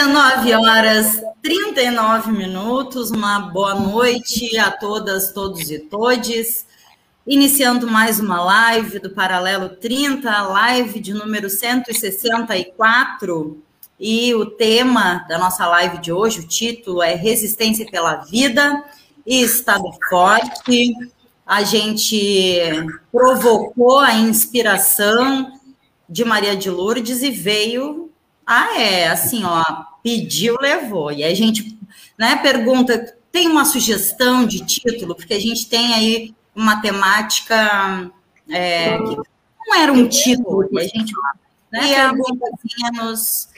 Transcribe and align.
19 0.00 0.54
horas 0.54 1.20
39 1.42 2.32
minutos, 2.32 3.10
uma 3.10 3.38
boa 3.38 3.74
noite 3.74 4.56
a 4.56 4.70
todas, 4.70 5.30
todos 5.30 5.70
e 5.70 5.78
todes. 5.78 6.64
Iniciando 7.26 7.86
mais 7.86 8.18
uma 8.18 8.42
live 8.42 8.98
do 8.98 9.10
Paralelo 9.10 9.68
30, 9.68 10.40
live 10.40 11.00
de 11.00 11.12
número 11.12 11.50
164. 11.50 13.62
E 14.00 14.34
o 14.34 14.46
tema 14.46 15.26
da 15.28 15.36
nossa 15.36 15.66
live 15.66 15.98
de 15.98 16.10
hoje, 16.10 16.40
o 16.40 16.48
título 16.48 17.02
é 17.02 17.14
Resistência 17.14 17.84
pela 17.90 18.24
Vida 18.24 18.82
e 19.26 19.42
Estado 19.42 19.84
Forte. 20.08 20.94
A 21.46 21.62
gente 21.62 22.70
provocou 23.12 23.98
a 23.98 24.14
inspiração 24.14 25.52
de 26.08 26.24
Maria 26.24 26.56
de 26.56 26.70
Lourdes 26.70 27.22
e 27.22 27.30
veio 27.30 28.10
ah, 28.52 28.80
é, 28.80 29.06
assim, 29.06 29.44
ó, 29.44 29.62
pediu, 30.02 30.56
levou. 30.60 31.12
E 31.12 31.24
a 31.24 31.34
gente 31.34 31.78
né, 32.18 32.36
pergunta, 32.36 33.16
tem 33.32 33.48
uma 33.48 33.64
sugestão 33.64 34.46
de 34.46 34.64
título? 34.64 35.14
Porque 35.14 35.34
a 35.34 35.40
gente 35.40 35.68
tem 35.68 35.94
aí 35.94 36.34
uma 36.54 36.80
temática 36.80 38.10
é, 38.48 38.98
que 38.98 39.16
não 39.66 39.76
era 39.76 39.92
um 39.92 40.08
título, 40.08 40.68
a 40.78 40.82
gente 40.82 41.12
né, 41.72 41.92
e 41.92 41.94
a 41.94 42.12
Bundazinha 42.12 42.90
nos, 42.94 43.48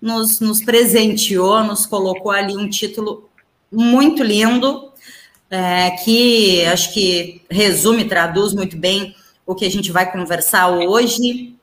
nos, 0.00 0.40
nos 0.40 0.62
presenteou, 0.62 1.64
nos 1.64 1.86
colocou 1.86 2.30
ali 2.30 2.54
um 2.54 2.68
título 2.68 3.28
muito 3.72 4.22
lindo, 4.22 4.92
é, 5.50 5.90
que 6.04 6.64
acho 6.66 6.92
que 6.92 7.42
resume, 7.50 8.04
traduz 8.04 8.52
muito 8.52 8.76
bem 8.76 9.16
o 9.46 9.54
que 9.54 9.64
a 9.64 9.70
gente 9.70 9.90
vai 9.90 10.10
conversar 10.10 10.68
hoje. 10.68 11.56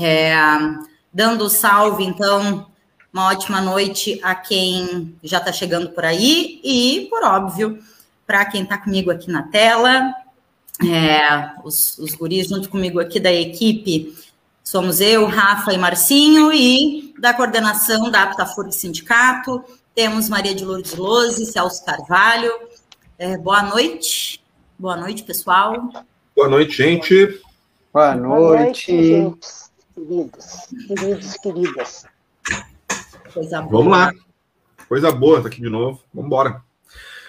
É, 0.00 0.34
Dando 1.12 1.48
salve, 1.48 2.04
então, 2.04 2.66
uma 3.16 3.28
ótima 3.30 3.62
noite 3.62 4.20
a 4.22 4.34
quem 4.34 5.16
já 5.22 5.38
está 5.38 5.50
chegando 5.50 5.88
por 5.88 6.04
aí 6.04 6.60
e, 6.62 7.06
por 7.08 7.24
óbvio, 7.24 7.82
para 8.26 8.44
quem 8.44 8.62
está 8.62 8.76
comigo 8.76 9.10
aqui 9.10 9.30
na 9.30 9.44
tela, 9.44 10.14
é, 10.84 11.50
os, 11.64 11.96
os 11.98 12.14
guris 12.14 12.48
junto 12.48 12.68
comigo 12.68 13.00
aqui 13.00 13.18
da 13.18 13.32
equipe, 13.32 14.14
somos 14.62 15.00
eu, 15.00 15.24
Rafa 15.24 15.72
e 15.72 15.78
Marcinho, 15.78 16.52
e 16.52 17.14
da 17.18 17.32
coordenação 17.32 18.10
da 18.10 18.24
Aptafurg 18.24 18.70
Sindicato, 18.70 19.64
temos 19.94 20.28
Maria 20.28 20.54
de 20.54 20.66
Lourdes 20.66 20.94
Lose, 20.94 21.46
Celso 21.46 21.82
Carvalho. 21.86 22.52
É, 23.18 23.38
boa 23.38 23.62
noite. 23.62 24.44
Boa 24.78 24.94
noite, 24.94 25.22
pessoal. 25.22 25.88
Boa 26.36 26.48
noite, 26.50 26.76
gente. 26.76 27.40
Boa 27.94 28.14
noite. 28.14 28.26
Boa 28.28 28.56
noite 28.58 28.92
gente 28.92 29.66
queridos, 29.96 30.66
queridos, 30.86 31.36
queridas. 31.38 32.15
Coisa 33.36 33.60
boa. 33.60 33.70
Vamos 33.70 33.92
lá. 33.92 34.14
Coisa 34.88 35.12
boa, 35.12 35.42
tá 35.42 35.48
aqui 35.48 35.60
de 35.60 35.68
novo. 35.68 36.02
Vamos 36.14 36.26
embora. 36.26 36.62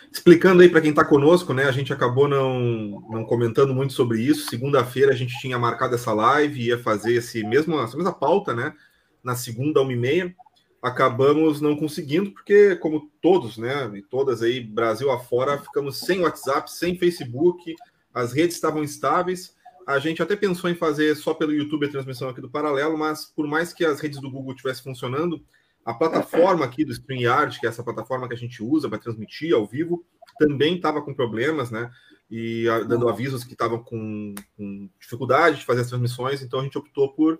Explicando 0.09 0.61
aí 0.61 0.69
para 0.69 0.79
quem 0.79 0.91
está 0.91 1.03
conosco, 1.03 1.53
né? 1.53 1.65
A 1.65 1.71
gente 1.73 1.91
acabou 1.91 2.29
não, 2.29 3.03
não 3.09 3.25
comentando 3.25 3.73
muito 3.73 3.91
sobre 3.91 4.21
isso. 4.21 4.49
Segunda-feira 4.49 5.11
a 5.11 5.15
gente 5.15 5.37
tinha 5.41 5.59
marcado 5.59 5.95
essa 5.95 6.13
live, 6.13 6.61
ia 6.65 6.79
fazer 6.79 7.15
esse 7.15 7.43
mesmo, 7.43 7.77
essa 7.81 7.97
mesma 7.97 8.13
pauta, 8.13 8.53
né? 8.53 8.73
Na 9.21 9.35
segunda, 9.35 9.81
uma 9.81 9.91
e 9.91 9.97
meia. 9.97 10.33
Acabamos 10.81 11.59
não 11.59 11.75
conseguindo, 11.75 12.31
porque, 12.31 12.77
como 12.77 13.11
todos, 13.21 13.57
né? 13.57 13.91
E 13.93 14.01
todas 14.01 14.41
aí, 14.41 14.61
Brasil 14.61 15.11
afora, 15.11 15.57
ficamos 15.57 15.99
sem 15.99 16.21
WhatsApp, 16.21 16.71
sem 16.71 16.97
Facebook, 16.97 17.75
as 18.13 18.31
redes 18.31 18.55
estavam 18.55 18.81
instáveis 18.81 19.57
a 19.87 19.99
gente 19.99 20.21
até 20.21 20.35
pensou 20.35 20.69
em 20.69 20.75
fazer 20.75 21.15
só 21.15 21.33
pelo 21.33 21.53
YouTube 21.53 21.85
a 21.85 21.89
transmissão 21.89 22.27
aqui 22.27 22.41
do 22.41 22.49
Paralelo, 22.49 22.97
mas 22.97 23.25
por 23.25 23.47
mais 23.47 23.71
que 23.71 23.85
as 23.85 24.01
redes 24.01 24.19
do 24.19 24.29
Google 24.29 24.51
estivessem 24.51 24.83
funcionando, 24.83 25.41
a 25.87 25.93
plataforma 25.93 26.65
aqui 26.65 26.83
do 26.83 26.91
StreamYard, 26.91 27.57
que 27.61 27.65
é 27.65 27.69
essa 27.69 27.81
plataforma 27.81 28.27
que 28.27 28.33
a 28.33 28.37
gente 28.37 28.61
usa 28.61 28.89
para 28.89 28.97
transmitir 28.97 29.55
ao 29.55 29.65
vivo, 29.65 30.05
também 30.37 30.75
estava 30.75 31.01
com 31.01 31.13
problemas, 31.13 31.71
né? 31.71 31.89
E 32.29 32.65
dando 32.89 33.07
avisos 33.07 33.45
que 33.45 33.53
estavam 33.53 33.81
com, 33.81 34.35
com, 34.57 34.89
dificuldade 34.99 35.59
de 35.59 35.65
fazer 35.65 35.79
as 35.79 35.87
transmissões, 35.87 36.41
então 36.41 36.59
a 36.59 36.63
gente 36.63 36.77
optou 36.77 37.13
por 37.13 37.39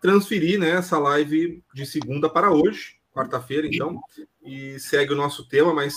transferir 0.00 0.58
né, 0.58 0.70
essa 0.70 0.98
live 0.98 1.62
de 1.74 1.84
segunda 1.84 2.30
para 2.30 2.50
hoje, 2.50 2.96
quarta-feira, 3.12 3.66
então, 3.66 4.00
e 4.42 4.80
segue 4.80 5.12
o 5.12 5.16
nosso 5.16 5.46
tema, 5.46 5.74
mas 5.74 5.94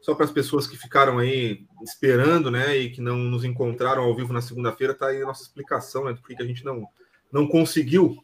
só 0.00 0.14
para 0.14 0.24
as 0.24 0.32
pessoas 0.32 0.66
que 0.66 0.78
ficaram 0.78 1.18
aí 1.18 1.66
esperando, 1.82 2.50
né, 2.50 2.74
e 2.74 2.90
que 2.90 3.02
não 3.02 3.18
nos 3.18 3.44
encontraram 3.44 4.02
ao 4.02 4.16
vivo 4.16 4.32
na 4.32 4.40
segunda-feira, 4.40 4.94
está 4.94 5.08
aí 5.08 5.20
a 5.22 5.26
nossa 5.26 5.42
explicação, 5.42 6.06
né, 6.06 6.14
do 6.14 6.22
que 6.22 6.42
a 6.42 6.46
gente 6.46 6.64
não, 6.64 6.88
não 7.30 7.46
conseguiu 7.46 8.16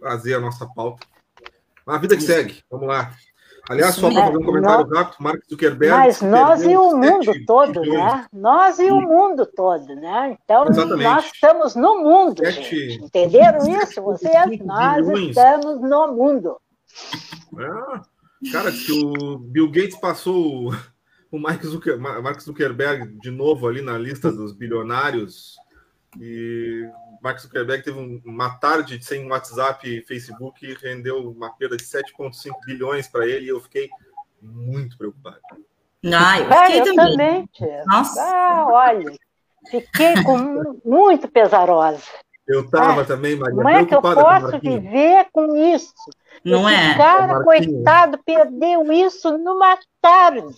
fazer 0.00 0.34
a 0.34 0.40
nossa 0.40 0.64
pauta. 0.64 1.04
A 1.88 1.98
vida 1.98 2.16
que 2.16 2.22
segue, 2.22 2.62
vamos 2.70 2.86
lá. 2.86 3.12
Aliás, 3.68 3.96
só 3.96 4.10
para 4.10 4.26
fazer 4.26 4.38
um 4.38 4.44
comentário 4.44 4.86
nós, 4.86 4.98
rápido, 4.98 5.22
Mark 5.22 5.40
Zuckerberg. 5.48 5.94
Mas 5.94 6.22
nós 6.22 6.62
e 6.62 6.74
o 6.74 6.96
mundo 6.96 7.32
todo, 7.46 7.80
milhões. 7.80 7.98
né? 8.14 8.26
Nós 8.32 8.78
e 8.78 8.90
o 8.90 9.00
mundo 9.00 9.44
todo, 9.44 9.94
né? 9.94 10.38
Então, 10.42 10.66
Exatamente. 10.68 11.04
nós 11.04 11.24
estamos 11.26 11.74
no 11.76 12.02
mundo, 12.02 12.42
gente. 12.50 13.04
Entenderam 13.04 13.58
isso? 13.82 14.00
Vocês? 14.00 14.58
Nós 14.64 15.06
bilhões. 15.06 15.28
estamos 15.36 15.80
no 15.82 16.14
mundo. 16.14 16.56
É, 17.58 18.50
cara, 18.50 18.72
que 18.72 18.90
o 18.92 19.38
Bill 19.38 19.70
Gates 19.70 19.96
passou 19.96 20.72
o 21.30 21.38
Mark, 21.38 21.62
Zucker, 21.62 21.98
Mark 22.00 22.40
Zuckerberg 22.40 23.18
de 23.20 23.30
novo 23.30 23.68
ali 23.68 23.82
na 23.82 23.98
lista 23.98 24.32
dos 24.32 24.52
bilionários. 24.52 25.56
E 26.18 26.88
Mark 27.20 27.38
Zuckerberg 27.38 27.82
teve 27.82 28.22
uma 28.24 28.50
tarde 28.58 29.02
sem 29.02 29.28
WhatsApp 29.28 29.88
e 29.88 30.02
Facebook 30.02 30.64
e 30.64 30.74
rendeu 30.74 31.30
uma 31.30 31.50
perda 31.50 31.76
de 31.76 31.84
7,5 31.84 32.52
bilhões 32.66 33.08
para 33.08 33.26
ele 33.26 33.46
e 33.46 33.48
eu 33.48 33.60
fiquei 33.60 33.88
muito 34.40 34.96
preocupado. 34.96 35.38
Ah, 36.04 36.38
eu 36.38 36.46
fiquei 36.46 36.78
é, 36.78 36.80
eu 36.80 36.84
também. 36.94 37.10
também 37.10 37.84
Nossa. 37.86 38.22
Ah, 38.22 38.66
olha, 38.68 39.12
fiquei 39.70 40.22
com 40.22 40.38
muito 40.84 41.28
pesarosa. 41.28 42.02
Eu 42.46 42.64
estava 42.64 43.02
ah, 43.02 43.04
também, 43.04 43.36
Maria. 43.36 43.54
Como 43.54 43.68
é 43.68 43.84
que 43.84 43.94
eu 43.94 44.00
posso 44.00 44.58
viver 44.58 45.26
com 45.32 45.54
isso? 45.54 45.92
Não 46.44 46.68
Esse 46.68 46.78
é? 46.78 46.94
cara, 46.96 47.42
coitado, 47.42 48.18
perdeu 48.24 48.92
isso 48.92 49.36
numa 49.38 49.78
tarde. 50.00 50.54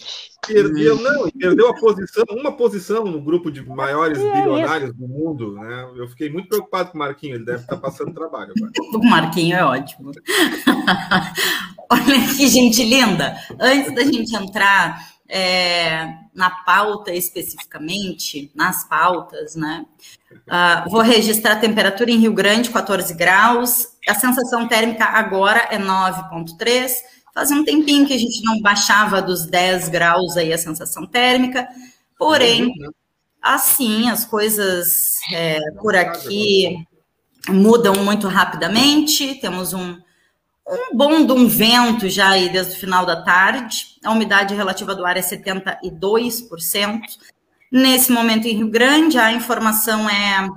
Perdeu, 0.47 0.97
não, 1.01 1.31
perdeu 1.31 1.69
a 1.69 1.75
posição, 1.75 2.25
uma 2.31 2.53
posição 2.53 3.05
no 3.05 3.21
grupo 3.21 3.51
de 3.51 3.67
maiores 3.67 4.19
é 4.19 4.33
bilionários 4.33 4.91
isso. 4.91 4.99
do 4.99 5.09
mundo, 5.09 5.53
né? 5.53 5.91
Eu 5.97 6.09
fiquei 6.09 6.31
muito 6.31 6.49
preocupado 6.49 6.91
com 6.91 6.97
o 6.97 6.99
Marquinho, 6.99 7.35
ele 7.35 7.45
deve 7.45 7.63
estar 7.63 7.77
passando 7.77 8.13
trabalho 8.13 8.53
agora. 8.57 8.73
O 8.95 9.05
Marquinho 9.05 9.57
é 9.57 9.65
ótimo. 9.65 10.11
Olha 11.91 12.35
que 12.37 12.47
gente 12.47 12.83
linda. 12.85 13.37
Antes 13.59 13.94
da 13.94 14.05
gente 14.05 14.35
entrar 14.35 14.99
é, 15.29 16.15
na 16.35 16.50
pauta 16.50 17.12
especificamente, 17.12 18.50
nas 18.55 18.85
pautas, 18.88 19.55
né? 19.55 19.87
Uh, 20.33 20.91
vou 20.91 21.00
registrar 21.00 21.53
a 21.53 21.61
temperatura 21.61 22.11
em 22.11 22.19
Rio 22.19 22.33
Grande, 22.33 22.71
14 22.71 23.15
graus. 23.15 23.89
A 24.08 24.14
sensação 24.14 24.67
térmica 24.67 25.05
agora 25.05 25.69
é 25.70 25.79
9,3. 25.79 26.93
Fazia 27.35 27.56
um 27.56 27.64
tempinho 27.64 28.06
que 28.06 28.14
a 28.14 28.19
gente 28.19 28.43
não 28.44 28.61
baixava 28.61 29.23
dos 29.23 29.47
10 29.47 29.88
graus 29.88 30.37
aí 30.37 30.52
a 30.52 30.58
sensação 30.58 31.06
térmica. 31.06 31.69
Porém, 32.19 32.73
assim, 33.41 34.11
as 34.11 34.25
coisas 34.25 35.19
é, 35.32 35.58
por 35.81 35.94
aqui 35.94 36.87
mudam 37.49 37.94
muito 38.05 38.26
rapidamente. 38.29 39.37
Temos 39.37 39.73
um, 39.73 39.97
um 40.67 40.97
bom 40.97 41.25
de 41.25 41.32
um 41.32 41.47
vento 41.47 42.08
já 42.08 42.31
aí 42.31 42.49
desde 42.49 42.75
o 42.75 42.79
final 42.79 43.06
da 43.06 43.23
tarde. 43.23 43.87
A 44.05 44.11
umidade 44.11 44.55
relativa 44.55 44.94
do 44.94 45.06
ar 45.06 45.17
é 45.17 45.20
72%. 45.20 47.00
Nesse 47.73 48.11
momento 48.11 48.49
em 48.49 48.56
Rio 48.56 48.69
Grande, 48.69 49.17
a 49.19 49.32
informação 49.32 50.11
é 50.11 50.49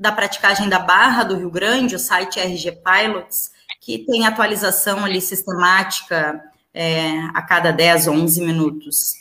da 0.00 0.10
praticagem 0.10 0.66
da 0.66 0.78
Barra 0.78 1.24
do 1.24 1.36
Rio 1.36 1.50
Grande, 1.50 1.94
o 1.94 1.98
site 1.98 2.40
RG 2.40 2.72
Pilots, 2.82 3.50
que 3.82 3.98
tem 3.98 4.26
atualização 4.26 5.04
ali 5.04 5.20
sistemática 5.20 6.42
é, 6.72 7.20
a 7.34 7.42
cada 7.42 7.70
10, 7.70 8.08
11 8.08 8.40
minutos. 8.40 9.12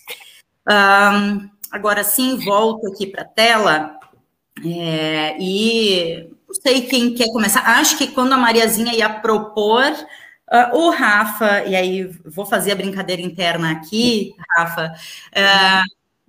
Um, 0.66 1.50
agora 1.70 2.02
sim, 2.06 2.38
volto 2.38 2.88
aqui 2.88 3.06
para 3.06 3.24
a 3.24 3.28
tela 3.28 4.00
é, 4.66 5.36
e 5.38 6.30
não 6.48 6.56
sei 6.56 6.84
quem 6.84 7.14
quer 7.14 7.28
começar. 7.28 7.60
Acho 7.60 7.98
que 7.98 8.08
quando 8.08 8.31
a 8.31 8.38
Mariazinha 8.38 8.94
ia 8.94 9.10
propor 9.10 9.94
Uh, 10.52 10.76
o 10.76 10.90
Rafa, 10.90 11.64
e 11.66 11.76
aí 11.76 12.06
vou 12.26 12.44
fazer 12.44 12.72
a 12.72 12.76
brincadeira 12.76 13.22
interna 13.22 13.72
aqui, 13.72 14.34
Rafa. 14.58 14.96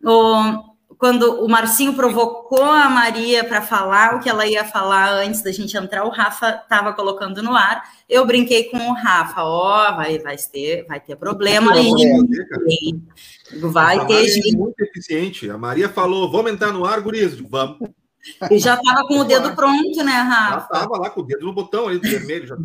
Uh, 0.04 0.10
o, 0.10 0.69
quando 1.00 1.42
o 1.42 1.48
Marcinho 1.48 1.94
provocou 1.94 2.62
a 2.62 2.90
Maria 2.90 3.42
para 3.42 3.62
falar 3.62 4.14
o 4.14 4.20
que 4.20 4.28
ela 4.28 4.46
ia 4.46 4.66
falar 4.66 5.10
antes 5.14 5.40
da 5.40 5.50
gente 5.50 5.74
entrar, 5.74 6.04
o 6.04 6.10
Rafa 6.10 6.60
estava 6.62 6.92
colocando 6.92 7.42
no 7.42 7.56
ar. 7.56 7.82
Eu 8.06 8.26
brinquei 8.26 8.64
com 8.64 8.76
o 8.76 8.92
Rafa, 8.92 9.42
ó, 9.42 9.88
oh, 9.88 9.96
vai, 9.96 10.18
vai 10.18 10.36
ter, 10.36 10.84
vai 10.86 11.00
ter 11.00 11.16
problema 11.16 11.72
aí. 11.72 11.90
Vai 13.62 14.06
ter 14.06 14.28
gente. 14.28 14.54
É 14.54 14.58
muito 14.58 14.78
eficiente. 14.78 15.48
A 15.48 15.56
Maria 15.56 15.88
falou: 15.88 16.30
vamos 16.30 16.52
entrar 16.52 16.70
no 16.70 16.84
ar, 16.84 17.00
guris, 17.00 17.40
vamos. 17.40 17.78
E 18.50 18.58
já 18.58 18.74
estava 18.74 19.08
com 19.08 19.20
o 19.20 19.24
dedo 19.24 19.56
pronto, 19.56 20.04
né, 20.04 20.12
Rafa? 20.12 20.68
Já 20.74 20.80
estava 20.80 20.98
lá 20.98 21.08
com 21.08 21.22
o 21.22 21.24
dedo 21.24 21.46
no 21.46 21.54
botão 21.54 21.88
ali 21.88 21.98
do 21.98 22.10
vermelho. 22.10 22.46
Já... 22.46 22.58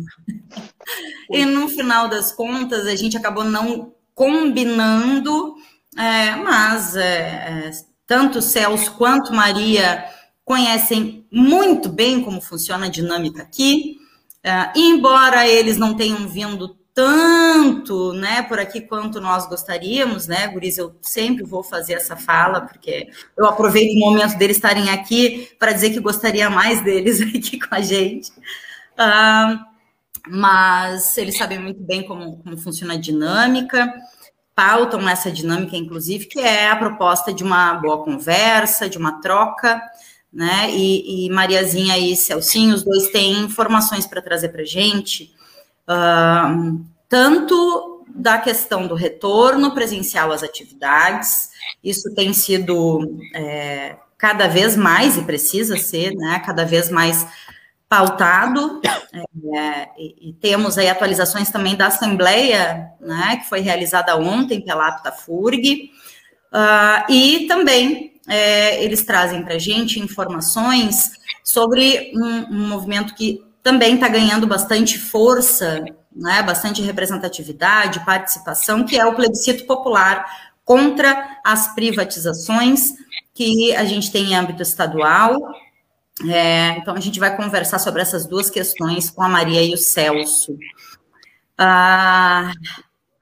e 1.30 1.46
no 1.46 1.70
final 1.70 2.06
das 2.06 2.32
contas, 2.32 2.86
a 2.86 2.94
gente 2.94 3.16
acabou 3.16 3.44
não 3.44 3.94
combinando, 4.14 5.54
é, 5.96 6.36
mas 6.36 6.94
é, 6.96 7.68
é 7.68 7.95
tanto 8.06 8.40
Celso 8.40 8.92
quanto 8.92 9.34
Maria 9.34 10.04
conhecem 10.44 11.26
muito 11.30 11.88
bem 11.88 12.22
como 12.22 12.40
funciona 12.40 12.86
a 12.86 12.90
dinâmica 12.90 13.42
aqui. 13.42 13.98
Uh, 14.44 14.78
embora 14.78 15.46
eles 15.46 15.76
não 15.76 15.94
tenham 15.94 16.28
vindo 16.28 16.76
tanto, 16.94 18.14
né, 18.14 18.40
por 18.42 18.58
aqui 18.58 18.80
quanto 18.80 19.20
nós 19.20 19.46
gostaríamos, 19.46 20.26
né, 20.26 20.48
Guris, 20.48 20.78
eu 20.78 20.96
sempre 21.02 21.44
vou 21.44 21.62
fazer 21.62 21.92
essa 21.92 22.16
fala, 22.16 22.62
porque 22.62 23.10
eu 23.36 23.44
aproveito 23.44 23.94
o 23.94 24.00
momento 24.00 24.38
deles 24.38 24.56
estarem 24.56 24.88
aqui 24.88 25.50
para 25.58 25.72
dizer 25.72 25.90
que 25.90 26.00
gostaria 26.00 26.48
mais 26.48 26.82
deles 26.82 27.20
aqui 27.20 27.58
com 27.58 27.74
a 27.74 27.82
gente. 27.82 28.30
Uh, 28.30 29.58
mas 30.28 31.18
eles 31.18 31.36
sabem 31.36 31.58
muito 31.58 31.82
bem 31.82 32.02
como, 32.06 32.38
como 32.38 32.56
funciona 32.56 32.94
a 32.94 32.98
dinâmica 32.98 33.92
pautam 34.56 35.06
essa 35.06 35.30
dinâmica, 35.30 35.76
inclusive, 35.76 36.24
que 36.24 36.40
é 36.40 36.70
a 36.70 36.76
proposta 36.76 37.30
de 37.30 37.44
uma 37.44 37.74
boa 37.74 38.02
conversa, 38.02 38.88
de 38.88 38.96
uma 38.96 39.20
troca, 39.20 39.82
né? 40.32 40.70
E, 40.70 41.26
e 41.26 41.30
Mariazinha 41.30 41.98
e 41.98 42.16
Celcinho, 42.16 42.74
os 42.74 42.82
dois 42.82 43.10
têm 43.10 43.42
informações 43.42 44.06
para 44.06 44.22
trazer 44.22 44.48
para 44.48 44.62
a 44.62 44.66
gente, 44.66 45.34
uh, 45.86 46.82
tanto 47.06 48.04
da 48.08 48.38
questão 48.38 48.86
do 48.86 48.94
retorno 48.94 49.74
presencial 49.74 50.32
às 50.32 50.42
atividades, 50.42 51.50
isso 51.84 52.14
tem 52.14 52.32
sido 52.32 53.20
é, 53.34 53.96
cada 54.16 54.48
vez 54.48 54.74
mais, 54.74 55.18
e 55.18 55.22
precisa 55.22 55.76
ser, 55.76 56.14
né? 56.14 56.42
Cada 56.46 56.64
vez 56.64 56.90
mais 56.90 57.26
pautado, 57.88 58.80
é, 59.54 59.88
e, 59.96 60.30
e, 60.30 60.32
temos 60.34 60.76
aí 60.76 60.88
atualizações 60.88 61.50
também 61.50 61.76
da 61.76 61.86
Assembleia, 61.86 62.90
né, 63.00 63.36
que 63.36 63.48
foi 63.48 63.60
realizada 63.60 64.16
ontem 64.16 64.60
pela 64.60 64.88
APTA-FURG, 64.88 65.90
uh, 66.52 67.12
e 67.12 67.46
também 67.46 68.20
é, 68.28 68.82
eles 68.82 69.04
trazem 69.04 69.44
para 69.44 69.54
a 69.54 69.58
gente 69.58 70.00
informações 70.00 71.12
sobre 71.44 72.12
um, 72.16 72.56
um 72.56 72.68
movimento 72.68 73.14
que 73.14 73.44
também 73.62 73.94
está 73.94 74.08
ganhando 74.08 74.46
bastante 74.46 74.98
força, 74.98 75.84
né, 76.14 76.42
bastante 76.42 76.82
representatividade, 76.82 78.04
participação, 78.04 78.84
que 78.84 78.98
é 78.98 79.06
o 79.06 79.14
plebiscito 79.14 79.64
popular 79.64 80.24
contra 80.64 81.38
as 81.44 81.72
privatizações 81.74 82.94
que 83.32 83.74
a 83.76 83.84
gente 83.84 84.10
tem 84.10 84.32
em 84.32 84.34
âmbito 84.34 84.62
estadual, 84.62 85.36
é, 86.24 86.78
então, 86.78 86.94
a 86.94 87.00
gente 87.00 87.20
vai 87.20 87.36
conversar 87.36 87.78
sobre 87.78 88.00
essas 88.00 88.26
duas 88.26 88.48
questões 88.48 89.10
com 89.10 89.22
a 89.22 89.28
Maria 89.28 89.62
e 89.62 89.74
o 89.74 89.76
Celso. 89.76 90.56
Ah, 91.58 92.52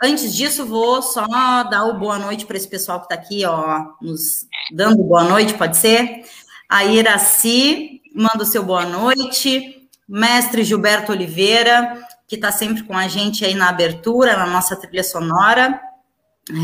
antes 0.03 0.35
disso, 0.35 0.65
vou 0.65 1.03
só 1.03 1.27
dar 1.65 1.87
o 1.87 1.99
boa 1.99 2.19
noite 2.19 2.47
para 2.47 2.57
esse 2.57 2.69
pessoal 2.69 3.01
que 3.01 3.07
está 3.07 3.15
aqui, 3.15 3.45
ó, 3.45 3.85
nos 4.01 4.47
dando 4.73 5.03
boa 5.03 5.25
noite, 5.25 5.55
pode 5.55 5.77
ser? 5.77 6.25
A 6.69 6.85
Iraci 6.85 8.01
manda 8.15 8.43
o 8.43 8.47
seu 8.47 8.63
boa 8.63 8.87
noite. 8.87 9.89
Mestre 10.07 10.63
Gilberto 10.63 11.13
Oliveira, 11.13 11.99
que 12.29 12.37
está 12.37 12.53
sempre 12.53 12.83
com 12.83 12.97
a 12.97 13.09
gente 13.09 13.45
aí 13.45 13.55
na 13.55 13.71
abertura, 13.71 14.37
na 14.37 14.47
nossa 14.47 14.77
trilha 14.77 15.03
sonora. 15.03 15.81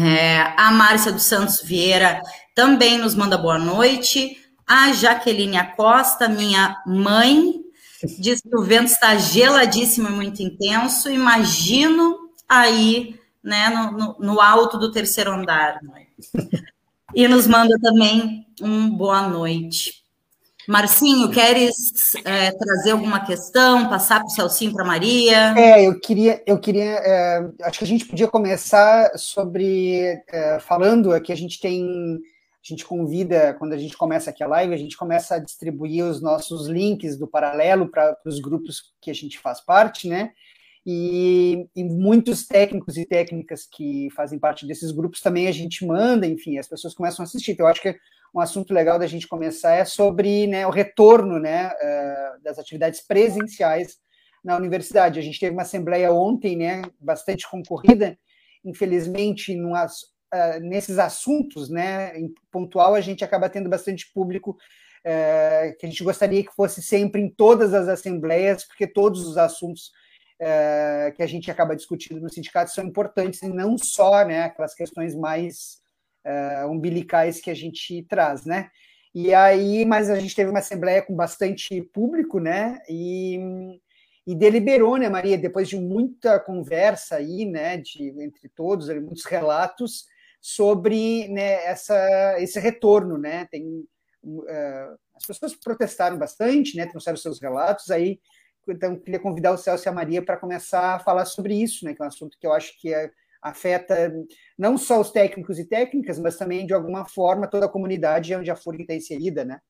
É, 0.05 0.53
a 0.59 0.71
Márcia 0.71 1.11
dos 1.11 1.23
Santos 1.23 1.62
Vieira 1.62 2.21
também 2.55 2.99
nos 2.99 3.15
manda 3.15 3.38
boa 3.38 3.59
noite. 3.59 4.37
A 4.70 4.93
Jaqueline 4.93 5.56
Acosta, 5.56 6.28
minha 6.28 6.81
mãe, 6.87 7.55
diz 8.20 8.40
que 8.40 8.56
o 8.56 8.62
vento 8.62 8.87
está 8.87 9.17
geladíssimo 9.17 10.08
e 10.08 10.12
muito 10.12 10.40
intenso. 10.44 11.11
Imagino 11.11 12.17
aí, 12.49 13.19
né, 13.43 13.69
no, 13.69 13.90
no, 13.90 14.17
no 14.20 14.40
alto 14.40 14.78
do 14.78 14.93
terceiro 14.93 15.32
andar. 15.32 15.81
E 17.12 17.26
nos 17.26 17.49
manda 17.49 17.76
também 17.82 18.46
um 18.62 18.88
boa 18.88 19.26
noite. 19.26 20.05
Marcinho, 20.69 21.32
queres 21.32 22.14
é, 22.25 22.52
trazer 22.52 22.93
alguma 22.93 23.26
questão, 23.26 23.88
passar 23.88 24.20
para 24.20 24.28
o 24.28 24.31
Celcinho 24.31 24.73
para 24.73 24.84
Maria? 24.84 25.52
É, 25.58 25.84
eu 25.84 25.99
queria, 25.99 26.40
eu 26.46 26.61
queria, 26.61 26.84
é, 26.84 27.50
acho 27.62 27.81
que 27.81 27.84
a 27.84 27.88
gente 27.88 28.05
podia 28.05 28.28
começar 28.28 29.19
sobre 29.19 30.23
é, 30.28 30.61
falando 30.61 31.20
que 31.23 31.32
a 31.32 31.37
gente 31.37 31.58
tem 31.58 32.20
a 32.62 32.69
gente 32.69 32.85
convida, 32.85 33.55
quando 33.55 33.73
a 33.73 33.79
gente 33.79 33.97
começa 33.97 34.31
aqui 34.31 34.45
a 34.45 34.47
live, 34.47 34.75
a 34.75 34.79
gente 34.79 34.97
começa 34.97 35.37
a 35.37 35.39
distribuir 35.39 36.05
os 36.05 36.21
nossos 36.21 36.69
links 36.69 37.17
do 37.17 37.27
paralelo 37.27 37.91
para 37.91 38.17
os 38.27 38.39
grupos 38.39 38.93
que 39.01 39.11
a 39.11 39.15
gente 39.15 39.39
faz 39.39 39.61
parte, 39.62 40.07
né? 40.07 40.33
E, 40.85 41.67
e, 41.77 41.85
muitos 41.85 42.47
técnicos 42.47 42.97
e 42.97 43.05
técnicas 43.05 43.67
que 43.71 44.09
fazem 44.17 44.39
parte 44.39 44.67
desses 44.67 44.91
grupos 44.91 45.21
também 45.21 45.47
a 45.47 45.53
gente 45.53 45.87
manda, 45.87 46.27
enfim, 46.27 46.59
as 46.59 46.67
pessoas 46.67 46.95
começam 46.95 47.23
a 47.23 47.27
assistir. 47.27 47.53
Então, 47.53 47.67
eu 47.67 47.71
acho 47.71 47.83
que 47.83 47.97
um 48.35 48.41
assunto 48.41 48.73
legal 48.73 48.99
da 48.99 49.07
gente 49.07 49.29
começar 49.29 49.75
é 49.75 49.85
sobre 49.85 50.47
né, 50.47 50.67
o 50.67 50.71
retorno 50.71 51.39
né, 51.39 51.69
uh, 51.69 52.43
das 52.43 52.59
atividades 52.59 53.01
presenciais 53.01 53.99
na 54.43 54.57
universidade. 54.57 55.19
A 55.19 55.23
gente 55.23 55.39
teve 55.39 55.53
uma 55.53 55.62
assembleia 55.62 56.12
ontem, 56.12 56.57
né, 56.57 56.83
bastante 56.99 57.49
concorrida, 57.49 58.19
infelizmente, 58.64 59.55
num, 59.55 59.75
uh, 60.32 60.60
nesses 60.60 60.99
assuntos, 60.99 61.68
né, 61.68 62.18
em 62.18 62.32
pontual, 62.50 62.94
a 62.94 63.00
gente 63.00 63.25
acaba 63.25 63.49
tendo 63.49 63.68
bastante 63.68 64.10
público 64.12 64.50
uh, 64.52 65.76
que 65.78 65.87
a 65.87 65.88
gente 65.88 66.04
gostaria 66.04 66.44
que 66.44 66.54
fosse 66.54 66.82
sempre 66.82 67.20
em 67.20 67.28
todas 67.28 67.75
as 67.75 67.88
assembleias, 67.88 68.64
porque 68.64 68.87
todos 68.87 69.26
os 69.26 69.37
assuntos 69.37 69.90
uh, 70.40 71.14
que 71.14 71.22
a 71.22 71.26
gente 71.26 71.50
acaba 71.50 71.76
discutindo 71.76 72.20
no 72.20 72.32
sindicato 72.32 72.70
são 72.70 72.84
importantes 72.84 73.42
e 73.42 73.49
não 73.49 73.76
só, 73.78 74.25
né, 74.25 74.44
aquelas 74.44 74.75
questões 74.75 75.14
mais 75.14 75.80
umbilicais 76.68 77.40
que 77.40 77.50
a 77.50 77.54
gente 77.54 78.02
traz, 78.02 78.44
né. 78.44 78.68
E 79.14 79.32
aí, 79.32 79.87
mas 79.87 80.10
a 80.10 80.20
gente 80.20 80.37
teve 80.37 80.50
uma 80.50 80.58
assembleia 80.58 81.00
com 81.00 81.16
bastante 81.16 81.80
público, 81.94 82.38
né, 82.38 82.78
e 82.87 83.40
e 84.26 84.34
deliberou, 84.34 84.96
né, 84.96 85.08
Maria, 85.08 85.37
depois 85.37 85.68
de 85.68 85.76
muita 85.76 86.38
conversa 86.38 87.16
aí, 87.16 87.44
né, 87.44 87.76
de, 87.78 88.10
entre 88.22 88.49
todos, 88.49 88.88
muitos 88.88 89.25
relatos, 89.25 90.04
sobre 90.40 91.28
né, 91.28 91.64
essa, 91.64 92.37
esse 92.38 92.59
retorno, 92.59 93.18
né? 93.18 93.47
Tem, 93.47 93.64
uh, 94.25 94.99
as 95.14 95.26
pessoas 95.26 95.54
protestaram 95.54 96.18
bastante, 96.18 96.76
né? 96.76 96.87
Trouxeram 96.87 97.16
seus 97.16 97.40
relatos 97.40 97.90
aí. 97.90 98.20
Então, 98.68 98.99
queria 98.99 99.20
convidar 99.20 99.52
o 99.52 99.56
Celso 99.59 99.87
e 99.87 99.90
a 99.90 99.92
Maria 99.92 100.25
para 100.25 100.37
começar 100.37 100.94
a 100.94 100.99
falar 100.99 101.25
sobre 101.25 101.54
isso, 101.54 101.85
né? 101.85 101.94
Que 101.94 102.02
é 102.02 102.04
um 102.04 102.09
assunto 102.09 102.38
que 102.38 102.47
eu 102.47 102.52
acho 102.52 102.78
que 102.80 102.92
é, 102.94 103.11
afeta 103.42 104.12
não 104.56 104.78
só 104.78 105.00
os 105.00 105.11
técnicos 105.11 105.59
e 105.59 105.64
técnicas, 105.64 106.18
mas 106.18 106.37
também, 106.37 106.66
de 106.66 106.75
alguma 106.75 107.04
forma, 107.04 107.49
toda 107.49 107.66
a 107.66 107.70
comunidade 107.70 108.35
onde 108.35 108.50
a 108.50 108.56
FURG 108.56 108.82
está 108.82 108.94
inserida, 108.94 109.44
né? 109.44 109.61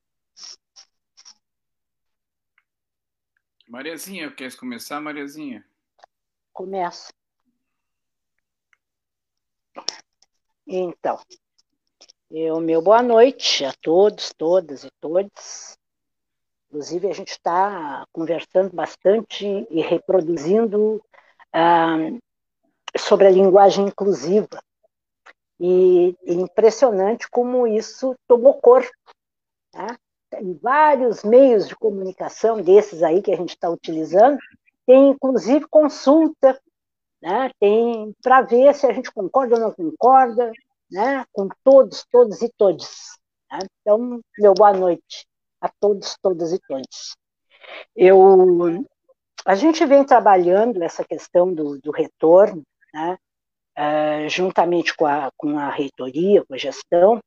Mariazinha, 3.67 4.29
queres 4.31 4.55
começar, 4.55 4.99
Mariazinha? 4.99 5.65
Começo. 6.51 7.07
Então, 10.73 11.19
eu, 12.31 12.61
meu 12.61 12.81
boa 12.81 13.03
noite 13.03 13.65
a 13.65 13.73
todos, 13.81 14.31
todas 14.31 14.85
e 14.85 14.91
todos. 15.01 15.77
Inclusive, 16.69 17.09
a 17.09 17.13
gente 17.13 17.31
está 17.31 18.05
conversando 18.13 18.73
bastante 18.73 19.45
e 19.69 19.81
reproduzindo 19.81 21.03
ah, 21.51 21.97
sobre 22.97 23.27
a 23.27 23.31
linguagem 23.31 23.87
inclusiva. 23.87 24.63
E 25.59 26.15
é 26.25 26.31
impressionante 26.35 27.29
como 27.29 27.67
isso 27.67 28.15
tomou 28.25 28.53
corpo. 28.53 28.93
Né? 29.75 29.87
Tem 30.29 30.53
vários 30.53 31.21
meios 31.21 31.67
de 31.67 31.75
comunicação 31.75 32.61
desses 32.61 33.03
aí 33.03 33.21
que 33.21 33.33
a 33.33 33.35
gente 33.35 33.49
está 33.49 33.69
utilizando, 33.69 34.39
tem 34.85 35.09
inclusive 35.09 35.67
consulta 35.67 36.57
né? 37.21 37.51
Tem 37.59 38.13
para 38.21 38.41
ver 38.41 38.73
se 38.73 38.85
a 38.87 38.93
gente 38.93 39.11
concorda 39.11 39.55
ou 39.55 39.61
não 39.61 39.71
concorda, 39.71 40.51
né? 40.89 41.25
Com 41.31 41.47
todos, 41.63 42.05
todos 42.11 42.41
e 42.41 42.49
todos. 42.57 43.17
Né? 43.51 43.59
Então, 43.81 44.19
meu 44.37 44.53
boa 44.53 44.73
noite 44.73 45.27
a 45.59 45.69
todos, 45.79 46.17
todas 46.21 46.51
e 46.51 46.59
todos. 46.67 47.15
Eu, 47.95 48.83
a 49.45 49.55
gente 49.55 49.85
vem 49.85 50.03
trabalhando 50.03 50.81
essa 50.83 51.03
questão 51.03 51.53
do, 51.53 51.79
do 51.79 51.91
retorno, 51.91 52.63
né? 52.93 53.17
Uh, 53.77 54.27
juntamente 54.27 54.93
com 54.95 55.05
a, 55.05 55.31
com 55.37 55.57
a 55.57 55.69
reitoria, 55.69 56.43
com 56.45 56.53
a 56.53 56.57
gestão, 56.57 57.21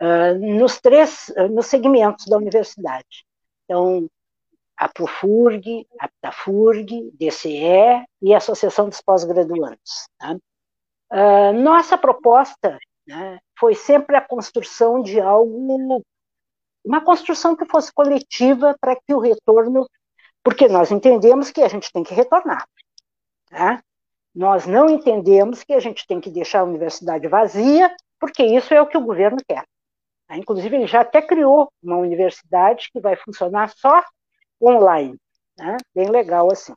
uh, 0.00 0.38
nos 0.38 0.80
três, 0.80 1.32
uh, 1.36 1.48
nos 1.48 1.66
segmentos 1.66 2.26
da 2.26 2.36
universidade. 2.36 3.26
Então, 3.64 4.08
a 4.76 4.88
Profurg, 4.88 5.86
a 6.30 6.32
Ptafurg, 6.32 7.10
DCE 7.18 8.04
e 8.22 8.34
Associação 8.34 8.88
dos 8.88 9.00
Pós-Graduandos. 9.00 10.08
Uh, 11.12 11.52
nossa 11.54 11.98
proposta 11.98 12.78
né, 13.06 13.40
foi 13.58 13.74
sempre 13.74 14.16
a 14.16 14.20
construção 14.20 15.02
de 15.02 15.20
algo, 15.20 16.02
uma 16.84 17.00
construção 17.00 17.56
que 17.56 17.66
fosse 17.66 17.92
coletiva 17.92 18.76
para 18.80 18.94
que 18.94 19.12
o 19.12 19.18
retorno, 19.18 19.88
porque 20.42 20.68
nós 20.68 20.92
entendemos 20.92 21.50
que 21.50 21.62
a 21.62 21.68
gente 21.68 21.92
tem 21.92 22.04
que 22.04 22.14
retornar. 22.14 22.64
Tá? 23.48 23.82
Nós 24.32 24.66
não 24.66 24.88
entendemos 24.88 25.64
que 25.64 25.72
a 25.72 25.80
gente 25.80 26.06
tem 26.06 26.20
que 26.20 26.30
deixar 26.30 26.60
a 26.60 26.64
universidade 26.64 27.26
vazia, 27.26 27.94
porque 28.20 28.44
isso 28.44 28.72
é 28.72 28.80
o 28.80 28.86
que 28.86 28.96
o 28.96 29.04
governo 29.04 29.38
quer. 29.46 29.64
Tá? 30.28 30.36
Inclusive, 30.36 30.76
ele 30.76 30.86
já 30.86 31.00
até 31.00 31.20
criou 31.20 31.68
uma 31.82 31.96
universidade 31.96 32.88
que 32.92 33.00
vai 33.00 33.16
funcionar 33.16 33.70
só 33.70 34.04
online. 34.62 35.18
Né? 35.60 35.76
Bem 35.94 36.08
legal 36.08 36.50
assim. 36.50 36.72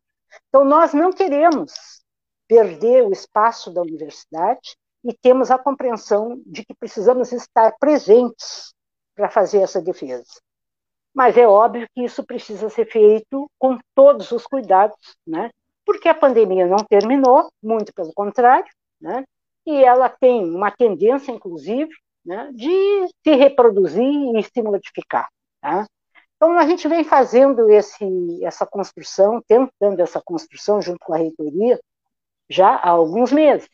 Então, 0.49 0.65
nós 0.65 0.93
não 0.93 1.11
queremos 1.11 2.03
perder 2.47 3.03
o 3.03 3.11
espaço 3.11 3.71
da 3.71 3.81
universidade 3.81 4.75
e 5.03 5.13
temos 5.13 5.49
a 5.49 5.57
compreensão 5.57 6.41
de 6.45 6.65
que 6.65 6.73
precisamos 6.73 7.31
estar 7.31 7.73
presentes 7.79 8.73
para 9.15 9.29
fazer 9.29 9.59
essa 9.59 9.81
defesa. 9.81 10.25
Mas 11.13 11.37
é 11.37 11.47
óbvio 11.47 11.87
que 11.93 12.03
isso 12.03 12.25
precisa 12.25 12.69
ser 12.69 12.85
feito 12.91 13.49
com 13.57 13.77
todos 13.95 14.31
os 14.31 14.45
cuidados, 14.45 14.97
né? 15.25 15.49
porque 15.85 16.09
a 16.09 16.15
pandemia 16.15 16.65
não 16.65 16.77
terminou, 16.77 17.49
muito 17.61 17.93
pelo 17.93 18.13
contrário, 18.13 18.69
né? 18.99 19.23
e 19.65 19.83
ela 19.83 20.09
tem 20.09 20.43
uma 20.43 20.71
tendência, 20.71 21.31
inclusive, 21.31 21.91
né, 22.25 22.51
de 22.53 23.07
se 23.23 23.35
reproduzir 23.35 24.35
e 24.35 24.43
se 24.43 24.61
modificar. 24.61 25.27
Tá? 25.61 25.85
Então, 26.43 26.59
a 26.59 26.67
gente 26.67 26.89
vem 26.89 27.05
fazendo 27.05 27.69
esse, 27.69 28.43
essa 28.43 28.65
construção, 28.65 29.41
tentando 29.47 30.01
essa 30.01 30.21
construção 30.21 30.81
junto 30.81 30.99
com 30.99 31.13
a 31.13 31.17
reitoria, 31.17 31.79
já 32.49 32.75
há 32.75 32.89
alguns 32.89 33.31
meses. 33.31 33.69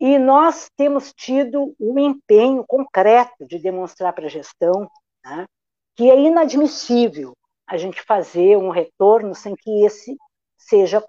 E 0.00 0.18
nós 0.18 0.68
temos 0.76 1.12
tido 1.12 1.76
um 1.78 1.96
empenho 1.96 2.64
concreto 2.66 3.46
de 3.46 3.60
demonstrar 3.60 4.12
para 4.12 4.26
a 4.26 4.28
gestão 4.28 4.90
né, 5.24 5.46
que 5.94 6.10
é 6.10 6.20
inadmissível 6.20 7.36
a 7.64 7.76
gente 7.76 8.02
fazer 8.02 8.56
um 8.56 8.70
retorno 8.70 9.36
sem 9.36 9.54
que 9.54 9.86
esse 9.86 10.18
seja 10.58 11.00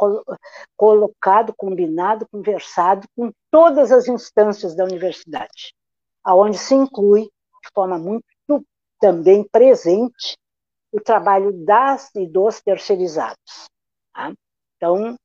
colocado, 0.77 1.55
combinado, 1.57 2.27
conversado 2.31 3.07
com 3.15 3.31
todas 3.49 3.91
as 3.91 4.07
instâncias 4.07 4.75
da 4.75 4.83
universidade, 4.83 5.73
aonde 6.23 6.59
se 6.59 6.75
inclui 6.75 7.23
de 7.23 7.69
forma 7.73 7.97
muito 7.97 8.32
também 9.03 9.43
presente 9.43 10.37
o 10.89 11.01
trabalho 11.01 11.51
das 11.51 12.09
e 12.15 12.25
dos 12.25 12.61
terceirizados. 12.61 13.67
Tá? 14.13 14.31
Então, 14.77 15.17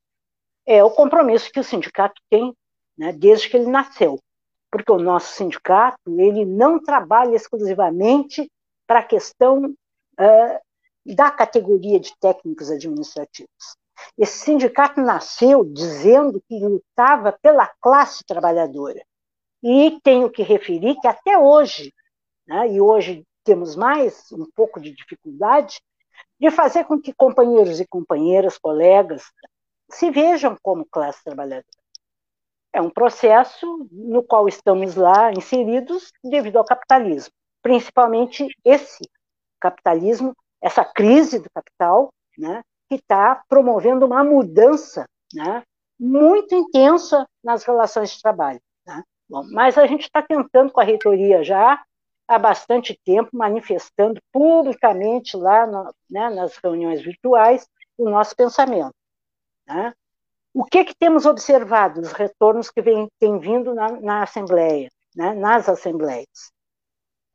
é 0.67 0.83
o 0.83 0.91
compromisso 0.91 1.53
que 1.53 1.61
o 1.61 1.65
sindicato 1.65 2.21
tem 2.29 2.53
né, 2.99 3.13
desde 3.13 3.49
que 3.49 3.57
ele 3.57 3.71
nasceu, 3.71 4.19
porque 4.69 4.91
o 4.91 4.99
nosso 4.99 5.33
sindicato 5.33 5.97
ele 6.21 6.45
não 6.45 6.83
trabalha 6.83 7.37
exclusivamente 7.37 8.51
para 8.85 8.99
a 8.99 9.05
questão 9.05 9.67
uh, 9.67 11.15
da 11.15 11.31
categoria 11.31 12.01
de 12.01 12.13
técnicos 12.19 12.73
administrativos. 12.73 13.77
Esse 14.19 14.39
sindicato 14.39 15.01
nasceu 15.01 15.63
dizendo 15.63 16.43
que 16.49 16.59
lutava 16.59 17.31
pela 17.41 17.71
classe 17.81 18.25
trabalhadora. 18.27 19.05
E 19.63 20.01
tenho 20.03 20.29
que 20.29 20.43
referir 20.43 20.97
que 21.01 21.07
até 21.07 21.39
hoje, 21.39 21.95
né, 22.45 22.73
e 22.73 22.81
hoje 22.81 23.25
temos 23.49 23.77
mais 23.77 24.31
um 24.31 24.45
pouco 24.55 24.79
de 24.79 24.95
dificuldade 24.95 25.81
de 26.39 26.51
fazer 26.51 26.85
com 26.85 27.01
que 27.01 27.15
companheiros 27.15 27.81
e 27.81 27.89
companheiras, 27.89 28.59
colegas, 28.59 29.23
se 29.91 30.11
vejam 30.11 30.55
como 30.63 30.85
classe 30.85 31.25
trabalhadora. 31.25 31.65
É 32.75 32.83
um 32.83 32.91
processo 32.91 33.89
no 33.91 34.23
qual 34.23 34.49
estamos 34.49 34.97
lá 34.97 35.33
inseridos 35.33 36.13
devido 36.23 36.59
ao 36.59 36.65
capitalismo, 36.65 37.33
principalmente 37.63 38.47
esse 38.63 39.03
capitalismo, 39.59 40.37
essa 40.61 40.85
crise 40.85 41.39
do 41.39 41.49
capital, 41.49 42.13
né, 42.37 42.63
que 42.87 42.97
está 42.97 43.43
promovendo 43.49 44.05
uma 44.05 44.23
mudança 44.23 45.09
né, 45.33 45.63
muito 45.99 46.55
intensa 46.55 47.27
nas 47.43 47.65
relações 47.65 48.11
de 48.11 48.21
trabalho. 48.21 48.61
Né? 48.87 49.03
Bom, 49.27 49.43
mas 49.51 49.79
a 49.79 49.87
gente 49.87 50.03
está 50.03 50.21
tentando 50.21 50.71
com 50.71 50.83
a 50.83 50.85
reitoria 50.85 51.43
já 51.43 51.83
há 52.29 52.39
bastante 52.39 52.99
tempo 53.05 53.31
manifestando 53.33 54.21
publicamente 54.31 55.37
lá 55.37 55.67
no, 55.67 55.95
né, 56.11 56.29
nas 56.29 56.57
reuniões 56.59 57.03
virtuais 57.03 57.67
o 57.97 58.09
nosso 58.09 58.37
pensamento. 58.37 58.95
Né? 59.67 59.95
O 60.53 60.65
que, 60.65 60.85
que 60.85 60.95
temos 60.95 61.25
observado, 61.25 62.01
os 62.01 62.13
retornos 62.13 62.71
que 62.71 62.83
vem, 62.83 63.09
têm 63.19 63.39
vindo 63.39 63.75
na, 63.75 63.93
na 63.93 64.23
Assembleia, 64.23 64.91
né, 65.17 65.33
nas 65.35 65.69
Assembleias? 65.69 66.53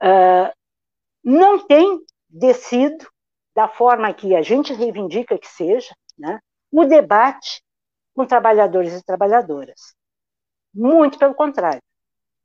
Uh, 0.01 0.53
não 1.23 1.65
tem 1.65 2.00
descido 2.29 3.07
da 3.55 3.67
forma 3.67 4.13
que 4.13 4.35
a 4.35 4.41
gente 4.41 4.73
reivindica 4.73 5.38
que 5.38 5.47
seja, 5.47 5.93
né, 6.17 6.39
o 6.71 6.85
debate 6.85 7.63
com 8.15 8.25
trabalhadores 8.25 8.93
e 8.93 9.03
trabalhadoras. 9.03 9.95
Muito 10.73 11.17
pelo 11.17 11.33
contrário. 11.33 11.81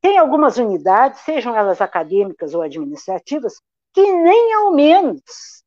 Tem 0.01 0.19
algumas 0.19 0.57
unidades, 0.59 1.21
sejam 1.21 1.57
elas 1.57 1.81
acadêmicas 1.81 2.55
ou 2.55 2.63
administrativas, 2.63 3.61
que 3.93 4.13
nem 4.13 4.55
ao 4.55 4.73
menos 4.73 5.65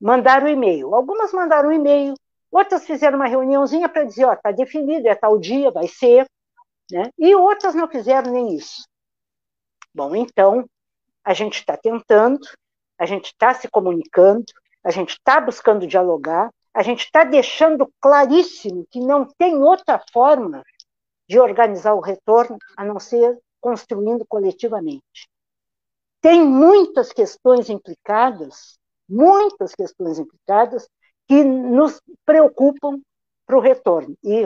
mandaram 0.00 0.48
e-mail. 0.48 0.94
Algumas 0.94 1.32
mandaram 1.32 1.72
e-mail, 1.72 2.14
outras 2.50 2.86
fizeram 2.86 3.16
uma 3.16 3.26
reuniãozinha 3.26 3.88
para 3.88 4.04
dizer, 4.04 4.24
ó, 4.24 4.32
está 4.32 4.50
definido, 4.50 5.08
é 5.08 5.14
tal 5.14 5.38
dia, 5.38 5.70
vai 5.70 5.86
ser, 5.86 6.26
né? 6.90 7.10
E 7.18 7.34
outras 7.34 7.74
não 7.74 7.88
fizeram 7.88 8.32
nem 8.32 8.54
isso. 8.54 8.86
Bom, 9.94 10.14
então, 10.14 10.64
a 11.24 11.34
gente 11.34 11.58
está 11.58 11.76
tentando, 11.76 12.40
a 12.98 13.04
gente 13.04 13.26
está 13.26 13.52
se 13.52 13.68
comunicando, 13.68 14.44
a 14.82 14.90
gente 14.90 15.10
está 15.10 15.40
buscando 15.40 15.86
dialogar, 15.86 16.50
a 16.72 16.82
gente 16.82 17.04
está 17.04 17.24
deixando 17.24 17.92
claríssimo 18.00 18.86
que 18.90 19.00
não 19.00 19.26
tem 19.36 19.56
outra 19.56 20.02
forma 20.12 20.62
de 21.28 21.38
organizar 21.38 21.94
o 21.94 22.00
retorno 22.00 22.56
a 22.76 22.84
não 22.84 22.98
ser 22.98 23.38
construindo 23.60 24.24
coletivamente. 24.26 25.28
Tem 26.20 26.44
muitas 26.44 27.12
questões 27.12 27.68
implicadas, 27.70 28.78
muitas 29.08 29.74
questões 29.74 30.18
implicadas, 30.18 30.88
que 31.26 31.44
nos 31.44 32.00
preocupam 32.24 33.00
para 33.46 33.56
o 33.56 33.60
retorno. 33.60 34.16
E 34.22 34.44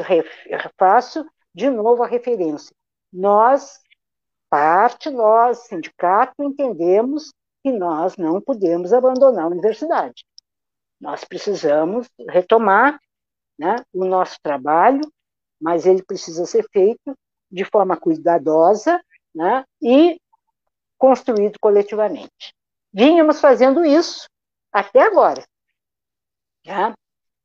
faço 0.76 1.24
de 1.54 1.70
novo 1.70 2.02
a 2.02 2.06
referência. 2.06 2.74
Nós, 3.12 3.80
parte, 4.50 5.10
nós, 5.10 5.66
sindicato, 5.66 6.42
entendemos 6.42 7.32
que 7.62 7.72
nós 7.72 8.16
não 8.16 8.40
podemos 8.40 8.92
abandonar 8.92 9.44
a 9.44 9.48
universidade. 9.48 10.24
Nós 11.00 11.24
precisamos 11.24 12.08
retomar 12.28 13.00
né, 13.58 13.76
o 13.92 14.04
nosso 14.04 14.36
trabalho, 14.42 15.02
mas 15.60 15.86
ele 15.86 16.02
precisa 16.02 16.44
ser 16.46 16.66
feito 16.72 17.16
de 17.52 17.64
forma 17.64 17.96
cuidadosa 17.96 19.00
né, 19.34 19.64
e 19.80 20.18
construído 20.98 21.58
coletivamente. 21.60 22.54
Vínhamos 22.92 23.40
fazendo 23.40 23.84
isso 23.84 24.26
até 24.72 25.02
agora. 25.02 25.44
Né? 26.64 26.94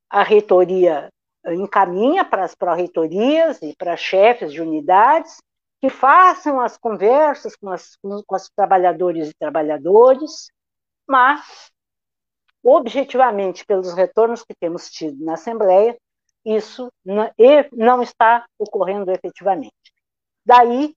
A 0.10 0.24
reitoria 0.24 1.10
encaminha 1.46 2.24
para 2.24 2.44
as 2.44 2.56
pró-reitorias 2.56 3.62
e 3.62 3.76
para 3.76 3.98
chefes 3.98 4.52
de 4.52 4.62
unidades 4.62 5.38
que 5.80 5.90
façam 5.90 6.60
as 6.60 6.78
conversas 6.78 7.56
com, 7.56 7.70
as, 7.70 7.96
com 7.98 8.24
os 8.36 8.50
trabalhadores 8.56 9.30
e 9.30 9.34
trabalhadores, 9.36 10.50
mas, 11.08 11.72
objetivamente, 12.64 13.66
pelos 13.66 13.94
retornos 13.94 14.44
que 14.44 14.56
temos 14.60 14.90
tido 14.90 15.24
na 15.24 15.34
Assembleia, 15.34 15.96
isso 16.44 16.90
não 17.72 18.02
está 18.02 18.46
ocorrendo 18.58 19.12
efetivamente. 19.12 19.74
Daí, 20.48 20.96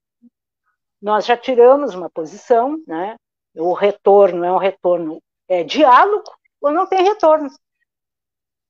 nós 1.02 1.26
já 1.26 1.36
tiramos 1.36 1.92
uma 1.92 2.08
posição, 2.08 2.80
né? 2.86 3.16
o 3.56 3.72
retorno 3.72 4.44
é 4.44 4.52
um 4.52 4.58
retorno 4.58 5.20
é 5.48 5.64
diálogo 5.64 6.30
ou 6.60 6.70
não 6.70 6.86
tem 6.86 7.02
retorno. 7.02 7.50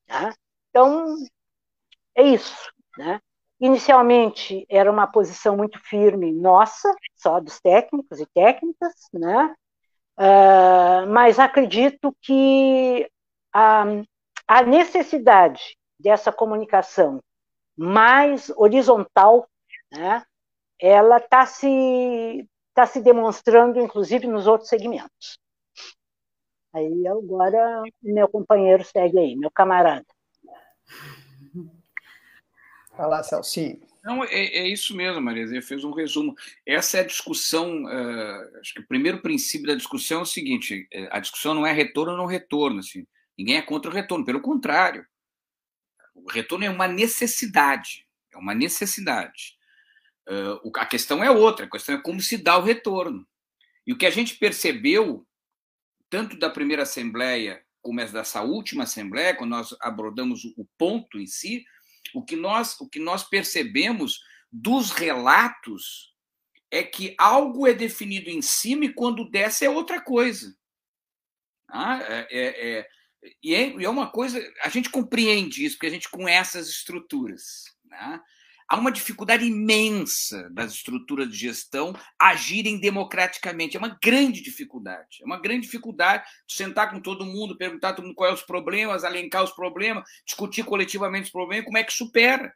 Tá? 0.07 0.33
Então, 0.69 1.17
é 2.15 2.23
isso. 2.23 2.71
Né? 2.97 3.19
Inicialmente 3.59 4.65
era 4.67 4.91
uma 4.91 5.05
posição 5.05 5.55
muito 5.55 5.79
firme 5.83 6.31
nossa, 6.31 6.91
só 7.15 7.39
dos 7.39 7.61
técnicos 7.61 8.19
e 8.19 8.25
técnicas, 8.33 8.93
né? 9.13 9.55
Uh, 10.17 11.05
mas 11.11 11.37
acredito 11.37 12.11
que 12.21 13.07
a, 13.53 13.83
a 14.47 14.63
necessidade 14.63 15.77
dessa 15.99 16.31
comunicação 16.31 17.21
mais 17.77 18.49
horizontal, 18.57 19.47
né? 19.91 20.25
Ela 20.81 21.17
está 21.17 21.45
se 21.45 22.47
está 22.69 22.85
se 22.87 23.01
demonstrando, 23.01 23.79
inclusive, 23.79 24.27
nos 24.27 24.47
outros 24.47 24.69
segmentos. 24.69 25.37
Aí 26.73 27.05
agora 27.05 27.83
meu 28.01 28.27
companheiro 28.29 28.83
segue 28.83 29.19
aí, 29.19 29.35
meu 29.35 29.51
camarada. 29.51 30.05
Fala, 32.95 33.21
Celcinho. 33.23 33.79
Não, 34.03 34.23
é, 34.23 34.45
é, 34.45 34.67
isso 34.67 34.95
mesmo, 34.95 35.21
Maria. 35.21 35.45
Você 35.45 35.61
fez 35.61 35.83
um 35.83 35.91
resumo. 35.91 36.33
Essa 36.65 36.97
é 36.97 37.01
a 37.01 37.05
discussão. 37.05 37.83
Uh, 37.83 38.59
acho 38.59 38.73
que 38.73 38.79
o 38.79 38.87
primeiro 38.87 39.21
princípio 39.21 39.67
da 39.67 39.75
discussão 39.75 40.19
é 40.19 40.23
o 40.23 40.25
seguinte: 40.25 40.87
é, 40.91 41.07
a 41.11 41.19
discussão 41.19 41.53
não 41.53 41.67
é 41.67 41.71
retorno 41.71 42.13
ou 42.13 42.17
não 42.17 42.25
retorno. 42.25 42.79
Assim. 42.79 43.05
Ninguém 43.37 43.57
é 43.57 43.61
contra 43.61 43.91
o 43.91 43.93
retorno, 43.93 44.25
pelo 44.25 44.41
contrário. 44.41 45.05
O 46.15 46.29
retorno 46.31 46.65
é 46.65 46.69
uma 46.69 46.87
necessidade. 46.87 48.07
É 48.33 48.37
uma 48.37 48.55
necessidade. 48.55 49.57
Uh, 50.29 50.71
a 50.75 50.85
questão 50.85 51.23
é 51.23 51.29
outra, 51.31 51.65
a 51.65 51.69
questão 51.69 51.95
é 51.95 52.01
como 52.01 52.21
se 52.21 52.37
dá 52.37 52.57
o 52.57 52.63
retorno. 52.63 53.27
E 53.85 53.93
o 53.93 53.97
que 53.97 54.05
a 54.05 54.11
gente 54.11 54.35
percebeu, 54.37 55.27
tanto 56.09 56.37
da 56.37 56.49
primeira 56.49 56.83
Assembleia 56.83 57.63
como 57.81 58.03
dessa 58.05 58.41
última 58.43 58.83
Assembleia, 58.83 59.35
quando 59.35 59.51
nós 59.51 59.75
abordamos 59.81 60.45
o 60.55 60.65
ponto 60.77 61.19
em 61.19 61.25
si, 61.25 61.65
o 62.13 62.23
que 62.23 62.35
nós, 62.35 62.79
o 62.79 62.87
que 62.87 62.99
nós 62.99 63.23
percebemos 63.23 64.21
dos 64.51 64.91
relatos 64.91 66.13
é 66.69 66.83
que 66.83 67.15
algo 67.17 67.67
é 67.67 67.73
definido 67.73 68.29
em 68.29 68.41
cima 68.41 68.85
e 68.85 68.93
quando 68.93 69.29
desce 69.29 69.65
é 69.65 69.69
outra 69.69 69.99
coisa. 70.01 70.55
Ah, 71.67 71.99
é, 72.01 72.27
é, 72.29 72.69
é, 72.69 72.89
e 73.41 73.53
é, 73.53 73.83
é 73.83 73.89
uma 73.89 74.11
coisa, 74.11 74.41
a 74.63 74.69
gente 74.69 74.89
compreende 74.89 75.65
isso, 75.65 75.75
porque 75.75 75.87
a 75.87 75.91
gente 75.91 76.09
conhece 76.09 76.57
as 76.57 76.67
estruturas. 76.67 77.63
Né? 77.85 78.21
Há 78.71 78.77
uma 78.77 78.91
dificuldade 78.91 79.45
imensa 79.45 80.49
das 80.49 80.71
estruturas 80.71 81.29
de 81.29 81.35
gestão 81.35 81.93
agirem 82.17 82.79
democraticamente. 82.79 83.75
É 83.75 83.79
uma 83.79 83.99
grande 84.01 84.41
dificuldade. 84.41 85.17
É 85.21 85.25
uma 85.25 85.41
grande 85.41 85.65
dificuldade 85.65 86.23
de 86.47 86.55
sentar 86.55 86.89
com 86.89 87.01
todo 87.01 87.25
mundo, 87.25 87.57
perguntar 87.57 87.91
todo 87.91 88.05
mundo 88.05 88.15
quais 88.15 88.29
são 88.29 88.39
os 88.39 88.47
problemas, 88.47 89.03
alencar 89.03 89.43
os 89.43 89.51
problemas, 89.51 90.05
discutir 90.25 90.63
coletivamente 90.63 91.25
os 91.25 91.31
problemas, 91.31 91.65
como 91.65 91.77
é 91.77 91.83
que 91.83 91.91
supera. 91.91 92.53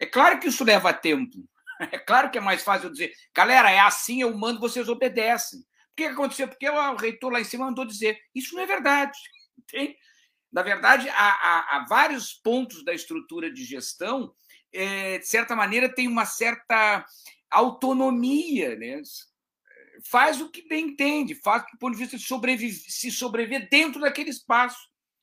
É 0.00 0.06
claro 0.06 0.40
que 0.40 0.48
isso 0.48 0.64
leva 0.64 0.94
tempo. 0.94 1.36
É 1.92 1.98
claro 1.98 2.30
que 2.30 2.36
é 2.36 2.42
mais 2.42 2.62
fácil 2.62 2.90
dizer, 2.90 3.10
galera, 3.34 3.70
é 3.70 3.78
assim, 3.78 4.20
eu 4.20 4.36
mando, 4.36 4.60
vocês 4.60 4.86
obedecem. 4.86 5.60
O 5.60 5.64
que 5.96 6.04
aconteceu? 6.04 6.46
Porque 6.46 6.68
o 6.68 6.96
reitor 6.96 7.32
lá 7.32 7.40
em 7.40 7.44
cima 7.44 7.64
mandou 7.64 7.86
dizer. 7.86 8.18
Isso 8.34 8.54
não 8.54 8.62
é 8.62 8.66
verdade. 8.66 9.18
Tem? 9.66 9.96
Na 10.52 10.60
verdade, 10.60 11.08
há, 11.08 11.14
há, 11.14 11.76
há 11.76 11.86
vários 11.88 12.34
pontos 12.34 12.84
da 12.84 12.92
estrutura 12.92 13.50
de 13.50 13.64
gestão 13.64 14.34
é, 14.72 15.18
de 15.18 15.26
certa 15.26 15.54
maneira, 15.56 15.88
tem 15.92 16.08
uma 16.08 16.24
certa 16.24 17.04
autonomia, 17.50 18.76
né? 18.76 19.02
faz 20.04 20.40
o 20.40 20.48
que 20.50 20.66
bem 20.66 20.88
entende, 20.88 21.34
faz 21.34 21.64
do 21.70 21.78
ponto 21.78 21.92
de 21.92 21.98
vista 21.98 22.16
de 22.16 22.24
sobreviver, 22.24 22.84
se 22.88 23.10
sobreviver 23.10 23.68
dentro 23.70 24.00
daquele 24.00 24.30
espaço. 24.30 24.78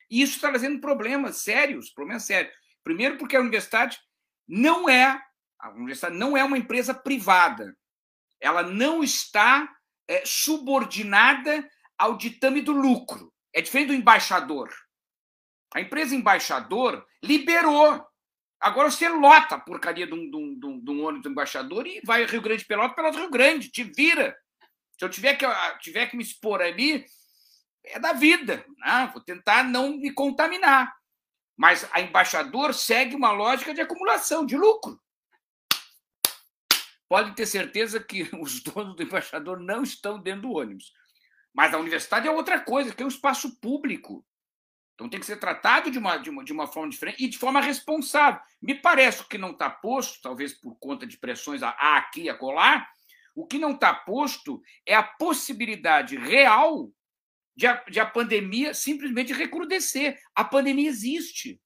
E 0.09 0.21
isso 0.21 0.35
está 0.35 0.49
trazendo 0.49 0.79
problemas 0.79 1.37
sérios, 1.37 1.89
problemas 1.89 2.23
sérios. 2.23 2.53
Primeiro, 2.83 3.17
porque 3.17 3.35
a 3.35 3.41
universidade 3.41 3.99
não 4.47 4.87
é 4.87 5.19
a 5.59 5.71
universidade 5.71 6.15
não 6.15 6.37
é 6.37 6.43
uma 6.43 6.57
empresa 6.57 6.93
privada. 6.93 7.75
Ela 8.39 8.63
não 8.63 9.03
está 9.03 9.67
é, 10.07 10.23
subordinada 10.25 11.67
ao 11.97 12.15
ditame 12.15 12.61
do 12.61 12.71
lucro. 12.71 13.33
É 13.51 13.61
diferente 13.61 13.87
do 13.87 13.95
embaixador. 13.95 14.71
A 15.73 15.81
empresa 15.81 16.15
embaixador 16.15 17.05
liberou 17.23 18.06
Agora 18.59 18.89
você 18.89 19.07
lota 19.07 19.55
a 19.55 19.59
porcaria 19.59 20.07
de 20.07 20.13
um, 20.13 20.29
de, 20.29 20.65
um, 20.65 20.79
de 20.79 20.91
um, 20.91 21.03
ônibus 21.03 21.23
do 21.23 21.29
embaixador 21.29 21.85
e 21.85 22.01
vai 22.03 22.25
Rio 22.25 22.41
Grande 22.41 22.65
Pelota, 22.65 22.95
Pelota 22.95 23.19
Rio 23.19 23.29
Grande, 23.29 23.69
te 23.69 23.83
vira. 23.83 24.35
Se 24.97 25.05
eu 25.05 25.09
tiver 25.09 25.35
que, 25.35 25.45
tiver 25.79 26.07
que 26.07 26.17
me 26.17 26.23
expor 26.23 26.61
ali, 26.61 27.05
é 27.85 27.99
da 27.99 28.13
vida. 28.13 28.65
Né? 28.79 29.09
Vou 29.13 29.21
tentar 29.21 29.63
não 29.63 29.97
me 29.97 30.11
contaminar. 30.11 30.91
Mas 31.55 31.87
a 31.91 32.01
embaixador 32.01 32.73
segue 32.73 33.15
uma 33.15 33.31
lógica 33.31 33.73
de 33.73 33.81
acumulação, 33.81 34.45
de 34.45 34.57
lucro. 34.57 34.99
Pode 37.07 37.35
ter 37.35 37.45
certeza 37.45 37.99
que 37.99 38.29
os 38.41 38.61
donos 38.61 38.95
do 38.95 39.03
embaixador 39.03 39.59
não 39.59 39.83
estão 39.83 40.19
dentro 40.19 40.43
do 40.43 40.51
ônibus. 40.51 40.91
Mas 41.53 41.73
a 41.73 41.79
universidade 41.79 42.27
é 42.27 42.31
outra 42.31 42.59
coisa, 42.59 42.93
que 42.93 43.01
é 43.01 43.05
um 43.05 43.09
espaço 43.09 43.59
público. 43.59 44.25
Então 44.97 45.07
tem 45.07 45.19
que 45.19 45.27
ser 45.27 45.37
tratado 45.37 45.91
de 45.91 45.99
uma, 45.99 46.17
de 46.17 46.31
uma, 46.31 46.43
de 46.43 46.51
uma 46.51 46.65
forma 46.65 46.89
diferente 46.89 47.23
e 47.23 47.29
de 47.29 47.37
forma 47.37 47.61
responsável. 47.61 48.41
Me 48.59 48.73
parece 48.73 49.23
que 49.27 49.37
não 49.37 49.51
está 49.51 49.69
posto, 49.69 50.19
talvez 50.23 50.53
por 50.53 50.75
conta 50.79 51.05
de 51.05 51.19
pressões 51.19 51.61
a, 51.61 51.69
a 51.69 51.97
aqui 51.97 52.23
e 52.23 52.29
a 52.31 52.35
colar, 52.35 52.89
o 53.35 53.45
que 53.45 53.59
não 53.59 53.73
está 53.73 53.93
posto 53.93 54.59
é 54.87 54.95
a 54.95 55.03
possibilidade 55.03 56.17
real 56.17 56.91
de 57.55 57.67
a, 57.67 57.75
de 57.83 57.99
a 57.99 58.07
pandemia 58.07 58.73
simplesmente 58.73 59.33
recrudescer. 59.33 60.19
A 60.33 60.43
pandemia 60.43 60.89
existe. 60.89 61.61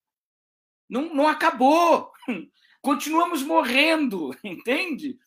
Não, 0.89 1.13
não 1.13 1.25
acabou. 1.25 2.11
Continuamos 2.81 3.43
morrendo, 3.43 4.35
entende? 4.43 5.17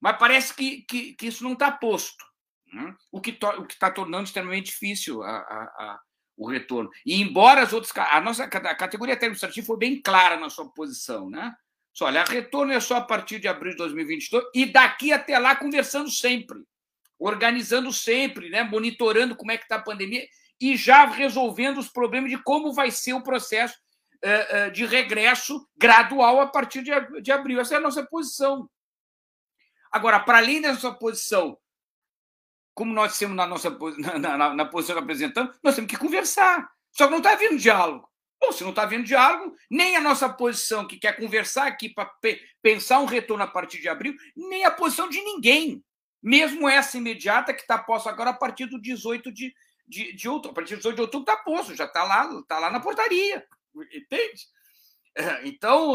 Mas 0.00 0.18
parece 0.18 0.52
que, 0.52 0.82
que, 0.88 1.14
que 1.14 1.26
isso 1.28 1.44
não 1.44 1.52
está 1.52 1.70
posto. 1.70 2.24
Né? 2.72 2.96
O 3.12 3.20
que 3.20 3.38
está 3.68 3.92
tornando 3.92 4.24
extremamente 4.24 4.72
difícil 4.72 5.22
a, 5.22 5.36
a 5.38 6.00
o 6.36 6.48
retorno. 6.48 6.90
E 7.04 7.20
embora 7.20 7.62
as 7.62 7.72
outras. 7.72 7.92
A 7.96 8.20
nossa 8.20 8.44
a 8.44 8.74
categoria 8.74 9.14
administrativa 9.14 9.66
foi 9.66 9.76
bem 9.76 10.00
clara 10.00 10.36
na 10.36 10.50
sua 10.50 10.68
posição, 10.68 11.30
né? 11.30 11.54
Só, 11.92 12.06
olha, 12.06 12.24
retorno 12.24 12.72
é 12.72 12.80
só 12.80 12.96
a 12.96 13.00
partir 13.00 13.38
de 13.38 13.46
abril 13.46 13.70
de 13.70 13.78
2022 13.78 14.44
e 14.52 14.66
daqui 14.66 15.12
até 15.12 15.38
lá 15.38 15.54
conversando 15.54 16.10
sempre, 16.10 16.58
organizando 17.16 17.92
sempre, 17.92 18.50
né? 18.50 18.64
monitorando 18.64 19.36
como 19.36 19.52
é 19.52 19.56
que 19.56 19.62
está 19.62 19.76
a 19.76 19.82
pandemia 19.82 20.26
e 20.60 20.76
já 20.76 21.06
resolvendo 21.06 21.78
os 21.78 21.88
problemas 21.88 22.30
de 22.30 22.42
como 22.42 22.72
vai 22.72 22.90
ser 22.90 23.12
o 23.12 23.22
processo 23.22 23.78
uh, 24.24 24.68
uh, 24.68 24.70
de 24.72 24.84
regresso 24.84 25.64
gradual 25.76 26.40
a 26.40 26.48
partir 26.48 26.82
de, 26.82 26.90
de 27.22 27.30
abril. 27.30 27.60
Essa 27.60 27.74
é 27.74 27.78
a 27.78 27.80
nossa 27.80 28.04
posição. 28.04 28.68
Agora, 29.92 30.18
para 30.18 30.38
além 30.38 30.60
dessa 30.60 30.92
posição 30.92 31.56
como 32.74 32.92
nós 32.92 33.18
temos 33.18 33.36
na 33.36 33.46
nossa 33.46 33.70
na, 33.98 34.36
na, 34.36 34.54
na 34.54 34.64
posição 34.64 34.96
que 34.96 35.02
apresentamos, 35.02 35.56
nós 35.62 35.74
temos 35.74 35.90
que 35.90 35.96
conversar. 35.96 36.68
Só 36.90 37.06
que 37.06 37.10
não 37.10 37.18
está 37.18 37.32
havendo 37.32 37.56
diálogo. 37.56 38.08
Bom, 38.40 38.52
se 38.52 38.62
não 38.62 38.70
está 38.70 38.82
havendo 38.82 39.04
diálogo, 39.04 39.56
nem 39.70 39.96
a 39.96 40.00
nossa 40.00 40.28
posição 40.28 40.86
que 40.86 40.98
quer 40.98 41.16
conversar 41.16 41.66
aqui 41.66 41.88
para 41.88 42.04
pe 42.06 42.40
pensar 42.60 42.98
um 43.00 43.06
retorno 43.06 43.42
a 43.44 43.46
partir 43.46 43.80
de 43.80 43.88
abril, 43.88 44.14
nem 44.36 44.64
a 44.64 44.70
posição 44.70 45.08
de 45.08 45.20
ninguém. 45.20 45.82
Mesmo 46.22 46.68
essa 46.68 46.98
imediata 46.98 47.54
que 47.54 47.60
está 47.60 47.78
posta 47.78 48.10
agora 48.10 48.30
a 48.30 48.34
partir 48.34 48.66
do 48.66 48.80
18 48.80 49.32
de, 49.32 49.54
de, 49.86 50.12
de 50.14 50.28
outubro. 50.28 50.52
A 50.52 50.54
partir 50.54 50.74
do 50.74 50.78
18 50.78 50.96
de 50.96 51.02
outubro 51.02 51.32
está 51.32 51.42
posto, 51.42 51.74
já 51.74 51.84
está 51.84 52.02
lá, 52.02 52.42
tá 52.48 52.58
lá 52.58 52.70
na 52.70 52.80
portaria. 52.80 53.46
Entende? 53.92 54.46
Então, 55.44 55.94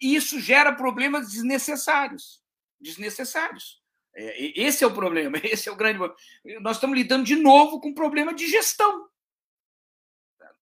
isso 0.00 0.40
gera 0.40 0.72
problemas 0.72 1.30
desnecessários. 1.30 2.42
Desnecessários. 2.80 3.81
É, 4.14 4.60
esse 4.60 4.84
é 4.84 4.86
o 4.86 4.92
problema, 4.92 5.38
esse 5.44 5.68
é 5.68 5.72
o 5.72 5.76
grande 5.76 5.98
Nós 6.60 6.76
estamos 6.76 6.96
lidando 6.96 7.24
de 7.24 7.36
novo 7.36 7.80
com 7.80 7.88
um 7.88 7.94
problema 7.94 8.34
de 8.34 8.46
gestão. 8.46 9.08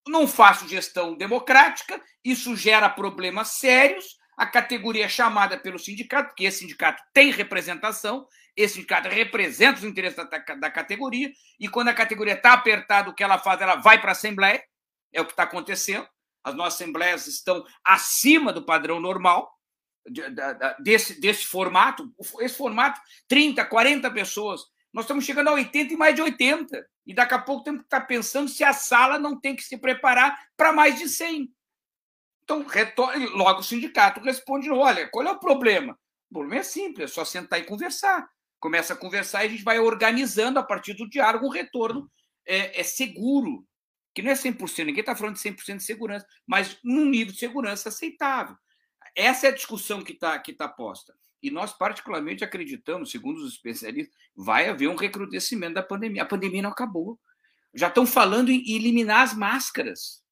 Não 0.07 0.27
faço 0.27 0.69
gestão 0.69 1.15
democrática, 1.15 2.01
isso 2.25 2.57
gera 2.57 2.89
problemas 2.89 3.49
sérios. 3.49 4.19
A 4.37 4.47
categoria 4.47 5.05
é 5.05 5.09
chamada 5.09 5.59
pelo 5.59 5.79
sindicato, 5.79 6.29
porque 6.29 6.45
esse 6.45 6.61
sindicato 6.61 7.03
tem 7.13 7.31
representação, 7.31 8.27
esse 8.57 8.75
sindicato 8.75 9.09
representa 9.09 9.79
os 9.79 9.85
interesses 9.85 10.17
da, 10.17 10.25
da 10.55 10.71
categoria, 10.71 11.31
e 11.59 11.69
quando 11.69 11.89
a 11.89 11.95
categoria 11.95 12.33
está 12.33 12.55
apertada, 12.55 13.11
o 13.11 13.15
que 13.15 13.23
ela 13.23 13.39
faz? 13.39 13.61
Ela 13.61 13.77
vai 13.77 14.01
para 14.01 14.11
a 14.11 14.13
Assembleia, 14.13 14.65
é 15.13 15.21
o 15.21 15.27
que 15.27 15.33
está 15.33 15.43
acontecendo. 15.43 16.09
As 16.43 16.55
nossas 16.55 16.81
assembleias 16.81 17.27
estão 17.27 17.63
acima 17.85 18.51
do 18.51 18.65
padrão 18.65 18.99
normal, 18.99 19.53
desse, 20.81 21.21
desse 21.21 21.47
formato, 21.47 22.13
esse 22.41 22.57
formato, 22.57 23.01
30, 23.29 23.65
40 23.65 24.11
pessoas. 24.11 24.63
Nós 24.93 25.05
estamos 25.05 25.25
chegando 25.25 25.49
a 25.49 25.53
80 25.53 25.95
e 25.95 25.97
mais 25.97 26.15
de 26.15 26.23
80. 26.23 26.87
E 27.07 27.15
daqui 27.15 27.35
a 27.35 27.39
pouco 27.39 27.65
temos 27.65 27.81
que 27.81 27.87
estar 27.87 28.03
pensando 28.03 28.49
se 28.49 28.65
a 28.65 28.73
sala 28.73 29.19
não 29.19 29.39
tem 29.39 29.55
que 29.55 29.63
se 29.63 29.79
preparar 29.79 30.37
para 30.57 30.73
mais 30.73 30.99
de 30.99 31.09
100. 31.09 31.51
Então, 32.43 32.67
logo 33.35 33.61
o 33.61 33.65
sindicato 33.65 34.21
responde: 34.21 34.71
olha, 34.71 35.09
qual 35.09 35.27
é 35.27 35.31
o 35.31 35.39
problema? 35.39 35.99
O 36.31 36.35
problema 36.35 36.61
é 36.61 36.65
simples, 36.65 37.11
é 37.11 37.15
só 37.15 37.25
sentar 37.25 37.61
e 37.61 37.65
conversar. 37.65 38.29
Começa 38.59 38.93
a 38.93 38.97
conversar 38.97 39.45
e 39.45 39.47
a 39.47 39.51
gente 39.51 39.65
vai 39.65 39.79
organizando 39.79 40.59
a 40.59 40.63
partir 40.63 40.95
do 40.95 41.09
diálogo 41.09 41.47
um 41.47 41.51
retorno 41.51 42.11
é, 42.47 42.81
é 42.81 42.83
seguro, 42.83 43.65
que 44.15 44.23
não 44.23 44.31
é 44.31 44.35
100%, 44.35 44.85
ninguém 44.85 45.01
está 45.01 45.15
falando 45.15 45.37
de 45.37 45.41
100% 45.41 45.77
de 45.77 45.85
segurança, 45.85 46.27
mas 46.47 46.79
num 46.83 47.07
nível 47.07 47.33
de 47.33 47.39
segurança 47.39 47.89
aceitável. 47.89 48.57
Essa 49.17 49.47
é 49.47 49.51
a 49.51 49.55
discussão 49.55 50.03
que 50.03 50.13
está 50.13 50.39
que 50.39 50.53
tá 50.53 50.69
posta. 50.69 51.15
E 51.43 51.51
nós, 51.51 51.73
particularmente, 51.73 52.45
acreditamos, 52.45 53.11
segundo 53.11 53.39
os 53.39 53.53
especialistas, 53.53 54.15
vai 54.37 54.69
haver 54.69 54.89
um 54.89 54.97
recrudescimento 54.97 55.75
da 55.75 55.83
pandemia. 55.83 56.23
A 56.23 56.27
pandemia 56.27 56.63
não 56.63 56.71
acabou. 56.71 57.19
Já 57.75 57.89
estão 57.89 58.05
falando 58.05 58.51
em 58.51 58.75
eliminar 58.75 59.23
as 59.23 59.35
máscaras. 59.35 60.23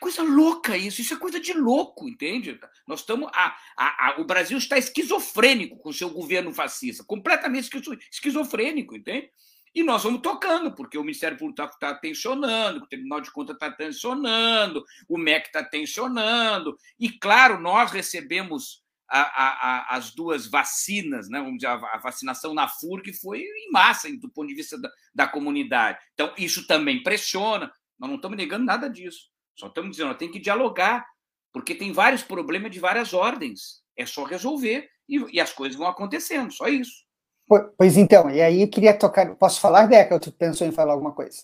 coisa 0.00 0.22
louca 0.22 0.76
isso, 0.76 1.00
isso 1.00 1.14
é 1.14 1.16
coisa 1.16 1.40
de 1.40 1.52
louco, 1.54 2.08
entende? 2.08 2.58
Nós 2.86 3.00
estamos. 3.00 3.30
A, 3.32 3.56
a, 3.76 4.08
a, 4.08 4.20
o 4.20 4.24
Brasil 4.24 4.58
está 4.58 4.76
esquizofrênico 4.76 5.78
com 5.78 5.88
o 5.88 5.94
seu 5.94 6.10
governo 6.10 6.52
fascista, 6.52 7.04
completamente 7.04 7.70
esquizofrênico, 8.10 8.94
entende? 8.94 9.30
E 9.74 9.82
nós 9.82 10.04
vamos 10.04 10.20
tocando, 10.20 10.72
porque 10.72 10.96
o 10.96 11.02
Ministério 11.02 11.36
Público 11.36 11.60
está 11.62 11.92
tá 11.92 11.98
tensionando, 11.98 12.84
o 12.84 12.86
Tribunal 12.86 13.20
de 13.20 13.32
Contas 13.32 13.56
está 13.56 13.70
tensionando, 13.72 14.84
o 15.08 15.18
MEC 15.18 15.46
está 15.46 15.64
tensionando, 15.64 16.76
e 16.98 17.10
claro, 17.10 17.60
nós 17.60 17.90
recebemos 17.90 18.84
a, 19.08 19.20
a, 19.20 19.96
as 19.96 20.14
duas 20.14 20.46
vacinas, 20.46 21.28
né? 21.28 21.38
Vamos 21.38 21.56
dizer, 21.56 21.68
a, 21.68 21.98
vacinação 21.98 22.54
na 22.54 22.68
FURG 22.68 23.12
foi 23.12 23.40
em 23.40 23.70
massa 23.70 24.08
do 24.16 24.30
ponto 24.30 24.48
de 24.48 24.54
vista 24.54 24.80
da, 24.80 24.90
da 25.14 25.28
comunidade. 25.28 25.98
Então, 26.14 26.32
isso 26.38 26.66
também 26.66 27.02
pressiona. 27.02 27.72
Nós 27.98 28.08
não 28.08 28.16
estamos 28.16 28.36
negando 28.36 28.64
nada 28.64 28.88
disso. 28.88 29.28
Só 29.56 29.68
estamos 29.68 29.92
dizendo, 29.92 30.14
tem 30.14 30.30
que 30.30 30.40
dialogar, 30.40 31.06
porque 31.52 31.74
tem 31.74 31.92
vários 31.92 32.22
problemas 32.22 32.70
de 32.72 32.80
várias 32.80 33.12
ordens. 33.12 33.82
É 33.96 34.04
só 34.04 34.24
resolver 34.24 34.88
e, 35.08 35.36
e 35.36 35.40
as 35.40 35.52
coisas 35.52 35.76
vão 35.76 35.86
acontecendo, 35.86 36.52
só 36.52 36.66
isso. 36.66 37.03
Pois 37.46 37.96
então, 37.96 38.30
e 38.30 38.40
aí 38.40 38.62
eu 38.62 38.68
queria 38.68 38.96
tocar. 38.96 39.34
Posso 39.36 39.60
falar, 39.60 39.86
Deca? 39.86 40.18
Tu 40.18 40.32
pensou 40.32 40.66
em 40.66 40.72
falar 40.72 40.92
alguma 40.94 41.12
coisa? 41.12 41.42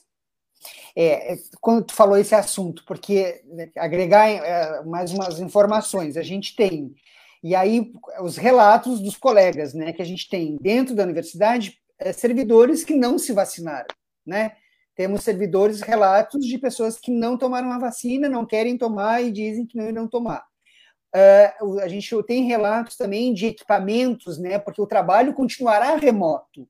É, 0.97 1.35
é 1.35 1.39
quando 1.61 1.85
tu 1.87 1.95
falou 1.95 2.17
esse 2.17 2.35
assunto, 2.35 2.85
porque 2.87 3.43
né, 3.47 3.71
agregar 3.77 4.29
é, 4.29 4.83
mais 4.85 5.13
umas 5.13 5.39
informações, 5.41 6.17
a 6.17 6.23
gente 6.23 6.57
tem, 6.57 6.95
e 7.43 7.55
aí 7.55 7.93
os 8.23 8.37
relatos 8.37 9.01
dos 9.01 9.17
colegas, 9.17 9.73
né, 9.75 9.93
que 9.93 10.03
a 10.03 10.05
gente 10.05 10.29
tem 10.29 10.57
dentro 10.61 10.95
da 10.95 11.05
universidade, 11.05 11.79
é, 11.99 12.13
servidores 12.13 12.85
que 12.85 12.95
não 12.95 13.19
se 13.19 13.33
vacinaram, 13.33 13.89
né? 14.27 14.53
Temos 14.95 15.23
servidores, 15.23 15.81
relatos 15.81 16.45
de 16.45 16.59
pessoas 16.59 16.99
que 16.99 17.11
não 17.11 17.39
tomaram 17.39 17.73
a 17.73 17.79
vacina, 17.79 18.29
não 18.29 18.45
querem 18.45 18.77
tomar 18.77 19.23
e 19.23 19.33
dizem 19.33 19.67
que 19.67 19.77
não 19.77 19.89
irão 19.89 20.07
tomar. 20.09 20.50
Uh, 21.15 21.81
a 21.81 21.89
gente 21.89 22.11
tem 22.25 22.45
relatos 22.45 22.97
também 22.97 23.35
de 23.35 23.47
equipamentos, 23.47 24.39
né? 24.39 24.59
Porque 24.59 24.81
o 24.81 24.87
trabalho 24.87 25.35
continuará 25.35 25.97
remoto. 25.97 26.69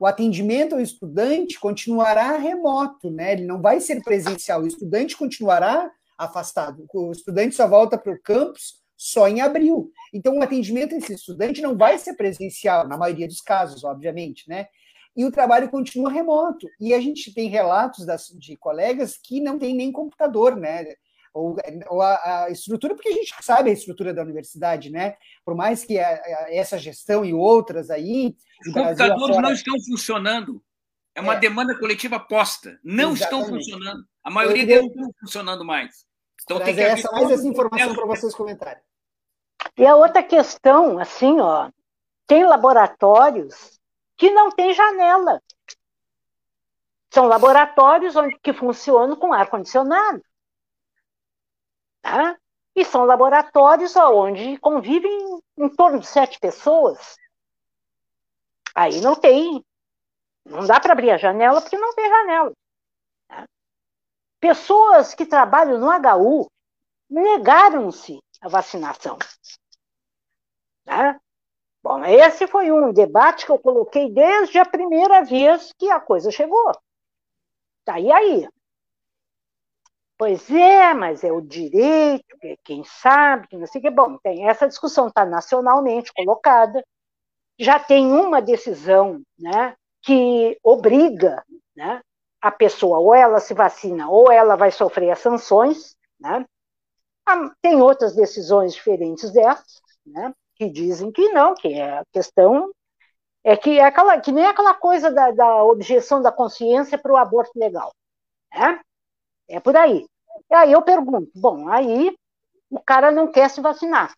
O 0.00 0.06
atendimento 0.06 0.74
ao 0.74 0.80
estudante 0.80 1.58
continuará 1.58 2.36
remoto, 2.36 3.10
né? 3.10 3.32
Ele 3.32 3.44
não 3.44 3.60
vai 3.60 3.80
ser 3.80 4.02
presencial. 4.02 4.62
O 4.62 4.66
estudante 4.66 5.16
continuará 5.16 5.90
afastado. 6.16 6.86
O 6.92 7.12
estudante 7.12 7.54
só 7.54 7.66
volta 7.66 7.98
para 7.98 8.12
o 8.12 8.20
campus 8.20 8.80
só 8.96 9.28
em 9.28 9.40
abril. 9.40 9.90
Então, 10.12 10.38
o 10.38 10.42
atendimento 10.42 10.94
a 10.94 10.98
esse 10.98 11.14
estudante 11.14 11.60
não 11.60 11.76
vai 11.76 11.98
ser 11.98 12.14
presencial, 12.14 12.86
na 12.86 12.96
maioria 12.96 13.26
dos 13.26 13.40
casos, 13.40 13.82
obviamente, 13.82 14.48
né? 14.48 14.66
e 15.14 15.24
o 15.24 15.30
trabalho 15.30 15.70
continua 15.70 16.10
remoto. 16.10 16.66
E 16.80 16.94
a 16.94 17.00
gente 17.00 17.32
tem 17.34 17.48
relatos 17.48 18.06
das, 18.06 18.28
de 18.28 18.56
colegas 18.56 19.16
que 19.16 19.40
não 19.40 19.58
tem 19.58 19.74
nem 19.74 19.92
computador, 19.92 20.56
né? 20.56 20.86
Ou, 21.34 21.56
ou 21.88 22.02
a, 22.02 22.44
a, 22.44 22.50
estrutura, 22.50 22.94
porque 22.94 23.08
a 23.08 23.12
gente 23.12 23.34
sabe 23.40 23.70
a 23.70 23.72
estrutura 23.72 24.12
da 24.12 24.22
universidade, 24.22 24.90
né? 24.90 25.16
Por 25.44 25.54
mais 25.54 25.84
que 25.84 25.98
a, 25.98 26.20
essa 26.48 26.78
gestão 26.78 27.24
e 27.24 27.32
outras 27.32 27.90
aí. 27.90 28.36
Os 28.66 28.72
computadores 28.72 29.36
não 29.38 29.52
estão 29.52 29.74
funcionando. 29.88 30.62
É 31.14 31.20
uma 31.20 31.34
é. 31.34 31.38
demanda 31.38 31.78
coletiva 31.78 32.20
posta. 32.20 32.78
Não 32.82 33.12
Exatamente. 33.12 33.22
estão 33.22 33.44
funcionando. 33.44 34.04
A 34.22 34.30
maioria 34.30 34.66
deles 34.66 34.94
não 34.94 35.08
estão 35.08 35.14
funcionando 35.20 35.64
mais. 35.64 36.06
Então 36.44 36.58
tem 36.60 36.74
que 36.74 36.80
essa, 36.80 37.10
mais 37.12 37.30
essa 37.30 37.46
informação 37.46 37.94
para 37.94 38.06
vocês 38.06 38.34
comentarem. 38.34 38.82
E 39.76 39.86
a 39.86 39.94
outra 39.94 40.22
questão, 40.22 40.98
assim, 40.98 41.40
ó, 41.40 41.70
tem 42.26 42.44
laboratórios 42.44 43.80
que 44.16 44.30
não 44.30 44.50
tem 44.50 44.74
janela. 44.74 45.40
São 47.10 47.26
laboratórios 47.26 48.16
onde, 48.16 48.38
que 48.42 48.52
funcionam 48.52 49.16
com 49.16 49.32
ar-condicionado. 49.32 50.22
Tá? 52.02 52.36
E 52.74 52.84
são 52.84 53.04
laboratórios 53.04 53.94
onde 53.96 54.58
convivem 54.58 55.40
em 55.56 55.68
torno 55.68 56.00
de 56.00 56.06
sete 56.06 56.38
pessoas. 56.38 57.16
Aí 58.74 59.00
não 59.00 59.14
tem. 59.14 59.64
Não 60.44 60.66
dá 60.66 60.80
para 60.80 60.92
abrir 60.92 61.10
a 61.10 61.16
janela 61.16 61.60
porque 61.60 61.78
não 61.78 61.94
tem 61.94 62.08
janela. 62.08 62.52
Tá? 63.28 63.46
Pessoas 64.40 65.14
que 65.14 65.24
trabalham 65.24 65.78
no 65.78 65.88
HU 65.88 66.50
negaram-se 67.08 68.18
a 68.40 68.48
vacinação. 68.48 69.18
Tá? 70.84 71.20
Bom, 71.82 72.04
esse 72.04 72.46
foi 72.46 72.70
um 72.70 72.92
debate 72.92 73.44
que 73.44 73.52
eu 73.52 73.58
coloquei 73.58 74.10
desde 74.10 74.58
a 74.58 74.64
primeira 74.64 75.24
vez 75.24 75.72
que 75.78 75.90
a 75.90 76.00
coisa 76.00 76.30
chegou. 76.30 76.72
Tá, 77.84 77.98
e 77.98 78.10
aí? 78.10 78.48
Pois 80.22 80.48
é, 80.52 80.94
mas 80.94 81.24
é 81.24 81.32
o 81.32 81.40
direito, 81.40 82.38
quem 82.62 82.84
sabe, 82.84 83.48
que 83.48 83.56
não 83.56 83.66
sei 83.66 83.80
o 83.80 83.82
que. 83.82 83.90
Bom, 83.90 84.16
tem 84.18 84.48
essa 84.48 84.68
discussão 84.68 85.08
está 85.08 85.26
nacionalmente 85.26 86.12
colocada, 86.14 86.80
já 87.58 87.80
tem 87.80 88.06
uma 88.12 88.40
decisão 88.40 89.20
né, 89.36 89.74
que 90.00 90.56
obriga 90.62 91.44
né, 91.74 92.00
a 92.40 92.52
pessoa, 92.52 93.00
ou 93.00 93.12
ela 93.12 93.40
se 93.40 93.52
vacina, 93.52 94.08
ou 94.08 94.30
ela 94.30 94.54
vai 94.54 94.70
sofrer 94.70 95.10
as 95.10 95.18
sanções. 95.18 95.96
Né? 96.20 96.46
Tem 97.60 97.82
outras 97.82 98.14
decisões 98.14 98.74
diferentes 98.74 99.32
dessas, 99.32 99.80
né? 100.06 100.32
que 100.54 100.70
dizem 100.70 101.10
que 101.10 101.30
não, 101.30 101.52
que 101.52 101.74
é 101.74 101.98
a 101.98 102.04
questão 102.12 102.70
é 103.42 103.56
que 103.56 103.80
é 103.80 103.84
aquela 103.84 104.20
que 104.20 104.30
nem 104.30 104.46
aquela 104.46 104.74
coisa 104.74 105.10
da, 105.10 105.32
da 105.32 105.64
objeção 105.64 106.22
da 106.22 106.30
consciência 106.30 106.96
para 106.96 107.12
o 107.12 107.16
aborto 107.16 107.58
legal, 107.58 107.92
né? 108.54 108.80
É 109.48 109.58
por 109.58 109.76
aí. 109.76 110.06
E 110.50 110.54
aí 110.54 110.72
eu 110.72 110.82
pergunto, 110.82 111.30
bom, 111.34 111.68
aí 111.68 112.16
o 112.70 112.80
cara 112.80 113.10
não 113.10 113.30
quer 113.30 113.48
se 113.50 113.60
vacinar, 113.60 114.14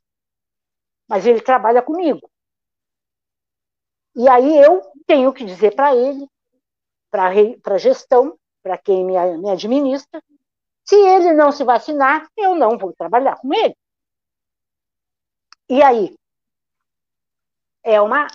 mas 1.08 1.26
ele 1.26 1.40
trabalha 1.40 1.82
comigo. 1.82 2.28
E 4.16 4.28
aí 4.28 4.58
eu 4.58 4.80
tenho 5.06 5.32
que 5.32 5.44
dizer 5.44 5.74
para 5.74 5.94
ele, 5.94 6.26
para 7.10 7.74
a 7.74 7.78
gestão, 7.78 8.38
para 8.62 8.78
quem 8.78 9.04
me, 9.04 9.14
me 9.38 9.50
administra, 9.50 10.22
se 10.84 10.96
ele 10.96 11.32
não 11.32 11.52
se 11.52 11.64
vacinar, 11.64 12.28
eu 12.36 12.54
não 12.54 12.78
vou 12.78 12.92
trabalhar 12.92 13.36
com 13.36 13.52
ele. 13.54 13.74
E 15.68 15.82
aí? 15.82 16.14
é 17.84 18.00
uma, 18.00 18.26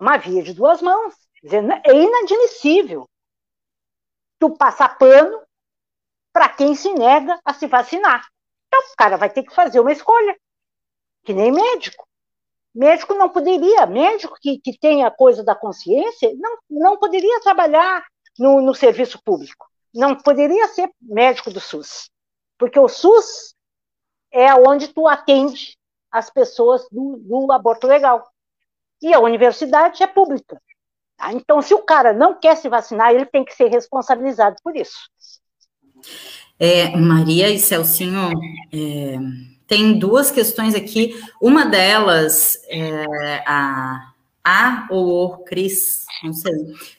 uma 0.00 0.16
via 0.16 0.42
de 0.42 0.54
duas 0.54 0.80
mãos. 0.80 1.14
É 1.42 1.94
inadmissível 1.94 3.06
tu 4.38 4.56
passar 4.56 4.96
pano 4.96 5.43
para 6.34 6.48
quem 6.48 6.74
se 6.74 6.92
nega 6.92 7.40
a 7.44 7.54
se 7.54 7.68
vacinar. 7.68 8.26
Então, 8.66 8.80
o 8.80 8.96
cara 8.96 9.16
vai 9.16 9.30
ter 9.30 9.44
que 9.44 9.54
fazer 9.54 9.78
uma 9.78 9.92
escolha, 9.92 10.36
que 11.22 11.32
nem 11.32 11.52
médico. 11.52 12.04
Médico 12.74 13.14
não 13.14 13.28
poderia, 13.28 13.86
médico 13.86 14.36
que, 14.42 14.58
que 14.58 14.76
tem 14.76 15.04
a 15.04 15.12
coisa 15.12 15.44
da 15.44 15.54
consciência, 15.54 16.34
não, 16.36 16.58
não 16.68 16.96
poderia 16.98 17.40
trabalhar 17.40 18.04
no, 18.36 18.60
no 18.60 18.74
serviço 18.74 19.22
público. 19.22 19.70
Não 19.94 20.16
poderia 20.16 20.66
ser 20.66 20.90
médico 21.00 21.52
do 21.52 21.60
SUS. 21.60 22.10
Porque 22.58 22.80
o 22.80 22.88
SUS 22.88 23.54
é 24.32 24.52
onde 24.56 24.88
tu 24.88 25.06
atende 25.06 25.78
as 26.10 26.30
pessoas 26.30 26.84
do, 26.90 27.16
do 27.18 27.52
aborto 27.52 27.86
legal. 27.86 28.28
E 29.00 29.14
a 29.14 29.20
universidade 29.20 30.02
é 30.02 30.06
pública. 30.08 30.60
Tá? 31.16 31.32
Então, 31.32 31.62
se 31.62 31.72
o 31.72 31.82
cara 31.84 32.12
não 32.12 32.34
quer 32.34 32.56
se 32.56 32.68
vacinar, 32.68 33.12
ele 33.12 33.26
tem 33.26 33.44
que 33.44 33.54
ser 33.54 33.68
responsabilizado 33.68 34.56
por 34.64 34.74
isso. 34.74 35.08
É, 36.58 36.96
Maria 36.96 37.50
e 37.50 37.58
Celcinho, 37.58 38.30
é, 38.72 39.18
tem 39.66 39.98
duas 39.98 40.30
questões 40.30 40.74
aqui. 40.74 41.14
Uma 41.40 41.66
delas, 41.66 42.58
é, 42.68 43.42
a 43.46 44.12
A 44.42 44.86
ou 44.90 45.24
o 45.24 45.38
Cris, 45.44 46.04
não 46.22 46.32
sei, 46.32 46.52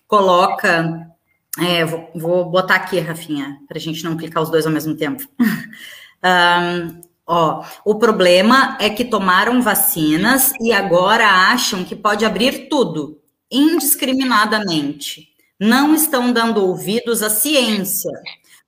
coloca. 0.08 1.10
É, 1.58 1.86
vou, 1.86 2.10
vou, 2.15 2.46
botar 2.50 2.76
aqui, 2.76 3.00
Rafinha, 3.00 3.58
para 3.68 3.78
a 3.78 3.82
gente 3.82 4.04
não 4.04 4.18
clicar 4.18 4.44
os 4.44 4.50
dois 4.50 4.65
ao 4.65 4.74
mesmo 4.74 4.96
tempo. 4.96 5.26
um, 5.39 7.02
Ó, 7.28 7.63
o 7.84 7.96
problema 7.96 8.78
é 8.80 8.88
que 8.88 9.04
tomaram 9.04 9.62
vacinas 9.62 10.54
e 10.62 10.72
agora 10.72 11.28
acham 11.28 11.84
que 11.84 11.96
pode 11.96 12.24
abrir 12.24 12.70
tudo, 12.70 13.20
indiscriminadamente. 13.52 15.30
Não 15.60 15.96
estão 15.96 16.32
dando 16.32 16.63
ouvidos 16.63 17.24
à 17.24 17.30
ciência, 17.30 18.12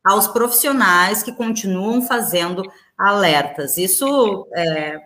aos 0.08 0.26
profissionais 0.26 1.22
que 1.22 1.34
continuam 1.34 2.02
fazendo 2.02 2.64
alertas. 2.98 3.78
Isso, 3.78 4.48
é, 4.56 5.02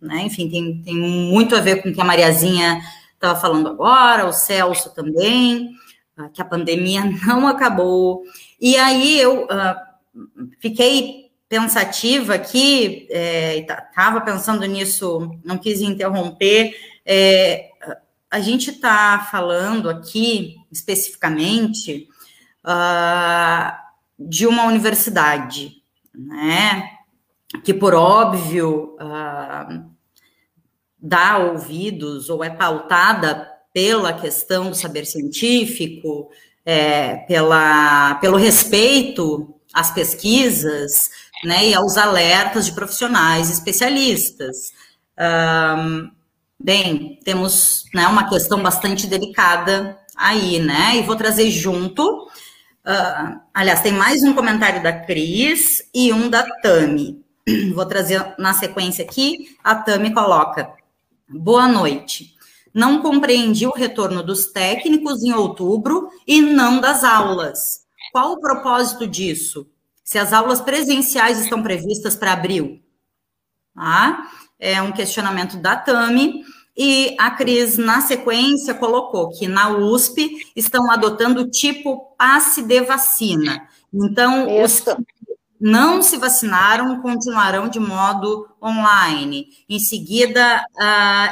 né, 0.00 0.22
enfim, 0.22 0.50
tem, 0.50 0.82
tem, 0.82 0.96
muito 0.96 1.54
a 1.54 1.60
ver 1.60 1.80
com 1.80 1.88
o 1.88 1.94
que 1.94 2.00
a 2.00 2.04
Mariazinha 2.04 2.80
estava 3.14 3.38
falando 3.38 3.68
agora, 3.68 4.26
o 4.26 4.32
Celso 4.32 4.92
também, 4.92 5.70
ah, 6.16 6.28
que 6.28 6.42
a 6.42 6.44
pandemia 6.44 7.04
não 7.24 7.46
acabou. 7.46 8.24
E 8.60 8.76
aí 8.76 9.20
eu 9.20 9.44
uh, 9.44 10.26
fiquei 10.58 11.30
pensativa 11.48 12.34
aqui, 12.34 13.08
estava 13.08 14.18
é, 14.18 14.24
pensando 14.24 14.64
nisso, 14.66 15.30
não 15.44 15.58
quis 15.58 15.80
interromper. 15.80 16.74
É, 17.06 17.68
a 18.28 18.40
gente 18.40 18.70
está 18.70 19.28
falando 19.30 19.88
aqui 19.88 20.56
especificamente 20.72 22.08
uh, 22.64 23.89
de 24.20 24.46
uma 24.46 24.64
universidade, 24.64 25.72
né, 26.14 26.90
que 27.64 27.72
por 27.72 27.94
óbvio 27.94 28.96
uh, 29.00 29.90
dá 30.98 31.38
ouvidos 31.38 32.28
ou 32.28 32.44
é 32.44 32.50
pautada 32.50 33.48
pela 33.72 34.12
questão 34.12 34.68
do 34.68 34.76
saber 34.76 35.06
científico, 35.06 36.30
é, 36.66 37.16
pela, 37.26 38.16
pelo 38.16 38.36
respeito 38.36 39.54
às 39.72 39.90
pesquisas, 39.90 41.08
né, 41.44 41.68
e 41.68 41.74
aos 41.74 41.96
alertas 41.96 42.66
de 42.66 42.72
profissionais 42.72 43.50
especialistas. 43.50 44.72
Um, 45.18 46.10
bem, 46.58 47.18
temos 47.24 47.84
né, 47.94 48.06
uma 48.06 48.28
questão 48.28 48.62
bastante 48.62 49.06
delicada 49.06 49.98
aí, 50.16 50.58
né? 50.58 50.96
E 50.96 51.02
vou 51.02 51.16
trazer 51.16 51.50
junto. 51.50 52.28
Uh, 52.86 53.38
aliás, 53.52 53.82
tem 53.82 53.92
mais 53.92 54.22
um 54.22 54.32
comentário 54.32 54.82
da 54.82 54.92
Cris 54.92 55.82
e 55.94 56.12
um 56.12 56.30
da 56.30 56.42
Tami. 56.60 57.22
Vou 57.74 57.84
trazer 57.84 58.34
na 58.38 58.54
sequência 58.54 59.04
aqui. 59.04 59.56
A 59.62 59.74
Tami 59.74 60.14
coloca: 60.14 60.72
Boa 61.28 61.68
noite. 61.68 62.34
Não 62.72 63.02
compreendi 63.02 63.66
o 63.66 63.74
retorno 63.74 64.22
dos 64.22 64.46
técnicos 64.46 65.22
em 65.22 65.32
outubro 65.32 66.08
e 66.26 66.40
não 66.40 66.80
das 66.80 67.04
aulas. 67.04 67.80
Qual 68.12 68.32
o 68.32 68.40
propósito 68.40 69.06
disso? 69.06 69.68
Se 70.02 70.18
as 70.18 70.32
aulas 70.32 70.60
presenciais 70.60 71.40
estão 71.40 71.62
previstas 71.62 72.14
para 72.16 72.32
abril? 72.32 72.80
Ah, 73.76 74.28
é 74.58 74.80
um 74.80 74.92
questionamento 74.92 75.56
da 75.56 75.76
Tami. 75.76 76.44
E 76.76 77.16
a 77.18 77.30
Cris, 77.32 77.76
na 77.76 78.00
sequência, 78.00 78.74
colocou 78.74 79.30
que 79.30 79.46
na 79.46 79.70
USP 79.70 80.30
estão 80.56 80.90
adotando 80.90 81.42
o 81.42 81.50
tipo 81.50 82.14
passe 82.16 82.62
de 82.62 82.80
vacina. 82.80 83.68
Então, 83.92 84.48
Isso. 84.48 84.90
os 84.90 84.96
que 84.96 85.30
não 85.60 86.02
se 86.02 86.16
vacinaram 86.16 87.02
continuarão 87.02 87.68
de 87.68 87.78
modo 87.78 88.48
online. 88.62 89.48
Em 89.68 89.78
seguida, 89.78 90.64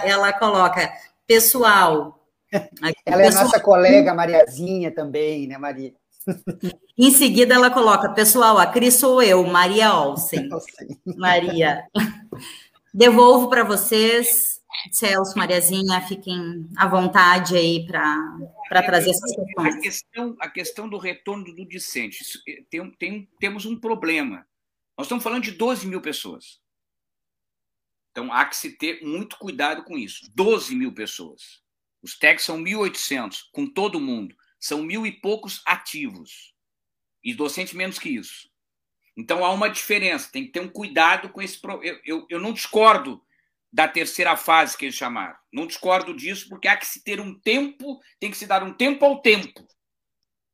ela 0.05 0.33
coloca, 0.33 0.93
pessoal. 1.27 2.17
Ela 3.05 3.25
é 3.25 3.31
nossa 3.31 3.61
colega 3.61 4.15
Mariazinha 4.15 4.91
também, 4.91 5.47
né, 5.47 5.59
Maria? 5.59 5.93
Em 6.97 7.11
seguida, 7.11 7.55
ela 7.55 7.71
coloca, 7.71 8.09
pessoal, 8.11 8.59
a 8.59 8.67
Cris 8.67 8.95
sou 8.95 9.23
eu, 9.23 9.45
Maria 9.45 9.95
Olsen. 9.95 10.49
Maria. 11.17 11.85
Devolvo 12.93 13.49
para 13.49 13.63
vocês, 13.63 14.58
Celso, 14.93 15.37
Mariazinha, 15.37 16.01
fiquem 16.03 16.69
à 16.77 16.87
vontade 16.87 17.57
aí 17.57 17.87
para 17.87 18.83
trazer 18.85 19.11
essas 19.11 19.35
questões. 19.35 19.75
A 19.75 19.81
questão, 19.81 20.37
a 20.41 20.49
questão 20.49 20.89
do 20.89 20.99
retorno 20.99 21.45
do 21.45 21.67
discente, 21.67 22.23
eh, 22.47 22.65
tem, 22.71 22.91
tem, 22.93 23.29
temos 23.41 23.65
um 23.65 23.79
problema. 23.79 24.47
Nós 24.97 25.07
estamos 25.07 25.25
falando 25.25 25.45
de 25.45 25.53
12 25.53 25.87
mil 25.87 26.01
pessoas. 26.01 26.61
Então, 28.11 28.33
há 28.33 28.45
que 28.45 28.57
se 28.57 28.73
ter 28.73 29.03
muito 29.03 29.39
cuidado 29.39 29.85
com 29.85 29.97
isso. 29.97 30.31
12 30.35 30.75
mil 30.75 30.93
pessoas. 30.93 31.63
Os 32.03 32.17
techs 32.17 32.45
são 32.45 32.59
1.800, 32.59 33.45
com 33.53 33.67
todo 33.67 34.01
mundo. 34.01 34.35
São 34.59 34.83
mil 34.83 35.07
e 35.07 35.13
poucos 35.13 35.63
ativos. 35.65 36.55
E 37.23 37.35
docente 37.35 37.77
menos 37.77 37.99
que 37.99 38.09
isso. 38.09 38.49
Então 39.17 39.45
há 39.45 39.51
uma 39.51 39.69
diferença, 39.69 40.31
tem 40.31 40.45
que 40.45 40.53
ter 40.53 40.61
um 40.61 40.69
cuidado 40.69 41.29
com 41.31 41.43
esse. 41.43 41.59
Eu, 41.83 42.01
eu, 42.05 42.27
eu 42.31 42.41
não 42.41 42.53
discordo 42.53 43.21
da 43.73 43.87
terceira 43.87 44.37
fase 44.37 44.77
que 44.77 44.87
eles 44.87 44.95
chamaram. 44.95 45.37
Não 45.53 45.67
discordo 45.67 46.15
disso, 46.15 46.49
porque 46.49 46.69
há 46.69 46.77
que 46.77 46.87
se 46.87 47.03
ter 47.03 47.21
um 47.21 47.39
tempo, 47.39 48.01
tem 48.19 48.31
que 48.31 48.37
se 48.37 48.47
dar 48.47 48.63
um 48.63 48.73
tempo 48.73 49.05
ao 49.05 49.21
tempo. 49.21 49.67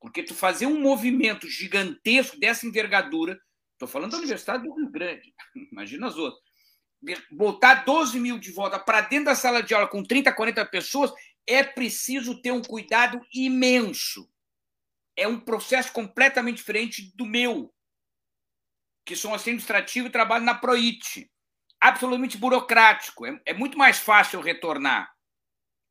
Porque 0.01 0.23
tu 0.23 0.35
fazer 0.35 0.67
um 0.67 0.81
movimento 0.81 1.49
gigantesco 1.49 2.39
dessa 2.39 2.67
envergadura, 2.67 3.41
estou 3.73 3.89
falando 3.89 4.13
da 4.13 4.19
Universidade 4.19 4.65
do 4.65 4.75
Rio 4.75 4.91
Grande, 4.91 5.33
imagina 5.73 6.09
as 6.09 6.17
outras, 6.17 6.43
botar 7.31 7.85
12 7.85 8.19
mil 8.19 8.39
de 8.39 8.51
volta 8.51 8.79
para 8.79 9.03
dentro 9.03 9.27
da 9.27 9.35
sala 9.35 9.63
de 9.63 9.75
aula 9.75 9.87
com 9.87 10.03
30, 10.03 10.33
40 10.33 10.67
pessoas, 10.67 11.13
é 11.47 11.63
preciso 11.63 12.41
ter 12.41 12.53
um 12.53 12.63
cuidado 12.63 13.21
imenso. 13.33 14.29
É 15.17 15.29
um 15.29 15.39
processo 15.39 15.93
completamente 15.93 16.57
diferente 16.57 17.15
do 17.15 17.25
meu 17.25 17.73
que 19.05 19.15
sou 19.15 19.35
administrativo 19.35 20.09
e 20.09 20.11
trabalho 20.11 20.45
na 20.45 20.55
Proit. 20.55 21.31
Absolutamente 21.85 22.39
burocrático. 22.39 23.27
É, 23.27 23.39
é 23.45 23.53
muito 23.53 23.77
mais 23.77 23.99
fácil 23.99 24.41
retornar, 24.41 25.15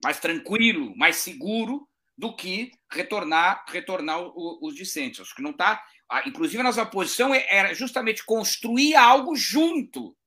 mais 0.03 0.19
tranquilo, 0.19 0.97
mais 0.97 1.17
seguro 1.17 1.88
do 2.17 2.36
que 2.36 2.71
retornar 2.91 3.63
retornar 3.67 4.19
os 4.19 4.73
discentes. 4.73 5.19
Acho 5.19 5.36
que 5.36 5.43
não 5.43 5.51
está. 5.51 5.86
Inclusive, 6.25 6.62
a 6.62 6.63
nossa 6.63 6.84
posição 6.84 7.32
é, 7.32 7.45
era 7.47 7.75
justamente 7.75 8.25
construir 8.25 8.95
algo 8.95 9.36
junto. 9.36 10.17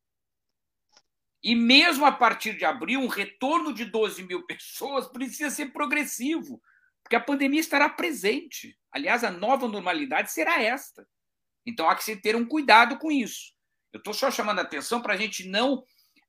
E 1.42 1.57
mesmo 1.57 2.07
a 2.07 2.12
partir 2.12 2.57
de 2.57 2.64
abril, 2.64 3.00
um 3.00 3.09
retorno 3.09 3.74
de 3.74 3.87
12 3.87 4.22
mil 4.22 4.46
pessoas 4.46 5.09
precisa 5.09 5.50
ser 5.50 5.72
progressivo, 5.72 6.62
porque 7.02 7.16
a 7.16 7.20
pandemia 7.20 7.59
estará 7.59 7.88
presente. 7.88 8.79
Aliás, 8.92 9.24
a 9.24 9.33
nova 9.33 9.66
normalidade 9.66 10.31
será 10.31 10.62
esta. 10.62 11.05
Então 11.66 11.90
há 11.90 11.96
que 11.96 12.05
se 12.05 12.14
ter 12.14 12.37
um 12.37 12.46
cuidado 12.46 12.98
com 12.98 13.11
isso. 13.11 13.56
Eu 13.92 13.99
estou 13.99 14.14
só 14.14 14.31
chamando 14.31 14.59
a 14.59 14.62
atenção 14.62 15.01
para 15.01 15.14
a 15.14 15.16
gente 15.16 15.49
não 15.49 15.85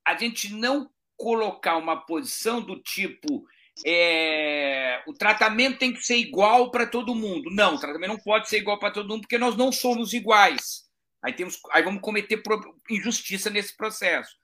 a 0.05 0.15
gente 0.15 0.53
não 0.53 0.89
colocar 1.17 1.75
uma 1.75 1.97
posição 2.05 2.61
do 2.61 2.81
tipo 2.81 3.45
é, 3.85 5.03
o 5.05 5.13
tratamento 5.13 5.77
tem 5.77 5.93
que 5.93 6.01
ser 6.01 6.17
igual 6.17 6.71
para 6.71 6.87
todo 6.87 7.13
mundo. 7.13 7.49
Não, 7.51 7.75
o 7.75 7.79
tratamento 7.79 8.09
não 8.09 8.19
pode 8.19 8.49
ser 8.49 8.57
igual 8.57 8.79
para 8.79 8.91
todo 8.91 9.09
mundo 9.09 9.21
porque 9.21 9.37
nós 9.37 9.55
não 9.55 9.71
somos 9.71 10.13
iguais. 10.13 10.85
Aí 11.23 11.33
temos, 11.33 11.59
aí 11.71 11.83
vamos 11.83 12.01
cometer 12.01 12.41
injustiça 12.89 13.49
nesse 13.49 13.75
processo. 13.75 14.35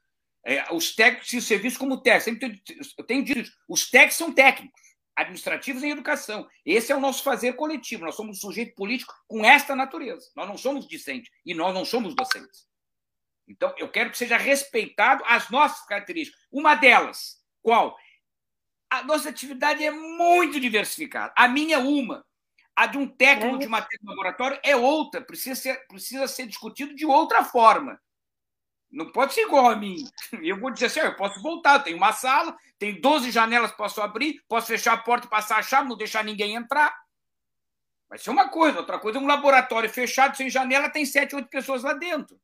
É, 0.45 0.71
os 0.73 0.93
técnicos 0.93 1.29
se 1.29 1.41
serviço 1.41 1.79
como 1.79 2.01
técnicos. 2.01 2.93
Eu 2.97 3.05
tenho 3.05 3.23
dito, 3.23 3.49
os 3.67 3.89
técnicos 3.89 4.17
são 4.17 4.33
técnicos 4.33 4.81
administrativos 5.15 5.83
em 5.83 5.91
educação. 5.91 6.47
Esse 6.65 6.91
é 6.91 6.95
o 6.95 6.99
nosso 6.99 7.23
fazer 7.23 7.53
coletivo. 7.53 8.05
Nós 8.05 8.15
somos 8.15 8.37
um 8.37 8.41
sujeito 8.41 8.75
político 8.75 9.13
com 9.27 9.45
esta 9.45 9.75
natureza. 9.75 10.29
Nós 10.35 10.47
não 10.47 10.57
somos 10.57 10.87
discentes 10.87 11.31
e 11.45 11.53
nós 11.53 11.73
não 11.73 11.85
somos 11.85 12.15
docentes. 12.15 12.67
Então, 13.47 13.73
eu 13.77 13.89
quero 13.89 14.09
que 14.09 14.17
seja 14.17 14.37
respeitado 14.37 15.23
as 15.25 15.49
nossas 15.49 15.85
características. 15.85 16.39
Uma 16.51 16.75
delas, 16.75 17.41
qual? 17.61 17.97
A 18.89 19.03
nossa 19.03 19.29
atividade 19.29 19.83
é 19.83 19.91
muito 19.91 20.59
diversificada. 20.59 21.33
A 21.35 21.47
minha 21.47 21.75
é 21.75 21.79
uma. 21.79 22.25
A 22.75 22.87
de 22.87 22.97
um 22.97 23.07
técnico 23.07 23.55
é. 23.55 23.59
de 23.59 23.67
matéria 23.67 23.99
de 23.99 24.07
laboratório 24.07 24.59
é 24.63 24.75
outra. 24.75 25.21
Precisa 25.21 25.55
ser, 25.59 25.87
precisa 25.87 26.27
ser 26.27 26.47
discutido 26.47 26.95
de 26.95 27.05
outra 27.05 27.43
forma. 27.43 27.99
Não 28.91 29.11
pode 29.11 29.33
ser 29.33 29.41
igual 29.41 29.69
a 29.69 29.75
mim. 29.75 30.07
Eu 30.43 30.59
vou 30.59 30.71
dizer 30.71 30.85
assim: 30.85 30.99
eu 30.99 31.15
posso 31.15 31.41
voltar, 31.41 31.75
eu 31.75 31.83
tenho 31.83 31.97
uma 31.97 32.13
sala, 32.13 32.55
tem 32.77 33.01
12 33.01 33.31
janelas, 33.31 33.71
posso 33.71 34.01
abrir, 34.01 34.43
posso 34.47 34.67
fechar 34.67 34.93
a 34.93 34.97
porta 34.97 35.25
e 35.25 35.29
passar 35.29 35.57
a 35.57 35.63
chave, 35.63 35.89
não 35.89 35.97
deixar 35.97 36.23
ninguém 36.23 36.53
entrar. 36.53 36.95
Vai 38.07 38.19
ser 38.19 38.29
uma 38.29 38.49
coisa. 38.49 38.79
Outra 38.79 38.99
coisa 38.99 39.17
é 39.17 39.21
um 39.21 39.25
laboratório 39.25 39.89
fechado, 39.89 40.37
sem 40.37 40.47
janela, 40.47 40.89
tem 40.89 41.03
sete, 41.05 41.35
oito 41.35 41.49
pessoas 41.49 41.81
lá 41.81 41.93
dentro. 41.93 42.39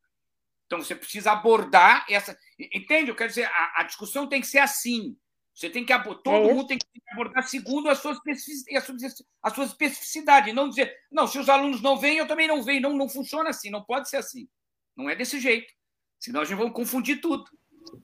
Então 0.69 0.83
você 0.83 0.93
precisa 0.93 1.31
abordar 1.31 2.05
essa. 2.07 2.37
Entende? 2.59 3.09
Eu 3.09 3.15
quero 3.15 3.29
dizer, 3.29 3.45
a, 3.45 3.81
a 3.81 3.83
discussão 3.83 4.27
tem 4.27 4.39
que 4.39 4.45
ser 4.45 4.59
assim. 4.59 5.17
Você 5.51 5.67
tem 5.67 5.83
que 5.83 5.91
todo 6.23 6.47
é 6.47 6.53
mundo 6.53 6.67
tem 6.67 6.77
que 6.77 6.85
abordar 7.11 7.43
segundo 7.43 7.89
as 7.89 7.97
suas, 7.97 8.19
as 9.43 9.53
suas 9.53 9.69
especificidades, 9.71 10.53
não 10.53 10.69
dizer, 10.69 10.95
não, 11.11 11.25
se 11.25 11.39
os 11.39 11.49
alunos 11.49 11.81
não 11.81 11.97
vêm, 11.97 12.17
eu 12.17 12.27
também 12.27 12.47
não 12.47 12.61
venho. 12.61 12.81
Não, 12.81 12.95
não 12.95 13.09
funciona 13.09 13.49
assim, 13.49 13.71
não 13.71 13.83
pode 13.83 14.07
ser 14.09 14.17
assim. 14.17 14.47
Não 14.95 15.09
é 15.09 15.15
desse 15.15 15.39
jeito. 15.39 15.73
Senão 16.19 16.41
a 16.41 16.45
gente 16.45 16.57
vai 16.57 16.69
confundir 16.69 17.19
tudo. 17.19 17.45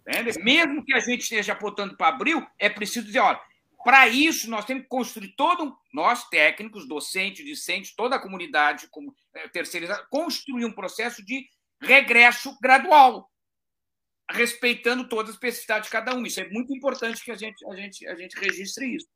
Entende? 0.07 0.39
Mesmo 0.41 0.83
que 0.83 0.95
a 0.95 0.99
gente 0.99 1.21
esteja 1.21 1.53
apontando 1.53 1.95
para 1.95 2.07
abril, 2.07 2.43
é 2.57 2.67
preciso 2.67 3.05
dizer, 3.05 3.19
olha, 3.19 3.39
para 3.83 4.07
isso 4.07 4.49
nós 4.49 4.65
temos 4.65 4.81
que 4.81 4.89
construir 4.89 5.35
todo, 5.37 5.77
nós 5.93 6.27
técnicos, 6.29 6.87
docentes, 6.87 7.45
discentes, 7.45 7.93
toda 7.95 8.15
a 8.15 8.19
comunidade 8.19 8.87
como 8.89 9.15
é, 9.35 9.47
terceirizada, 9.49 10.03
construir 10.09 10.65
um 10.65 10.71
processo 10.71 11.23
de 11.23 11.47
regresso 11.81 12.57
gradual, 12.61 13.29
respeitando 14.31 15.07
todas 15.07 15.29
as 15.29 15.35
especificidades 15.35 15.87
de 15.87 15.91
cada 15.91 16.15
um. 16.15 16.25
Isso 16.25 16.39
é 16.39 16.49
muito 16.49 16.75
importante 16.75 17.23
que 17.23 17.31
a 17.31 17.35
gente, 17.35 17.65
a 17.67 17.75
gente, 17.75 18.07
a 18.07 18.15
gente 18.15 18.39
registre 18.39 18.95
isso. 18.95 19.07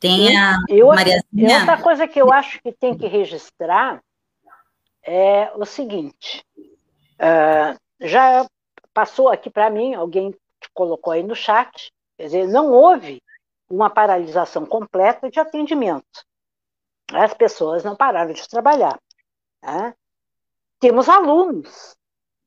Tem 0.00 0.36
a 0.36 0.56
eu, 0.68 0.86
Outra 0.86 1.82
coisa 1.82 2.08
que 2.08 2.20
eu 2.20 2.32
acho 2.32 2.60
que 2.62 2.72
tem 2.72 2.96
que 2.96 3.06
registrar 3.06 4.02
é 5.02 5.52
o 5.54 5.66
seguinte: 5.66 6.42
Uh, 7.20 7.78
já 8.00 8.46
passou 8.94 9.28
aqui 9.28 9.50
para 9.50 9.68
mim, 9.68 9.92
alguém 9.92 10.34
colocou 10.72 11.12
aí 11.12 11.22
no 11.22 11.34
chat, 11.34 11.92
quer 12.16 12.24
dizer, 12.24 12.48
não 12.48 12.72
houve 12.72 13.22
uma 13.68 13.90
paralisação 13.90 14.64
completa 14.64 15.30
de 15.30 15.38
atendimento. 15.38 16.24
As 17.12 17.34
pessoas 17.34 17.84
não 17.84 17.94
pararam 17.94 18.32
de 18.32 18.48
trabalhar. 18.48 18.98
Né? 19.62 19.94
Temos 20.80 21.08
alunos 21.08 21.94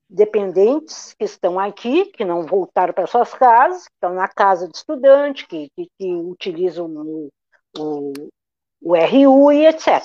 dependentes 0.10 1.13
que 1.13 1.24
estão 1.24 1.60
aqui, 1.60 2.06
que 2.06 2.26
não 2.26 2.46
voltaram 2.46 2.93
para 2.93 3.08
suas 3.08 3.34
casas, 3.34 3.88
que 3.88 3.93
estão 3.93 4.13
na 4.13 4.28
casa 4.28 4.67
de 4.67 4.76
estudante, 4.76 5.48
que, 5.48 5.69
que, 5.76 5.88
que 5.98 6.13
utilizam 6.13 6.88
o, 6.88 7.30
o, 7.78 8.13
o 8.82 8.96
RU 8.96 9.52
e 9.52 9.67
etc. 9.67 10.04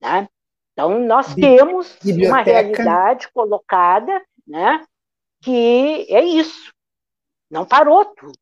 Né? 0.00 0.28
Então, 0.72 0.98
nós 1.00 1.34
temos 1.34 1.96
Biblioteca. 2.02 2.34
uma 2.34 2.42
realidade 2.42 3.32
colocada, 3.32 4.24
né, 4.46 4.84
que 5.42 6.06
é 6.08 6.24
isso. 6.24 6.72
Não 7.50 7.66
parou 7.66 8.04
tudo. 8.04 8.38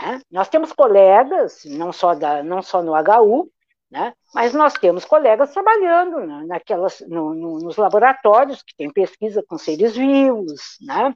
Né? 0.00 0.20
Nós 0.30 0.48
temos 0.48 0.72
colegas, 0.72 1.64
não 1.64 1.92
só, 1.92 2.14
da, 2.14 2.42
não 2.42 2.62
só 2.62 2.82
no 2.82 2.92
HU, 2.92 3.50
né, 3.90 4.12
mas 4.34 4.52
nós 4.52 4.74
temos 4.74 5.04
colegas 5.04 5.52
trabalhando 5.52 6.20
né, 6.20 6.44
naquelas, 6.46 7.00
no, 7.08 7.34
no, 7.34 7.58
nos 7.58 7.76
laboratórios 7.76 8.62
que 8.62 8.74
tem 8.76 8.92
pesquisa 8.92 9.44
com 9.46 9.56
seres 9.56 9.96
vivos, 9.96 10.76
né? 10.80 11.14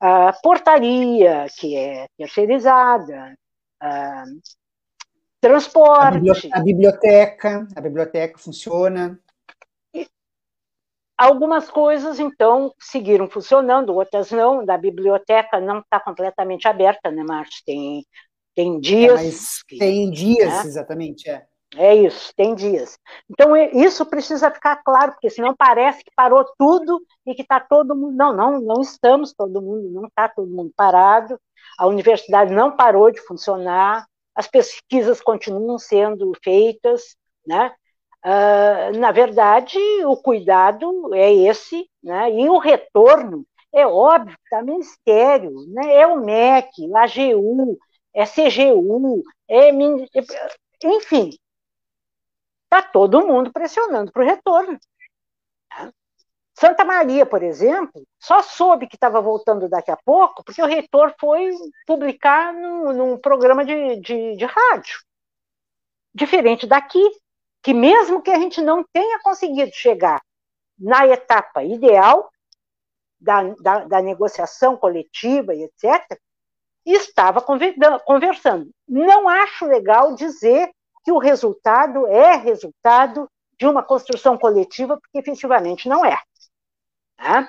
a 0.00 0.32
portaria, 0.42 1.46
que 1.58 1.76
é 1.76 2.06
terceirizada, 2.16 3.36
a 3.80 4.24
transporte. 5.40 6.50
A 6.52 6.60
biblioteca, 6.60 7.66
a 7.74 7.80
biblioteca 7.80 8.38
funciona. 8.38 9.18
Algumas 11.18 11.70
coisas, 11.70 12.20
então, 12.20 12.74
seguiram 12.78 13.28
funcionando, 13.28 13.94
outras 13.94 14.30
não. 14.30 14.64
Da 14.64 14.76
biblioteca 14.76 15.58
não 15.58 15.78
está 15.78 15.98
completamente 15.98 16.68
aberta, 16.68 17.10
né, 17.10 17.22
Márcio? 17.22 17.62
Tem, 17.64 18.04
tem 18.54 18.78
dias. 18.78 19.62
É, 19.72 19.78
tem 19.78 20.10
dias, 20.10 20.52
né? 20.52 20.60
exatamente, 20.66 21.30
é. 21.30 21.46
É 21.74 21.94
isso, 21.94 22.32
tem 22.36 22.54
dias. 22.54 22.98
Então, 23.28 23.56
isso 23.56 24.06
precisa 24.06 24.50
ficar 24.50 24.76
claro, 24.76 25.12
porque 25.12 25.28
senão 25.28 25.54
parece 25.54 26.02
que 26.04 26.10
parou 26.14 26.44
tudo 26.58 27.02
e 27.26 27.34
que 27.34 27.42
está 27.42 27.58
todo 27.60 27.94
mundo. 27.94 28.16
Não, 28.16 28.34
não, 28.34 28.60
não 28.60 28.80
estamos 28.80 29.32
todo 29.34 29.60
mundo, 29.60 29.90
não 29.90 30.06
está 30.06 30.28
todo 30.28 30.48
mundo 30.48 30.72
parado. 30.76 31.38
A 31.78 31.86
universidade 31.86 32.52
não 32.54 32.74
parou 32.76 33.10
de 33.10 33.20
funcionar, 33.20 34.06
as 34.34 34.46
pesquisas 34.46 35.20
continuam 35.20 35.78
sendo 35.78 36.32
feitas, 36.42 37.16
né? 37.46 37.74
Uh, 38.24 38.98
na 38.98 39.12
verdade, 39.12 39.78
o 40.04 40.16
cuidado 40.16 41.14
é 41.14 41.32
esse, 41.32 41.88
né? 42.02 42.30
E 42.32 42.48
o 42.48 42.58
retorno 42.58 43.44
é 43.74 43.86
óbvio, 43.86 44.36
está 44.44 44.62
ministério, 44.62 45.52
né? 45.68 45.94
É 45.96 46.06
o 46.06 46.20
MEC, 46.24 46.92
a 46.94 47.02
AGU, 47.04 47.78
é 48.14 48.24
CGU, 48.24 49.22
é, 49.48 49.70
enfim, 50.84 51.30
Está 52.76 52.90
todo 52.90 53.26
mundo 53.26 53.50
pressionando 53.50 54.12
para 54.12 54.22
o 54.22 54.26
retorno. 54.26 54.78
Santa 56.52 56.84
Maria, 56.84 57.24
por 57.24 57.42
exemplo, 57.42 58.06
só 58.18 58.42
soube 58.42 58.86
que 58.86 58.96
estava 58.96 59.18
voltando 59.18 59.66
daqui 59.66 59.90
a 59.90 59.96
pouco 59.96 60.44
porque 60.44 60.60
o 60.60 60.66
reitor 60.66 61.14
foi 61.18 61.50
publicar 61.86 62.52
num, 62.52 62.92
num 62.92 63.18
programa 63.18 63.64
de, 63.64 63.96
de, 64.00 64.36
de 64.36 64.44
rádio. 64.44 64.98
Diferente 66.14 66.66
daqui, 66.66 67.02
que 67.62 67.72
mesmo 67.72 68.20
que 68.20 68.30
a 68.30 68.38
gente 68.38 68.60
não 68.60 68.84
tenha 68.92 69.20
conseguido 69.20 69.70
chegar 69.72 70.20
na 70.78 71.06
etapa 71.06 71.64
ideal 71.64 72.30
da, 73.18 73.42
da, 73.54 73.84
da 73.86 74.02
negociação 74.02 74.76
coletiva 74.76 75.54
e 75.54 75.62
etc., 75.62 76.20
estava 76.84 77.40
conversando. 77.40 78.70
Não 78.86 79.28
acho 79.28 79.64
legal 79.64 80.14
dizer 80.14 80.70
que 81.06 81.12
o 81.12 81.18
resultado 81.18 82.08
é 82.08 82.34
resultado 82.34 83.30
de 83.56 83.64
uma 83.64 83.80
construção 83.80 84.36
coletiva, 84.36 84.98
porque 85.00 85.18
efetivamente 85.18 85.88
não 85.88 86.04
é. 86.04 86.18
Né? 87.16 87.48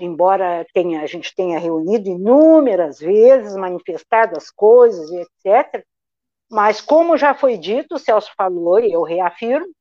Embora 0.00 0.66
tenha, 0.74 1.02
a 1.02 1.06
gente 1.06 1.32
tenha 1.36 1.56
reunido 1.60 2.08
inúmeras 2.08 2.98
vezes, 2.98 3.54
manifestado 3.54 4.36
as 4.36 4.50
coisas 4.50 5.08
e 5.08 5.20
etc., 5.20 5.86
mas 6.50 6.80
como 6.80 7.16
já 7.16 7.32
foi 7.32 7.56
dito, 7.56 7.94
o 7.94 7.98
Celso 7.98 8.32
falou 8.36 8.80
e 8.80 8.92
eu 8.92 9.02
reafirmo, 9.04 9.72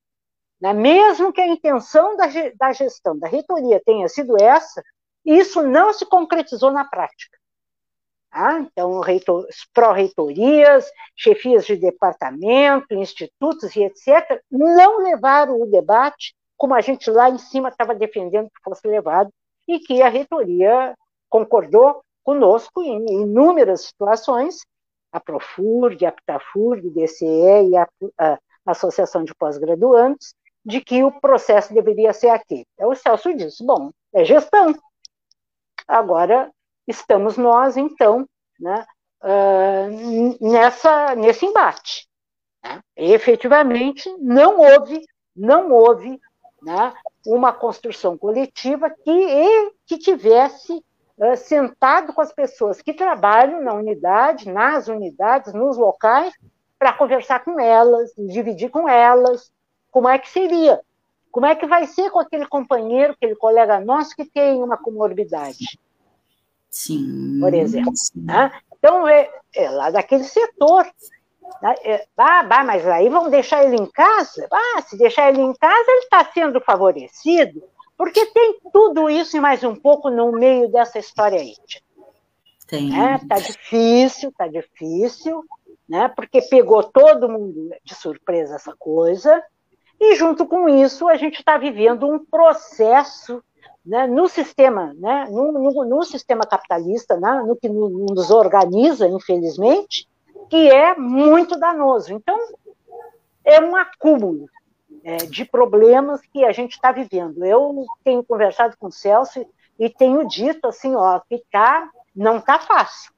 né, 0.62 0.72
mesmo 0.72 1.34
que 1.34 1.42
a 1.42 1.48
intenção 1.48 2.16
da, 2.16 2.28
da 2.56 2.72
gestão, 2.74 3.18
da 3.18 3.28
reitoria 3.28 3.82
tenha 3.84 4.08
sido 4.08 4.40
essa, 4.40 4.84
isso 5.26 5.64
não 5.64 5.92
se 5.92 6.06
concretizou 6.06 6.72
na 6.72 6.86
prática. 6.86 7.40
Ah, 8.34 8.60
então, 8.60 9.02
pró-reitorias, 9.74 10.90
chefias 11.16 11.66
de 11.66 11.76
departamento, 11.78 12.94
institutos 12.94 13.76
e 13.76 13.84
etc., 13.84 14.42
não 14.50 14.98
levaram 14.98 15.62
o 15.62 15.68
debate 15.68 16.34
como 16.64 16.74
a 16.74 16.80
gente 16.80 17.12
lá 17.12 17.30
em 17.30 17.38
cima 17.38 17.68
estava 17.68 17.94
defendendo 17.94 18.48
que 18.48 18.64
fosse 18.64 18.88
levado, 18.88 19.30
e 19.68 19.80
que 19.80 20.02
a 20.02 20.08
reitoria 20.08 20.96
concordou 21.30 22.02
conosco 22.24 22.82
em 22.82 23.22
inúmeras 23.22 23.82
situações, 23.82 24.62
a 25.12 25.20
Profurg, 25.20 26.06
a 26.06 26.12
Ptafurg, 26.14 26.90
DCE 26.90 27.70
e 27.70 27.76
a, 27.76 27.88
a 28.18 28.40
Associação 28.66 29.26
de 29.26 29.36
Pós-Graduantes, 29.36 30.34
de 30.66 30.80
que 30.80 31.04
o 31.04 31.12
processo 31.12 31.74
deveria 31.74 32.14
ser 32.14 32.30
aquele. 32.30 32.66
Então, 32.76 32.90
o 32.90 32.96
Celso 32.96 33.36
disse, 33.36 33.62
bom, 33.66 33.92
é 34.14 34.24
gestão. 34.24 34.74
Agora, 35.86 36.50
estamos 36.88 37.38
nós, 37.38 37.78
então, 37.78 38.28
né, 38.60 38.86
uh, 39.24 40.38
nessa, 40.52 41.16
nesse 41.16 41.46
embate. 41.46 42.08
Né? 42.64 42.82
E, 42.98 43.14
efetivamente, 43.14 44.10
não 44.20 44.60
houve, 44.60 45.02
não 45.36 45.72
houve 45.72 46.20
né, 46.62 46.94
uma 47.26 47.52
construção 47.52 48.18
coletiva 48.18 48.90
que, 48.90 49.72
que 49.86 49.98
tivesse 49.98 50.74
uh, 51.18 51.38
sentado 51.38 52.14
com 52.14 52.22
as 52.22 52.34
pessoas 52.34 52.82
que 52.82 52.94
trabalham 52.94 53.62
na 53.62 53.74
unidade, 53.74 54.52
nas 54.52 54.88
unidades, 54.88 55.54
nos 55.54 55.78
locais, 55.78 56.34
para 56.78 56.94
conversar 56.94 57.44
com 57.46 57.60
elas, 57.60 58.12
dividir 58.18 58.70
com 58.70 58.90
elas 58.90 59.52
como 59.90 60.10
é 60.10 60.20
que 60.20 60.30
seria, 60.30 60.82
como 61.32 61.46
é 61.46 61.56
que 61.56 61.66
vai 61.66 61.88
ser 61.88 62.10
com 62.10 62.20
aquele 62.20 62.46
companheiro, 62.46 63.14
aquele 63.14 63.36
colega 63.36 63.80
nosso 63.80 64.16
que 64.16 64.26
tem 64.26 64.62
uma 64.62 64.76
comorbidade. 64.76 65.80
Sim. 66.74 67.38
Por 67.40 67.54
exemplo. 67.54 67.94
Né? 68.16 68.52
Então, 68.78 69.08
é, 69.08 69.30
é, 69.56 69.70
lá 69.70 69.92
daquele 69.92 70.24
setor. 70.24 70.86
Né? 71.62 71.76
É, 71.84 72.08
ah, 72.18 72.44
bah, 72.44 72.64
mas 72.64 72.86
aí 72.88 73.08
vão 73.10 73.30
deixar 73.30 73.64
ele 73.64 73.76
em 73.76 73.86
casa? 73.86 74.48
Ah, 74.52 74.82
se 74.82 74.98
deixar 74.98 75.30
ele 75.30 75.42
em 75.42 75.54
casa, 75.54 75.86
ele 75.88 76.00
está 76.00 76.30
sendo 76.34 76.60
favorecido, 76.60 77.64
porque 77.96 78.26
tem 78.26 78.60
tudo 78.74 79.08
isso 79.08 79.38
e 79.38 79.40
mais 79.40 79.64
um 79.64 79.76
pouco 79.76 80.10
no 80.10 80.32
meio 80.32 80.68
dessa 80.68 80.98
história 80.98 81.40
aí. 81.40 81.54
Tem. 82.68 82.90
Né? 82.90 83.20
Tá 83.30 83.36
difícil, 83.36 84.34
tá 84.36 84.48
difícil, 84.48 85.46
né? 85.88 86.08
Porque 86.16 86.42
pegou 86.42 86.82
todo 86.82 87.30
mundo 87.30 87.70
de 87.84 87.94
surpresa 87.94 88.56
essa 88.56 88.76
coisa, 88.76 89.44
e 90.00 90.16
junto 90.16 90.46
com 90.48 90.68
isso 90.68 91.08
a 91.08 91.16
gente 91.16 91.38
está 91.40 91.58
vivendo 91.58 92.10
um 92.10 92.26
processo 92.26 93.44
né, 93.86 94.08
no 94.08 94.30
sistema, 94.30 94.94
né, 94.96 95.28
no, 95.30 95.52
no, 95.52 95.86
no, 95.86 96.04
sistema 96.04 96.46
capitalista, 96.46 97.20
né, 97.20 97.44
no 97.46 97.56
que 97.56 97.68
nos 97.68 98.32
organiza, 98.32 99.08
infelizmente, 99.08 100.08
que 100.50 100.70
é 100.70 100.96
muito 100.96 101.58
danoso. 101.60 102.14
Então, 102.14 102.38
é 103.44 103.60
um 103.60 103.76
acúmulo 103.76 104.48
é, 105.04 105.18
de 105.18 105.44
problemas 105.44 106.22
que 106.32 106.46
a 106.46 106.52
gente 106.52 106.74
está 106.74 106.92
vivendo. 106.92 107.44
Eu 107.44 107.86
tenho 108.04 108.24
conversado 108.24 108.78
com 108.78 108.88
o 108.88 108.92
Celso 108.92 109.46
e 109.78 109.90
tenho 109.90 110.26
dito 110.28 110.68
assim, 110.68 110.96
ó, 110.96 111.20
que 111.20 111.44
tá, 111.52 111.90
não 112.16 112.38
está 112.38 112.60
fácil. 112.60 113.12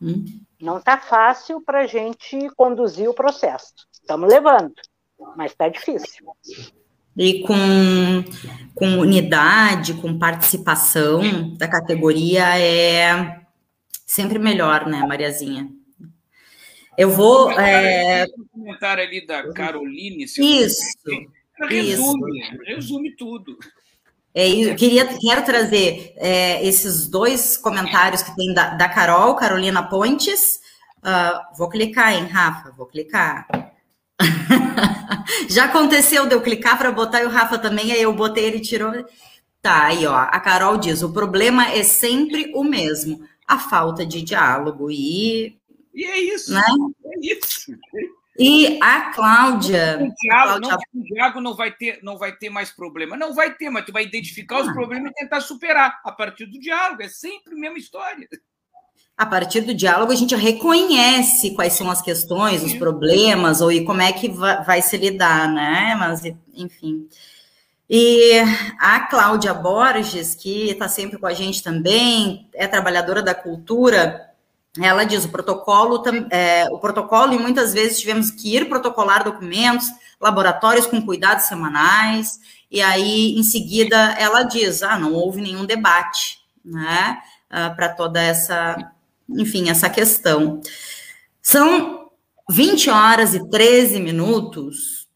Hum. 0.00 0.24
Não 0.60 0.78
está 0.78 0.98
fácil 0.98 1.60
para 1.60 1.80
a 1.80 1.86
gente 1.86 2.48
conduzir 2.56 3.08
o 3.08 3.14
processo. 3.14 3.72
Estamos 3.92 4.28
levando, 4.28 4.74
mas 5.36 5.52
está 5.52 5.68
difícil. 5.68 6.26
E 7.16 7.40
com, 7.40 8.24
com 8.74 8.98
unidade, 8.98 9.94
com 9.94 10.18
participação 10.18 11.54
da 11.56 11.68
categoria 11.68 12.58
é 12.58 13.40
sempre 14.06 14.38
melhor, 14.38 14.86
né, 14.86 15.00
Mariazinha? 15.06 15.68
Eu 16.96 17.10
vou. 17.10 17.50
É... 17.52 18.26
Um 18.38 18.60
comentário 18.60 19.04
ali 19.04 19.26
da 19.26 19.52
Caroline. 19.52 20.24
Isso. 20.24 20.40
Resume, 21.68 22.40
isso. 22.40 22.58
resume 22.66 23.16
tudo. 23.16 23.56
É, 24.34 24.48
eu 24.48 24.74
queria, 24.74 25.06
quero 25.18 25.44
trazer 25.44 26.14
é, 26.16 26.66
esses 26.66 27.06
dois 27.06 27.56
comentários 27.58 28.22
que 28.22 28.34
tem 28.34 28.54
da, 28.54 28.70
da 28.74 28.88
Carol, 28.88 29.36
Carolina 29.36 29.82
Pontes. 29.82 30.60
Uh, 30.98 31.58
vou 31.58 31.68
clicar, 31.68 32.14
hein, 32.14 32.24
Rafa? 32.26 32.72
Vou 32.72 32.86
clicar. 32.86 33.46
Já 35.48 35.64
aconteceu 35.64 36.26
de 36.26 36.34
eu 36.34 36.40
clicar 36.40 36.78
para 36.78 36.90
botar 36.90 37.22
e 37.22 37.26
o 37.26 37.30
Rafa 37.30 37.58
também, 37.58 37.92
aí 37.92 38.02
eu 38.02 38.12
botei, 38.12 38.44
ele 38.44 38.60
tirou. 38.60 38.92
Tá, 39.60 39.86
aí 39.86 40.06
ó, 40.06 40.14
a 40.14 40.40
Carol 40.40 40.76
diz: 40.76 41.02
o 41.02 41.12
problema 41.12 41.68
é 41.68 41.82
sempre 41.82 42.50
o 42.54 42.64
mesmo, 42.64 43.26
a 43.46 43.58
falta 43.58 44.04
de 44.04 44.22
diálogo. 44.22 44.90
E. 44.90 45.56
E 45.94 46.04
é 46.04 46.18
isso. 46.18 46.52
Né? 46.52 46.62
É 47.04 47.34
isso. 47.34 47.72
E 48.38 48.78
a 48.82 49.12
Cláudia. 49.12 49.98
O 50.00 50.28
Cláudia... 50.28 50.78
Não, 50.92 51.36
o 51.36 51.40
não 51.40 51.54
vai 51.54 51.70
ter, 51.70 52.00
não 52.02 52.18
vai 52.18 52.32
ter 52.34 52.48
mais 52.48 52.70
problema. 52.70 53.16
Não 53.16 53.34
vai 53.34 53.54
ter, 53.54 53.68
mas 53.68 53.84
tu 53.84 53.92
vai 53.92 54.04
identificar 54.04 54.56
ah. 54.56 54.62
os 54.62 54.72
problemas 54.72 55.10
e 55.10 55.14
tentar 55.14 55.40
superar 55.42 56.00
a 56.02 56.10
partir 56.10 56.46
do 56.46 56.58
diálogo. 56.58 57.02
É 57.02 57.08
sempre 57.08 57.54
a 57.54 57.58
mesma 57.58 57.78
história 57.78 58.26
a 59.22 59.26
partir 59.26 59.60
do 59.60 59.72
diálogo, 59.72 60.10
a 60.10 60.16
gente 60.16 60.34
reconhece 60.34 61.52
quais 61.52 61.74
são 61.74 61.88
as 61.88 62.02
questões, 62.02 62.64
os 62.64 62.74
problemas, 62.74 63.60
ou 63.60 63.70
e 63.70 63.84
como 63.84 64.02
é 64.02 64.12
que 64.12 64.28
vai, 64.28 64.82
se 64.82 64.96
lidar, 64.96 65.48
né? 65.48 65.94
Mas, 65.96 66.24
enfim. 66.52 67.08
E 67.88 68.40
a 68.80 69.00
Cláudia 69.00 69.54
Borges, 69.54 70.34
que 70.34 70.70
está 70.70 70.88
sempre 70.88 71.18
com 71.18 71.26
a 71.26 71.32
gente 71.32 71.62
também, 71.62 72.48
é 72.52 72.66
trabalhadora 72.66 73.22
da 73.22 73.32
cultura, 73.32 74.28
ela 74.80 75.04
diz 75.04 75.24
o 75.24 75.28
protocolo, 75.28 76.02
é, 76.30 76.66
o 76.72 76.78
protocolo, 76.78 77.32
e 77.32 77.38
muitas 77.38 77.72
vezes 77.72 78.00
tivemos 78.00 78.28
que 78.28 78.56
ir 78.56 78.68
protocolar 78.68 79.22
documentos, 79.22 79.86
laboratórios 80.20 80.86
com 80.86 81.00
cuidados 81.00 81.44
semanais, 81.44 82.40
e 82.68 82.80
aí, 82.80 83.38
em 83.38 83.42
seguida, 83.44 83.96
ela 84.18 84.42
diz, 84.42 84.82
ah, 84.82 84.98
não 84.98 85.12
houve 85.12 85.40
nenhum 85.40 85.64
debate, 85.64 86.38
né, 86.64 87.18
ah, 87.48 87.70
para 87.70 87.90
toda 87.90 88.20
essa, 88.20 88.92
enfim, 89.36 89.70
essa 89.70 89.88
questão. 89.90 90.60
São 91.40 92.08
20 92.48 92.90
horas 92.90 93.34
e 93.34 93.48
13 93.48 94.00
minutos, 94.00 95.08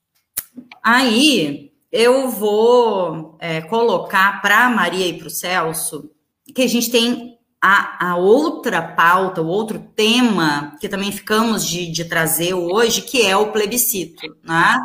aí 0.82 1.72
eu 1.90 2.28
vou 2.28 3.36
é, 3.40 3.60
colocar 3.62 4.40
para 4.42 4.66
a 4.66 4.70
Maria 4.70 5.06
e 5.06 5.18
para 5.18 5.28
o 5.28 5.30
Celso 5.30 6.10
que 6.54 6.62
a 6.62 6.68
gente 6.68 6.90
tem 6.90 7.38
a, 7.60 8.10
a, 8.10 8.16
outra 8.16 8.80
pauta, 8.80 9.42
o 9.42 9.46
outro 9.46 9.78
tema 9.94 10.76
que 10.80 10.88
também 10.88 11.10
ficamos 11.10 11.66
de, 11.66 11.90
de 11.90 12.04
trazer 12.04 12.54
hoje, 12.54 13.02
que 13.02 13.22
é 13.22 13.36
o 13.36 13.50
plebiscito. 13.50 14.22
Né? 14.44 14.84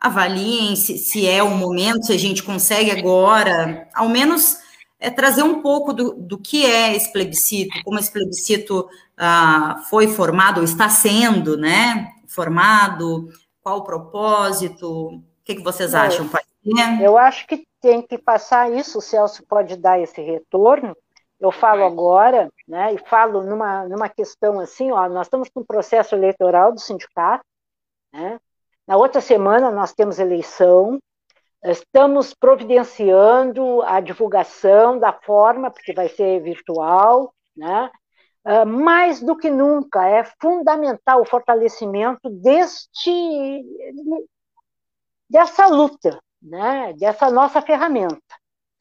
Avaliem 0.00 0.74
se, 0.74 0.98
se, 0.98 1.26
é 1.26 1.42
o 1.42 1.50
momento, 1.50 2.06
se 2.06 2.12
a 2.12 2.18
gente 2.18 2.42
consegue 2.42 2.90
agora, 2.90 3.88
ao 3.94 4.08
menos 4.08 4.58
é, 5.04 5.10
trazer 5.10 5.42
um 5.42 5.60
pouco 5.60 5.92
do, 5.92 6.14
do 6.14 6.38
que 6.38 6.64
é 6.64 6.96
esse 6.96 7.12
plebiscito, 7.12 7.82
como 7.84 7.98
esse 7.98 8.10
plebiscito 8.10 8.80
uh, 8.80 9.82
foi 9.90 10.08
formado, 10.08 10.58
ou 10.58 10.64
está 10.64 10.88
sendo 10.88 11.56
né, 11.58 12.12
formado, 12.26 13.28
qual 13.62 13.78
o 13.78 13.84
propósito, 13.84 14.88
o 14.88 15.22
que, 15.44 15.56
que 15.56 15.62
vocês 15.62 15.94
acham? 15.94 16.28
Eu 17.02 17.18
acho 17.18 17.46
que 17.46 17.66
tem 17.80 18.00
que 18.00 18.16
passar 18.16 18.72
isso, 18.72 18.98
o 18.98 19.02
Celso 19.02 19.44
pode 19.46 19.76
dar 19.76 20.00
esse 20.00 20.22
retorno. 20.22 20.96
Eu 21.38 21.52
falo 21.52 21.84
agora, 21.84 22.48
né, 22.66 22.94
e 22.94 22.98
falo 22.98 23.42
numa, 23.42 23.86
numa 23.86 24.08
questão 24.08 24.58
assim, 24.58 24.90
ó, 24.90 25.06
nós 25.08 25.26
estamos 25.26 25.50
com 25.50 25.60
o 25.60 25.66
processo 25.66 26.14
eleitoral 26.14 26.72
do 26.72 26.80
sindicato, 26.80 27.44
né? 28.10 28.38
Na 28.86 28.96
outra 28.96 29.20
semana 29.20 29.70
nós 29.70 29.92
temos 29.92 30.18
eleição, 30.18 30.98
estamos 31.64 32.34
providenciando 32.34 33.82
a 33.82 34.00
divulgação 34.00 34.98
da 34.98 35.12
forma, 35.12 35.70
porque 35.70 35.92
vai 35.92 36.08
ser 36.08 36.42
virtual, 36.42 37.34
né? 37.56 37.90
Uh, 38.46 38.66
mais 38.66 39.22
do 39.22 39.34
que 39.34 39.48
nunca 39.48 40.06
é 40.06 40.22
fundamental 40.38 41.22
o 41.22 41.24
fortalecimento 41.24 42.28
deste 42.28 43.64
dessa 45.30 45.66
luta, 45.66 46.20
né, 46.42 46.92
dessa 46.92 47.30
nossa 47.30 47.62
ferramenta. 47.62 48.20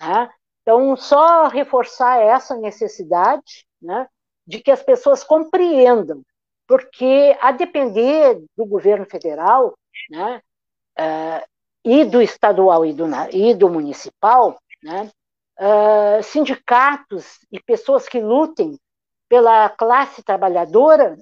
Né? 0.01 0.29
Então, 0.61 0.95
só 0.97 1.47
reforçar 1.47 2.21
essa 2.21 2.57
necessidade 2.57 3.65
né, 3.81 4.05
de 4.45 4.59
que 4.59 4.69
as 4.69 4.83
pessoas 4.83 5.23
compreendam, 5.23 6.21
porque 6.67 7.37
a 7.41 7.51
depender 7.53 8.43
do 8.55 8.65
governo 8.65 9.05
federal 9.05 9.77
né, 10.09 10.41
uh, 10.99 11.52
e 11.83 12.05
do 12.05 12.21
estadual 12.21 12.85
e 12.85 12.93
do, 12.93 13.05
e 13.31 13.53
do 13.53 13.69
municipal, 13.69 14.57
né, 14.81 15.09
uh, 15.59 16.23
sindicatos 16.23 17.39
e 17.51 17.59
pessoas 17.61 18.07
que 18.07 18.19
lutem 18.19 18.77
pela 19.29 19.69
classe 19.69 20.21
trabalhadora 20.21 21.17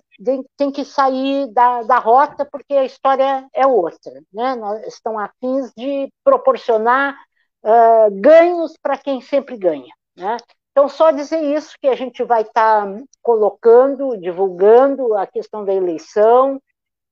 tem 0.57 0.71
que 0.71 0.83
sair 0.83 1.47
da, 1.53 1.81
da 1.83 1.97
rota 1.97 2.45
porque 2.51 2.73
a 2.73 2.83
história 2.83 3.47
é 3.53 3.65
outra. 3.65 4.11
Né? 4.33 4.55
Estão 4.85 5.17
afins 5.17 5.71
de 5.77 6.11
proporcionar 6.23 7.15
uh, 7.63 8.11
ganhos 8.19 8.75
para 8.81 8.97
quem 8.97 9.21
sempre 9.21 9.57
ganha. 9.57 9.93
Né? 10.15 10.37
Então, 10.71 10.87
só 10.87 11.11
dizer 11.11 11.41
isso 11.41 11.75
que 11.79 11.87
a 11.87 11.95
gente 11.95 12.23
vai 12.23 12.41
estar 12.41 12.85
tá 12.85 13.03
colocando, 13.21 14.17
divulgando 14.17 15.15
a 15.15 15.25
questão 15.25 15.63
da 15.63 15.73
eleição, 15.73 16.61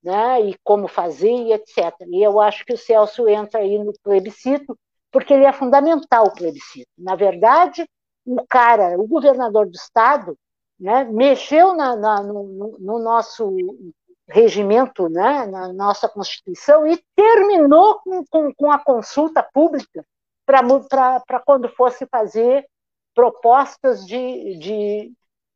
né, 0.03 0.41
e 0.41 0.55
como 0.63 0.87
fazer, 0.87 1.51
etc. 1.51 1.93
E 2.07 2.23
eu 2.23 2.39
acho 2.39 2.65
que 2.65 2.73
o 2.73 2.77
Celso 2.77 3.27
entra 3.27 3.59
aí 3.59 3.77
no 3.77 3.93
plebiscito, 4.03 4.77
porque 5.11 5.33
ele 5.33 5.45
é 5.45 5.53
fundamental, 5.53 6.27
o 6.27 6.33
plebiscito. 6.33 6.89
Na 6.97 7.15
verdade, 7.15 7.85
o 8.25 8.45
cara, 8.47 8.97
o 8.99 9.07
governador 9.07 9.65
do 9.65 9.75
estado, 9.75 10.37
né, 10.79 11.03
mexeu 11.05 11.75
na, 11.75 11.95
na, 11.95 12.23
no, 12.23 12.77
no, 12.79 12.99
nosso 12.99 13.55
regimento, 14.27 15.09
né, 15.09 15.45
na 15.47 15.73
nossa 15.73 16.07
Constituição, 16.07 16.87
e 16.87 17.01
terminou 17.15 17.99
com, 17.99 18.23
com, 18.29 18.53
com 18.53 18.71
a 18.71 18.79
consulta 18.79 19.43
pública 19.43 20.05
para 20.45 21.39
quando 21.45 21.69
fosse 21.69 22.05
fazer 22.07 22.65
propostas 23.13 24.05
de, 24.05 24.57
de, 24.57 25.13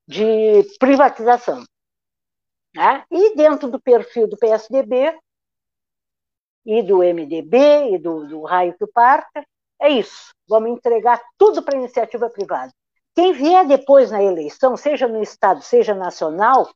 de 0.07 0.77
privatização. 0.79 1.63
Né? 2.75 3.03
E 3.11 3.35
dentro 3.35 3.69
do 3.69 3.79
perfil 3.79 4.27
do 4.27 4.37
PSDB 4.37 5.17
e 6.65 6.81
do 6.81 7.03
MDB 7.03 7.93
e 7.93 7.97
do, 7.97 8.27
do 8.27 8.41
raio 8.43 8.75
que 8.77 8.87
parta, 8.87 9.45
é 9.79 9.89
isso. 9.89 10.33
Vamos 10.47 10.71
entregar 10.71 11.21
tudo 11.37 11.61
para 11.61 11.75
a 11.75 11.79
iniciativa 11.79 12.29
privada. 12.29 12.71
Quem 13.15 13.33
vier 13.33 13.67
depois 13.67 14.09
na 14.09 14.23
eleição, 14.23 14.75
seja 14.75 15.07
no 15.07 15.21
Estado, 15.21 15.61
seja 15.61 15.93
nacional, 15.93 16.69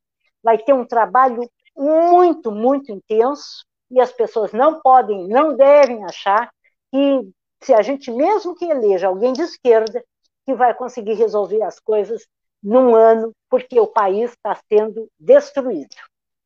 vai 0.43 0.57
ter 0.57 0.73
um 0.73 0.85
trabalho 0.85 1.49
muito, 1.75 2.51
muito 2.51 2.91
intenso 2.91 3.65
e 3.89 3.99
as 3.99 4.11
pessoas 4.11 4.51
não 4.51 4.81
podem, 4.81 5.27
não 5.27 5.55
devem 5.55 6.03
achar 6.03 6.51
que 6.91 7.29
se 7.63 7.73
a 7.73 7.81
gente, 7.81 8.11
mesmo 8.11 8.55
que 8.55 8.65
eleja 8.65 9.07
alguém 9.07 9.33
de 9.33 9.41
esquerda, 9.41 10.03
que 10.45 10.53
vai 10.53 10.73
conseguir 10.73 11.13
resolver 11.13 11.61
as 11.63 11.79
coisas 11.79 12.25
num 12.61 12.95
ano, 12.95 13.33
porque 13.49 13.79
o 13.79 13.87
país 13.87 14.31
está 14.31 14.59
sendo 14.69 15.09
destruído. 15.19 15.95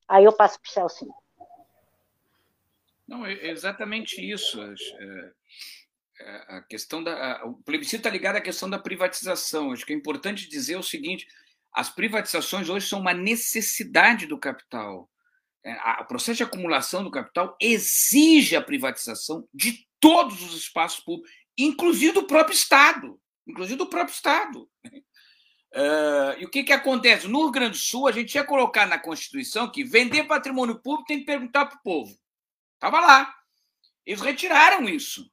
Aí 0.07 0.25
eu 0.25 0.33
passo 0.33 0.59
para 0.61 0.69
o 0.69 0.73
Celso. 0.73 1.07
Não, 3.07 3.25
é 3.25 3.49
exatamente 3.49 4.21
isso. 4.21 4.61
É, 4.61 5.31
a 6.57 6.61
questão 6.61 7.03
da. 7.03 7.43
O 7.45 7.55
plebiscito 7.63 7.97
está 7.97 8.09
ligado 8.09 8.37
à 8.37 8.41
questão 8.41 8.69
da 8.69 8.79
privatização. 8.79 9.71
Acho 9.71 9.85
que 9.85 9.93
é 9.93 9.95
importante 9.95 10.47
dizer 10.47 10.77
o 10.77 10.83
seguinte: 10.83 11.27
as 11.73 11.89
privatizações 11.89 12.69
hoje 12.69 12.87
são 12.87 12.99
uma 12.99 13.13
necessidade 13.13 14.25
do 14.25 14.37
capital. 14.37 15.09
É, 15.63 15.73
o 16.01 16.05
processo 16.05 16.37
de 16.37 16.43
acumulação 16.43 17.03
do 17.03 17.11
capital 17.11 17.55
exige 17.61 18.55
a 18.55 18.61
privatização 18.61 19.47
de 19.53 19.87
todos 19.99 20.41
os 20.41 20.55
espaços 20.55 20.99
públicos, 21.01 21.31
inclusive 21.57 22.13
do 22.13 22.27
próprio 22.27 22.55
Estado. 22.55 23.19
Inclusive 23.47 23.77
do 23.77 23.89
próprio 23.89 24.13
Estado. 24.13 24.69
Uh, 25.73 26.39
e 26.39 26.45
o 26.45 26.49
que, 26.49 26.63
que 26.63 26.73
acontece? 26.73 27.27
No 27.27 27.43
Rio 27.43 27.51
Grande 27.51 27.71
do 27.71 27.77
Sul, 27.77 28.07
a 28.07 28.11
gente 28.11 28.35
ia 28.35 28.43
colocar 28.43 28.85
na 28.85 28.99
Constituição 28.99 29.71
que 29.71 29.83
vender 29.83 30.25
patrimônio 30.25 30.81
público 30.81 31.07
tem 31.07 31.19
que 31.19 31.25
perguntar 31.25 31.65
para 31.65 31.77
o 31.77 31.81
povo. 31.81 32.17
Estava 32.73 32.99
lá. 32.99 33.33
Eles 34.05 34.21
retiraram 34.21 34.89
isso. 34.89 35.31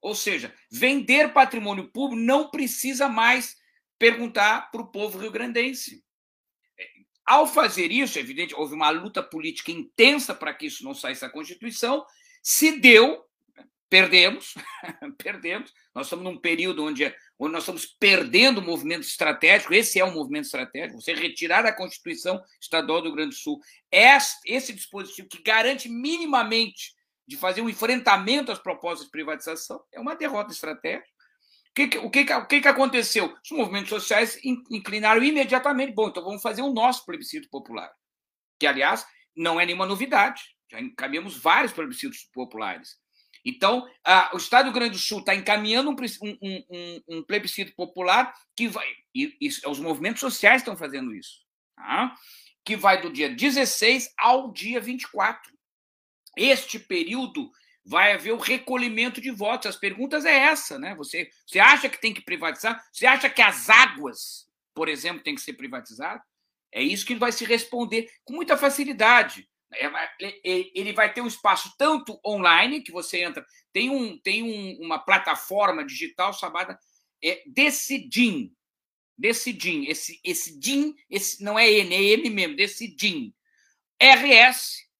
Ou 0.00 0.14
seja, 0.14 0.54
vender 0.70 1.32
patrimônio 1.32 1.90
público 1.90 2.22
não 2.22 2.50
precisa 2.50 3.08
mais 3.08 3.56
perguntar 3.98 4.70
para 4.70 4.82
o 4.82 4.86
povo 4.86 5.18
rio-grandense. 5.18 6.04
Ao 7.24 7.46
fazer 7.46 7.90
isso, 7.90 8.18
é 8.18 8.20
evidente, 8.20 8.54
houve 8.54 8.74
uma 8.74 8.90
luta 8.90 9.22
política 9.22 9.72
intensa 9.72 10.34
para 10.34 10.52
que 10.52 10.66
isso 10.66 10.84
não 10.84 10.92
saísse 10.92 11.22
da 11.22 11.30
Constituição, 11.30 12.04
se 12.42 12.78
deu, 12.78 13.24
perdemos, 13.88 14.52
perdemos. 15.16 15.72
Nós 15.94 16.06
estamos 16.06 16.22
num 16.22 16.38
período 16.38 16.84
onde, 16.84 17.14
onde 17.38 17.52
nós 17.52 17.62
estamos 17.62 17.86
perdendo 17.86 18.58
o 18.58 18.62
movimento 18.62 19.02
estratégico, 19.02 19.74
esse 19.74 19.98
é 19.98 20.04
um 20.04 20.14
movimento 20.14 20.44
estratégico, 20.44 21.00
você 21.00 21.14
retirar 21.14 21.62
da 21.62 21.72
Constituição 21.72 22.40
Estadual 22.60 23.00
do 23.00 23.08
Rio 23.08 23.16
Grande 23.16 23.34
do 23.34 23.40
Sul 23.40 23.60
esse 23.90 24.72
dispositivo 24.72 25.28
que 25.28 25.42
garante 25.42 25.88
minimamente 25.88 26.94
de 27.26 27.36
fazer 27.36 27.62
um 27.62 27.68
enfrentamento 27.68 28.52
às 28.52 28.58
propostas 28.58 29.06
de 29.06 29.10
privatização, 29.10 29.82
é 29.92 29.98
uma 29.98 30.14
derrota 30.14 30.52
estratégica. 30.52 31.08
O 31.70 31.74
que, 31.74 31.98
o 31.98 32.10
que, 32.10 32.32
o 32.32 32.46
que 32.46 32.68
aconteceu? 32.68 33.34
Os 33.42 33.50
movimentos 33.50 33.88
sociais 33.88 34.38
inclinaram 34.70 35.22
imediatamente. 35.24 35.92
Bom, 35.92 36.08
então 36.08 36.22
vamos 36.22 36.42
fazer 36.42 36.62
o 36.62 36.72
nosso 36.72 37.04
plebiscito 37.04 37.48
popular. 37.48 37.90
Que, 38.60 38.66
aliás, 38.66 39.04
não 39.36 39.60
é 39.60 39.66
nenhuma 39.66 39.86
novidade. 39.86 40.40
Já 40.70 40.80
encaminhamos 40.80 41.36
vários 41.36 41.72
plebiscitos 41.72 42.28
populares. 42.32 42.96
Então, 43.44 43.86
a, 44.02 44.30
o 44.34 44.38
Estado 44.38 44.64
do 44.64 44.70
Rio 44.70 44.80
Grande 44.80 44.92
do 44.92 44.98
Sul 44.98 45.20
está 45.20 45.34
encaminhando 45.34 45.90
um, 45.90 45.96
um, 46.22 46.64
um, 46.70 47.02
um, 47.08 47.22
plebiscito 47.22 47.74
popular 47.74 48.34
que 48.56 48.66
vai. 48.66 48.86
E, 49.14 49.36
e, 49.40 49.48
os 49.68 49.78
movimentos 49.78 50.20
sociais 50.20 50.62
estão 50.62 50.76
fazendo 50.76 51.14
isso. 51.14 51.44
Tá? 51.76 52.14
Que 52.64 52.74
vai 52.74 53.02
do 53.02 53.12
dia 53.12 53.28
16 53.28 54.14
ao 54.18 54.50
dia 54.50 54.80
24. 54.80 55.52
Este 56.36 56.78
período 56.78 57.50
vai 57.84 58.14
haver 58.14 58.32
o 58.32 58.38
recolhimento 58.38 59.20
de 59.20 59.30
votos. 59.30 59.66
As 59.66 59.76
perguntas 59.76 60.24
é 60.24 60.34
essa, 60.34 60.78
né? 60.78 60.94
Você, 60.94 61.28
você 61.46 61.58
acha 61.58 61.88
que 61.88 62.00
tem 62.00 62.14
que 62.14 62.24
privatizar? 62.24 62.82
Você 62.90 63.06
acha 63.06 63.28
que 63.28 63.42
as 63.42 63.68
águas, 63.68 64.48
por 64.74 64.88
exemplo, 64.88 65.22
tem 65.22 65.34
que 65.34 65.42
ser 65.42 65.52
privatizadas? 65.52 66.22
É 66.72 66.82
isso 66.82 67.06
que 67.06 67.14
vai 67.14 67.30
se 67.30 67.44
responder 67.44 68.10
com 68.24 68.32
muita 68.32 68.56
facilidade. 68.56 69.46
É, 69.76 69.90
ele 70.44 70.92
vai 70.92 71.12
ter 71.12 71.20
um 71.20 71.26
espaço 71.26 71.74
tanto 71.78 72.20
online, 72.24 72.82
que 72.82 72.92
você 72.92 73.22
entra, 73.22 73.44
tem, 73.72 73.90
um, 73.90 74.18
tem 74.18 74.42
um, 74.42 74.84
uma 74.84 74.98
plataforma 74.98 75.84
digital 75.84 76.32
chamada 76.32 76.78
é, 77.22 77.42
Decidim. 77.46 78.52
Decidim. 79.16 79.84
Esse, 79.86 80.20
esse 80.24 80.58
DIN, 80.58 80.94
esse, 81.08 81.42
não 81.42 81.58
é 81.58 81.70
N, 81.70 81.94
é 81.94 82.02
M 82.02 82.30
mesmo, 82.30 82.56
Decidim. 82.56 83.32
rs.com.br. 84.00 84.92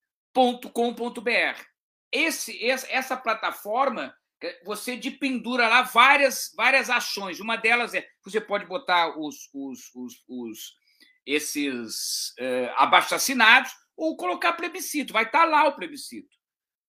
Esse, 2.11 2.65
essa 2.65 3.17
plataforma, 3.17 4.15
você 4.63 4.97
pendura 5.11 5.67
lá 5.67 5.81
várias, 5.81 6.51
várias 6.55 6.89
ações. 6.89 7.39
Uma 7.39 7.57
delas 7.57 7.93
é, 7.93 8.07
você 8.23 8.39
pode 8.39 8.65
botar 8.65 9.19
os, 9.19 9.49
os, 9.53 9.93
os, 9.93 10.23
os 10.27 10.75
esses 11.25 12.29
uh, 12.39 12.71
abaixo-assinados, 12.75 13.71
ou 13.95 14.17
colocar 14.17 14.53
plebiscito, 14.53 15.13
vai 15.13 15.23
estar 15.23 15.39
tá 15.39 15.45
lá 15.45 15.67
o 15.67 15.75
plebiscito. 15.75 16.35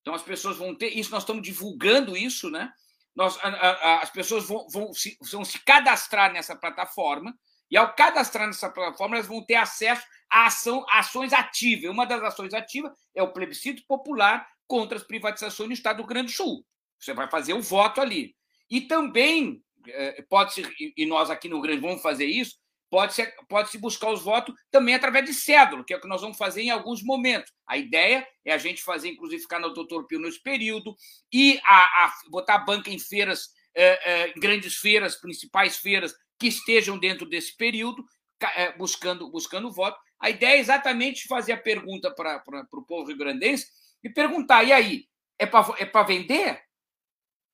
Então 0.00 0.14
as 0.14 0.22
pessoas 0.22 0.56
vão 0.56 0.74
ter, 0.74 0.96
isso 0.96 1.10
nós 1.10 1.22
estamos 1.22 1.42
divulgando 1.42 2.16
isso, 2.16 2.50
né? 2.50 2.72
Nós, 3.14 3.38
a, 3.42 3.48
a, 3.48 4.02
as 4.02 4.10
pessoas 4.10 4.46
vão, 4.46 4.66
vão, 4.68 4.92
se, 4.92 5.16
vão 5.32 5.44
se 5.44 5.58
cadastrar 5.64 6.32
nessa 6.32 6.54
plataforma, 6.54 7.34
e 7.70 7.76
ao 7.76 7.94
cadastrar 7.94 8.46
nessa 8.46 8.70
plataforma, 8.70 9.16
elas 9.16 9.26
vão 9.26 9.44
ter 9.44 9.56
acesso 9.56 10.06
a 10.30 10.46
ação, 10.46 10.84
ações 10.90 11.32
ativas. 11.32 11.90
Uma 11.90 12.06
das 12.06 12.22
ações 12.22 12.54
ativas 12.54 12.92
é 13.14 13.22
o 13.22 13.32
plebiscito 13.32 13.82
popular 13.86 14.46
contra 14.66 14.96
as 14.96 15.04
privatizações 15.04 15.68
no 15.68 15.74
Estado 15.74 15.98
do 15.98 16.06
Grande 16.06 16.32
Sul. 16.32 16.64
Você 16.98 17.12
vai 17.12 17.28
fazer 17.28 17.54
o 17.54 17.62
voto 17.62 18.00
ali. 18.00 18.36
E 18.70 18.80
também 18.82 19.62
eh, 19.88 20.24
pode 20.28 20.54
ser, 20.54 20.72
e 20.78 21.06
nós 21.06 21.30
aqui 21.30 21.48
no 21.48 21.60
Grande 21.60 21.80
vamos 21.80 22.02
fazer 22.02 22.26
isso, 22.26 22.56
pode-se 22.90 23.26
pode 23.48 23.76
buscar 23.78 24.10
os 24.10 24.22
votos 24.22 24.54
também 24.70 24.94
através 24.94 25.24
de 25.24 25.34
cédula, 25.34 25.84
que 25.84 25.92
é 25.92 25.96
o 25.96 26.00
que 26.00 26.08
nós 26.08 26.20
vamos 26.20 26.36
fazer 26.36 26.62
em 26.62 26.70
alguns 26.70 27.02
momentos. 27.02 27.52
A 27.66 27.76
ideia 27.76 28.26
é 28.44 28.52
a 28.52 28.58
gente 28.58 28.82
fazer, 28.82 29.10
inclusive, 29.10 29.42
ficar 29.42 29.58
no 29.58 29.72
Doutor 29.72 30.06
Pio 30.06 30.20
nesse 30.20 30.42
período 30.42 30.94
e 31.32 31.60
a, 31.64 32.04
a 32.04 32.14
botar 32.30 32.56
a 32.56 32.64
banca 32.64 32.90
em 32.90 32.98
feiras, 32.98 33.50
eh, 33.74 34.00
eh, 34.04 34.32
grandes 34.36 34.76
feiras, 34.76 35.16
principais 35.16 35.76
feiras, 35.78 36.14
que 36.38 36.46
estejam 36.46 36.98
dentro 36.98 37.28
desse 37.28 37.56
período, 37.56 38.04
eh, 38.40 38.72
buscando, 38.76 39.30
buscando 39.30 39.72
voto. 39.72 39.98
A 40.20 40.30
ideia 40.30 40.56
é 40.56 40.60
exatamente 40.60 41.26
fazer 41.26 41.52
a 41.52 41.58
pergunta 41.58 42.14
para 42.14 42.42
o 42.72 42.82
povo 42.82 43.08
rio-grandense 43.08 43.66
e 44.02 44.08
perguntar: 44.08 44.64
e 44.64 44.72
aí, 44.72 45.04
é 45.38 45.46
para 45.46 45.74
é 45.78 46.04
vender? 46.04 46.66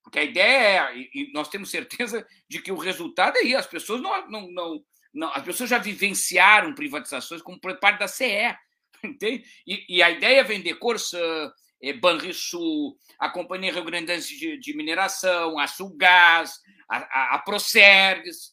Porque 0.02 0.18
a 0.18 0.24
ideia 0.24 0.90
é, 0.90 0.96
e 0.96 1.30
nós 1.32 1.48
temos 1.48 1.70
certeza 1.70 2.26
de 2.48 2.60
que 2.60 2.72
o 2.72 2.76
resultado 2.76 3.36
é 3.36 3.40
aí, 3.40 3.54
as 3.54 3.66
pessoas 3.66 4.00
não, 4.00 4.28
não, 4.28 4.50
não, 4.50 4.84
não, 5.12 5.32
as 5.32 5.42
pessoas 5.42 5.68
já 5.70 5.78
vivenciaram 5.78 6.74
privatizações 6.74 7.42
como 7.42 7.60
parte 7.60 7.98
da 7.98 8.08
CE, 8.08 8.56
entende? 9.04 9.44
E, 9.66 9.96
e 9.96 10.02
a 10.02 10.10
ideia 10.10 10.40
é 10.40 10.44
vender 10.44 10.74
Corsã, 10.76 11.52
é, 11.82 11.92
Banrisul, 11.92 12.96
a 13.18 13.28
Companhia 13.28 13.72
Rio 13.72 13.84
Grandense 13.84 14.38
de, 14.38 14.56
de 14.56 14.76
Mineração, 14.76 15.58
a 15.58 15.66
Sulgás, 15.66 16.60
a, 16.88 16.98
a, 16.98 17.36
a 17.36 17.44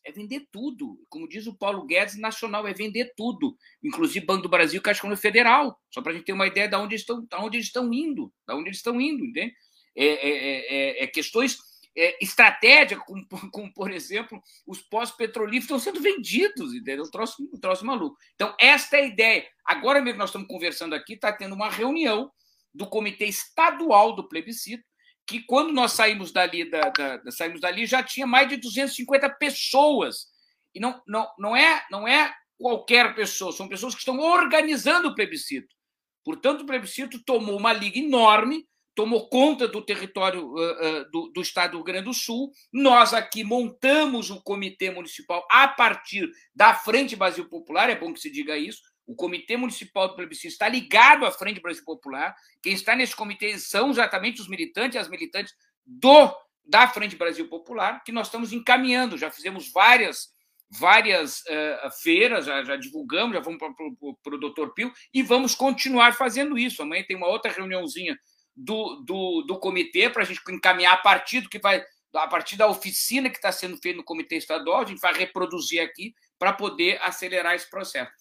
é 0.03 0.11
vender 0.11 0.47
tudo. 0.51 0.97
Como 1.07 1.29
diz 1.29 1.45
o 1.45 1.55
Paulo 1.55 1.85
Guedes, 1.85 2.17
nacional, 2.17 2.67
é 2.67 2.73
vender 2.73 3.13
tudo, 3.15 3.55
inclusive 3.83 4.25
Banco 4.25 4.43
do 4.43 4.49
Brasil 4.49 4.81
Caixa 4.81 4.99
Econômica 4.99 5.21
Federal, 5.21 5.79
só 5.91 6.01
para 6.01 6.11
a 6.11 6.15
gente 6.15 6.25
ter 6.25 6.33
uma 6.33 6.47
ideia 6.47 6.67
de 6.67 6.75
onde 6.75 6.95
estão, 6.95 7.21
de 7.21 7.35
onde 7.35 7.57
eles 7.57 7.67
estão 7.67 7.93
indo, 7.93 8.33
de 8.47 8.53
onde 8.53 8.69
eles 8.69 8.77
estão 8.77 8.99
indo, 8.99 9.23
entende? 9.23 9.53
É, 9.95 10.05
é, 10.05 11.01
é, 11.01 11.03
é 11.03 11.07
questões 11.07 11.57
é, 11.95 12.23
estratégia, 12.23 12.97
como, 12.97 13.25
como, 13.51 13.73
por 13.73 13.91
exemplo, 13.91 14.41
os 14.65 14.81
pós-petrolíferos 14.81 15.63
estão 15.63 15.79
sendo 15.79 16.01
vendidos, 16.01 16.73
entendeu? 16.73 17.03
Um 17.03 17.11
troço, 17.11 17.49
um 17.53 17.59
troço 17.59 17.85
maluco. 17.85 18.17
Então, 18.35 18.55
esta 18.59 18.97
é 18.97 19.01
a 19.01 19.05
ideia. 19.05 19.47
Agora 19.65 20.01
mesmo 20.01 20.19
nós 20.19 20.29
estamos 20.29 20.47
conversando 20.47 20.95
aqui, 20.95 21.13
está 21.13 21.31
tendo 21.31 21.55
uma 21.55 21.69
reunião 21.69 22.31
do 22.73 22.87
Comitê 22.87 23.25
Estadual 23.25 24.15
do 24.15 24.27
Plebiscito, 24.27 24.83
que 25.25 25.41
quando 25.41 25.71
nós 25.71 25.91
saímos 25.91 26.31
dali, 26.31 26.69
da, 26.69 26.89
da, 26.89 27.17
da, 27.17 27.31
saímos 27.31 27.61
dali 27.61 27.85
já 27.85 28.01
tinha 28.01 28.25
mais 28.25 28.49
de 28.49 28.57
250 28.57 29.29
pessoas. 29.31 30.27
E 30.73 30.79
não, 30.79 31.01
não, 31.07 31.27
não, 31.37 31.55
é, 31.55 31.85
não 31.91 32.07
é 32.07 32.33
qualquer 32.57 33.13
pessoa, 33.15 33.51
são 33.51 33.67
pessoas 33.67 33.93
que 33.93 33.99
estão 33.99 34.19
organizando 34.19 35.09
o 35.09 35.15
plebiscito. 35.15 35.75
Portanto, 36.23 36.61
o 36.61 36.65
plebiscito 36.65 37.23
tomou 37.23 37.57
uma 37.57 37.73
liga 37.73 37.97
enorme 37.97 38.67
tomou 38.99 39.29
conta 39.29 39.65
do 39.65 39.81
território 39.81 40.53
uh, 40.53 41.09
do, 41.09 41.31
do, 41.33 41.41
estado 41.41 41.71
do 41.71 41.77
Rio 41.77 41.85
Grande 41.85 42.03
do 42.03 42.13
Sul. 42.13 42.51
Nós 42.69 43.13
aqui 43.13 43.45
montamos 43.45 44.29
o 44.29 44.43
comitê 44.43 44.91
municipal 44.91 45.47
a 45.49 45.69
partir 45.69 46.29
da 46.53 46.73
Frente 46.73 47.15
Brasil 47.15 47.47
Popular, 47.47 47.89
é 47.89 47.95
bom 47.95 48.13
que 48.13 48.19
se 48.19 48.29
diga 48.29 48.57
isso. 48.57 48.81
O 49.07 49.15
Comitê 49.15 49.55
Municipal 49.55 50.09
do 50.09 50.15
Plebiscito 50.15 50.51
está 50.51 50.67
ligado 50.67 51.25
à 51.25 51.31
Frente 51.31 51.61
Brasil 51.61 51.83
Popular. 51.85 52.35
Quem 52.61 52.73
está 52.73 52.93
nesse 52.93 53.15
comitê 53.15 53.57
são 53.57 53.89
exatamente 53.89 54.41
os 54.41 54.49
militantes 54.49 54.95
e 54.95 54.99
as 54.99 55.07
militantes 55.07 55.53
do 55.85 56.35
da 56.65 56.85
Frente 56.85 57.15
Brasil 57.15 57.47
Popular, 57.47 58.03
que 58.03 58.11
nós 58.11 58.27
estamos 58.27 58.51
encaminhando. 58.51 59.17
Já 59.17 59.31
fizemos 59.31 59.71
várias 59.71 60.27
várias 60.69 61.39
uh, 61.39 61.89
feiras, 62.03 62.45
já, 62.45 62.63
já, 62.65 62.75
divulgamos, 62.75 63.33
já 63.33 63.39
vamos 63.39 63.59
para 63.59 64.35
o 64.35 64.39
doutor 64.39 64.73
Pio, 64.73 64.91
e 65.13 65.23
vamos 65.23 65.55
continuar 65.55 66.13
fazendo 66.13 66.59
isso. 66.59 66.83
Amanhã 66.83 67.03
tem 67.07 67.15
uma 67.15 67.27
outra 67.27 67.49
reuniãozinha 67.49 68.15
do, 68.55 68.97
do, 69.05 69.41
do 69.43 69.59
comitê 69.59 70.09
para 70.09 70.23
a 70.23 70.25
gente 70.25 70.41
encaminhar 70.49 70.93
a 70.93 70.97
partir 70.97 71.41
do 71.41 71.49
que 71.49 71.59
vai 71.59 71.83
a 72.13 72.27
partir 72.27 72.57
da 72.57 72.67
oficina 72.67 73.29
que 73.29 73.35
está 73.35 73.51
sendo 73.51 73.77
feita 73.77 73.97
no 73.97 74.03
comitê 74.03 74.37
estadual, 74.37 74.81
a 74.81 74.85
gente 74.85 74.99
vai 74.99 75.13
reproduzir 75.13 75.79
aqui 75.79 76.15
para 76.39 76.51
poder 76.51 76.99
acelerar 77.03 77.53
esse 77.53 77.69
processo. 77.69 78.11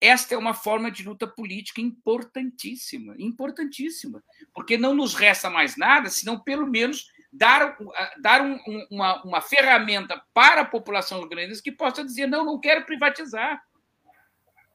Esta 0.00 0.34
é 0.34 0.38
uma 0.38 0.54
forma 0.54 0.90
de 0.90 1.04
luta 1.04 1.26
política 1.26 1.80
importantíssima, 1.80 3.14
importantíssima, 3.18 4.22
porque 4.52 4.76
não 4.76 4.94
nos 4.94 5.14
resta 5.14 5.48
mais 5.48 5.76
nada 5.76 6.10
senão 6.10 6.40
pelo 6.40 6.66
menos 6.66 7.06
dar, 7.32 7.76
dar 8.20 8.42
um, 8.42 8.58
uma, 8.90 9.22
uma 9.22 9.40
ferramenta 9.40 10.20
para 10.34 10.62
a 10.62 10.64
população 10.64 11.22
ucraniana 11.22 11.54
que 11.62 11.70
possa 11.70 12.04
dizer 12.04 12.26
não, 12.26 12.44
não 12.44 12.58
quero 12.58 12.84
privatizar. 12.84 13.62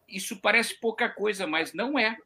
Isso 0.07 0.39
parece 0.41 0.79
pouca 0.79 1.09
coisa, 1.09 1.45
mas 1.45 1.73
não 1.73 1.99
é. 1.99 2.17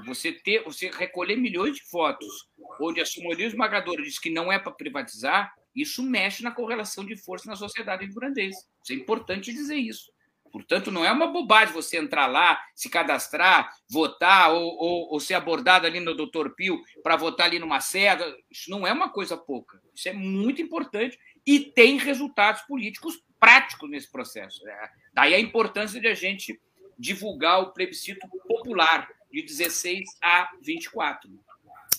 Você 0.00 0.32
ter, 0.32 0.64
você 0.64 0.90
recolher 0.90 1.36
milhões 1.36 1.76
de 1.76 1.82
votos, 1.90 2.48
onde 2.80 3.00
a 3.00 3.04
maioria 3.18 3.46
esmagadora 3.46 4.02
diz 4.02 4.18
que 4.18 4.30
não 4.30 4.52
é 4.52 4.58
para 4.58 4.72
privatizar, 4.72 5.54
isso 5.74 6.02
mexe 6.02 6.42
na 6.42 6.50
correlação 6.50 7.04
de 7.04 7.16
força 7.16 7.48
na 7.48 7.56
sociedade 7.56 8.04
rio-grandense. 8.04 8.58
Isso 8.82 8.92
é 8.92 8.96
importante 8.96 9.52
dizer 9.52 9.76
isso. 9.76 10.12
Portanto, 10.54 10.92
não 10.92 11.04
é 11.04 11.10
uma 11.10 11.26
bobagem 11.26 11.74
você 11.74 11.96
entrar 11.96 12.28
lá, 12.28 12.62
se 12.76 12.88
cadastrar, 12.88 13.74
votar 13.90 14.52
ou, 14.52 14.62
ou, 14.62 15.12
ou 15.12 15.18
ser 15.18 15.34
abordado 15.34 15.84
ali 15.84 15.98
no 15.98 16.14
Doutor 16.14 16.54
Pio 16.54 16.80
para 17.02 17.16
votar 17.16 17.46
ali 17.46 17.58
numa 17.58 17.80
cega. 17.80 18.32
Isso 18.48 18.70
não 18.70 18.86
é 18.86 18.92
uma 18.92 19.08
coisa 19.08 19.36
pouca. 19.36 19.80
Isso 19.92 20.08
é 20.08 20.12
muito 20.12 20.62
importante 20.62 21.18
e 21.44 21.58
tem 21.58 21.98
resultados 21.98 22.62
políticos 22.62 23.20
práticos 23.40 23.90
nesse 23.90 24.08
processo. 24.08 24.64
É, 24.68 24.90
daí 25.12 25.34
a 25.34 25.40
importância 25.40 26.00
de 26.00 26.06
a 26.06 26.14
gente 26.14 26.60
divulgar 26.96 27.60
o 27.60 27.72
plebiscito 27.72 28.24
popular, 28.46 29.08
de 29.34 29.42
16 29.42 30.04
a 30.22 30.48
24. 30.62 31.28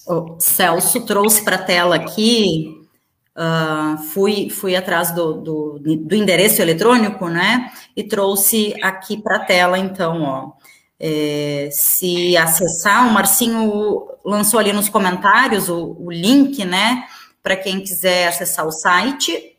O 0.08 0.40
Celso 0.40 1.06
trouxe 1.06 1.44
para 1.44 1.58
a 1.58 1.64
tela 1.64 1.96
aqui, 1.98 2.88
uh, 3.36 3.98
fui, 4.14 4.50
fui 4.50 4.76
atrás 4.76 5.12
do, 5.12 5.34
do, 5.34 5.80
do, 5.80 6.16
endereço 6.16 6.62
eletrônico, 6.62 7.28
né? 7.28 7.72
E 7.96 8.04
trouxe 8.04 8.74
aqui 8.82 9.22
para 9.22 9.38
a 9.38 9.46
tela, 9.46 9.78
então, 9.78 10.22
ó. 10.22 10.52
É, 10.98 11.68
se 11.74 12.38
acessar, 12.38 13.06
o 13.06 13.12
Marcinho 13.12 14.08
lançou 14.24 14.58
ali 14.58 14.72
nos 14.72 14.88
comentários 14.88 15.68
o, 15.68 15.94
o 16.00 16.10
link, 16.10 16.64
né? 16.64 17.04
Para 17.44 17.58
quem 17.58 17.82
quiser 17.82 18.30
acessar 18.30 18.66
o 18.66 18.72
site. 18.72 19.58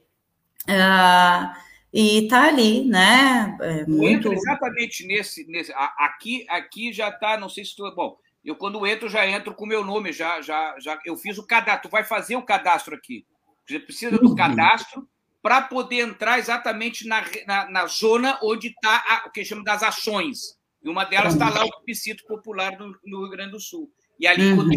Uh, 0.66 1.65
e 1.98 2.28
tá 2.28 2.48
ali, 2.48 2.84
né? 2.84 3.56
É 3.58 3.86
muito... 3.86 4.30
exatamente 4.30 5.06
nesse, 5.06 5.46
nesse. 5.46 5.72
Aqui, 5.72 6.44
aqui 6.50 6.92
já 6.92 7.10
tá, 7.10 7.38
não 7.38 7.48
sei 7.48 7.64
se 7.64 7.74
tu. 7.74 7.90
Bom, 7.94 8.18
eu 8.44 8.54
quando 8.54 8.86
entro, 8.86 9.08
já 9.08 9.26
entro 9.26 9.54
com 9.54 9.64
o 9.64 9.68
meu 9.68 9.82
nome, 9.82 10.12
já, 10.12 10.42
já, 10.42 10.76
já. 10.78 11.00
Eu 11.06 11.16
fiz 11.16 11.38
o 11.38 11.46
cadastro. 11.46 11.88
Tu 11.88 11.92
vai 11.92 12.04
fazer 12.04 12.36
o 12.36 12.42
cadastro 12.42 12.94
aqui. 12.94 13.26
Você 13.66 13.80
precisa 13.80 14.18
do 14.18 14.28
uhum. 14.28 14.34
cadastro 14.34 15.08
para 15.40 15.62
poder 15.62 16.00
entrar 16.00 16.38
exatamente 16.38 17.08
na, 17.08 17.24
na, 17.46 17.70
na 17.70 17.86
zona 17.86 18.38
onde 18.42 18.68
está 18.68 19.24
o 19.26 19.30
que 19.30 19.42
chama 19.42 19.64
das 19.64 19.82
ações. 19.82 20.58
E 20.82 20.90
uma 20.90 21.04
delas 21.04 21.32
está 21.32 21.48
lá 21.48 21.64
o 21.64 21.70
plebiscito 21.76 22.26
popular 22.26 22.76
do, 22.76 22.94
no 23.06 23.22
Rio 23.22 23.30
Grande 23.30 23.52
do 23.52 23.60
Sul. 23.60 23.90
E 24.20 24.26
ali 24.26 24.52
uhum. 24.52 24.68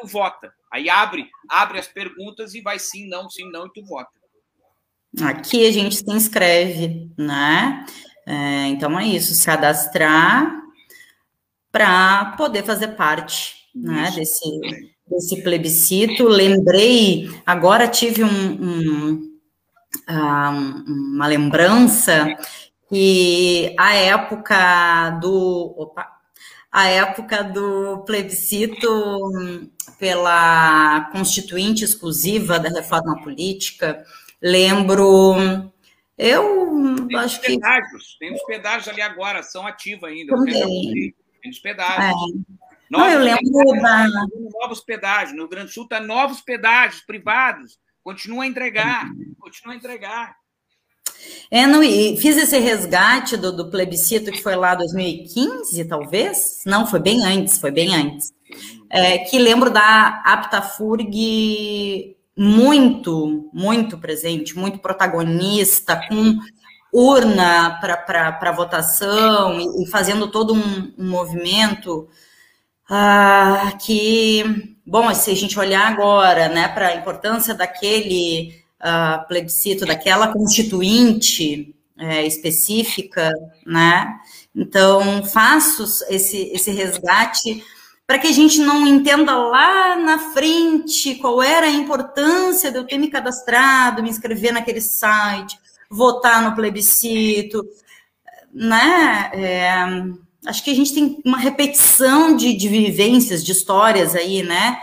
tu 0.00 0.06
vota. 0.08 0.52
Aí 0.72 0.90
abre, 0.90 1.30
abre 1.48 1.78
as 1.78 1.86
perguntas 1.86 2.52
e 2.52 2.60
vai 2.60 2.80
sim, 2.80 3.08
não, 3.08 3.30
sim, 3.30 3.48
não, 3.48 3.64
e 3.64 3.72
tu 3.72 3.84
vota. 3.84 4.23
Aqui 5.22 5.66
a 5.66 5.72
gente 5.72 5.96
se 5.96 6.10
inscreve, 6.10 7.10
né? 7.16 7.84
É, 8.26 8.66
então 8.68 8.98
é 8.98 9.06
isso, 9.06 9.34
se 9.34 9.44
cadastrar 9.46 10.62
para 11.70 12.34
poder 12.36 12.64
fazer 12.64 12.88
parte 12.88 13.54
né, 13.74 14.10
desse, 14.14 14.60
desse 15.08 15.42
plebiscito. 15.42 16.26
Lembrei, 16.26 17.28
agora 17.44 17.88
tive 17.88 18.24
um, 18.24 18.28
um, 18.28 19.38
ah, 20.06 20.50
um, 20.50 20.84
uma 21.14 21.26
lembrança 21.26 22.26
que 22.88 23.74
a 23.78 23.94
época 23.94 25.10
do. 25.20 25.74
Opa, 25.76 26.08
a 26.70 26.88
época 26.88 27.44
do 27.44 28.04
plebiscito 28.04 28.88
pela 29.98 31.08
constituinte 31.12 31.84
exclusiva 31.84 32.58
da 32.58 32.68
reforma 32.68 33.22
política. 33.22 34.04
Lembro, 34.42 35.34
eu 36.16 37.06
tem 37.08 37.18
acho 37.18 37.40
que. 37.40 37.54
Pedágios, 37.54 38.16
tem 38.18 38.34
os 38.34 38.42
pedágios 38.44 38.88
ali 38.88 39.02
agora, 39.02 39.42
são 39.42 39.66
ativos 39.66 40.04
ainda. 40.04 40.34
Também. 40.34 41.14
Tem 41.42 41.50
os 41.50 41.58
pedágios. 41.58 42.04
É. 42.04 42.64
Não, 42.90 43.08
eu 43.10 43.20
lembro 43.20 43.82
da. 43.82 44.06
Novos 44.60 44.80
pedágios. 44.80 45.32
No 45.32 45.42
Rio 45.42 45.48
Grande 45.48 45.66
do 45.68 45.72
Sul 45.72 45.84
está 45.84 46.00
novos 46.00 46.40
pedágios 46.40 47.02
privados. 47.02 47.78
Continua 48.02 48.44
a 48.44 48.46
entregar, 48.46 49.08
continua 49.40 49.74
a 49.74 49.76
entregar. 49.76 50.36
É, 51.50 51.66
não, 51.66 51.82
e 51.82 52.16
fiz 52.18 52.36
esse 52.36 52.58
resgate 52.58 53.36
do, 53.36 53.50
do 53.50 53.70
plebiscito 53.70 54.30
que 54.30 54.42
foi 54.42 54.54
lá 54.56 54.74
2015, 54.74 55.84
talvez? 55.86 56.62
Não, 56.66 56.86
foi 56.86 57.00
bem 57.00 57.24
antes, 57.24 57.58
foi 57.58 57.70
bem 57.70 57.94
antes. 57.94 58.32
É, 58.90 59.18
que 59.18 59.38
lembro 59.38 59.70
da 59.70 60.22
Aptafurg 60.24 62.14
muito, 62.36 63.50
muito 63.52 63.98
presente, 63.98 64.56
muito 64.56 64.78
protagonista, 64.78 66.00
com 66.08 66.38
urna 66.92 67.78
para 67.80 68.52
votação 68.52 69.58
e, 69.82 69.86
fazendo 69.90 70.28
todo 70.28 70.54
um, 70.54 70.92
um 70.96 71.08
movimento 71.08 72.08
ah, 72.88 73.72
que, 73.80 74.76
bom, 74.86 75.12
se 75.14 75.30
a 75.30 75.34
gente 75.34 75.58
olhar 75.58 75.86
agora 75.90 76.48
né, 76.48 76.68
para 76.68 76.88
a 76.88 76.96
importância 76.96 77.54
daquele 77.54 78.54
uh, 78.80 79.26
plebiscito, 79.26 79.86
daquela 79.86 80.28
constituinte 80.28 81.74
é, 81.98 82.26
específica, 82.26 83.32
né? 83.66 84.18
Então, 84.54 85.24
faço 85.24 85.84
esse, 86.08 86.50
esse 86.52 86.70
resgate 86.70 87.64
para 88.06 88.18
que 88.18 88.26
a 88.26 88.32
gente 88.32 88.60
não 88.60 88.86
entenda 88.86 89.36
lá 89.36 89.96
na 89.96 90.18
frente 90.32 91.14
qual 91.16 91.42
era 91.42 91.66
a 91.66 91.70
importância 91.70 92.70
de 92.70 92.78
eu 92.78 92.84
ter 92.84 92.98
me 92.98 93.08
cadastrado, 93.08 94.02
me 94.02 94.10
inscrever 94.10 94.52
naquele 94.52 94.80
site, 94.80 95.58
votar 95.90 96.42
no 96.42 96.54
plebiscito, 96.54 97.64
né? 98.52 99.30
É, 99.32 99.72
acho 100.46 100.62
que 100.62 100.70
a 100.70 100.74
gente 100.74 100.92
tem 100.92 101.20
uma 101.24 101.38
repetição 101.38 102.36
de, 102.36 102.52
de 102.52 102.68
vivências, 102.68 103.42
de 103.42 103.52
histórias 103.52 104.14
aí, 104.14 104.42
né? 104.42 104.78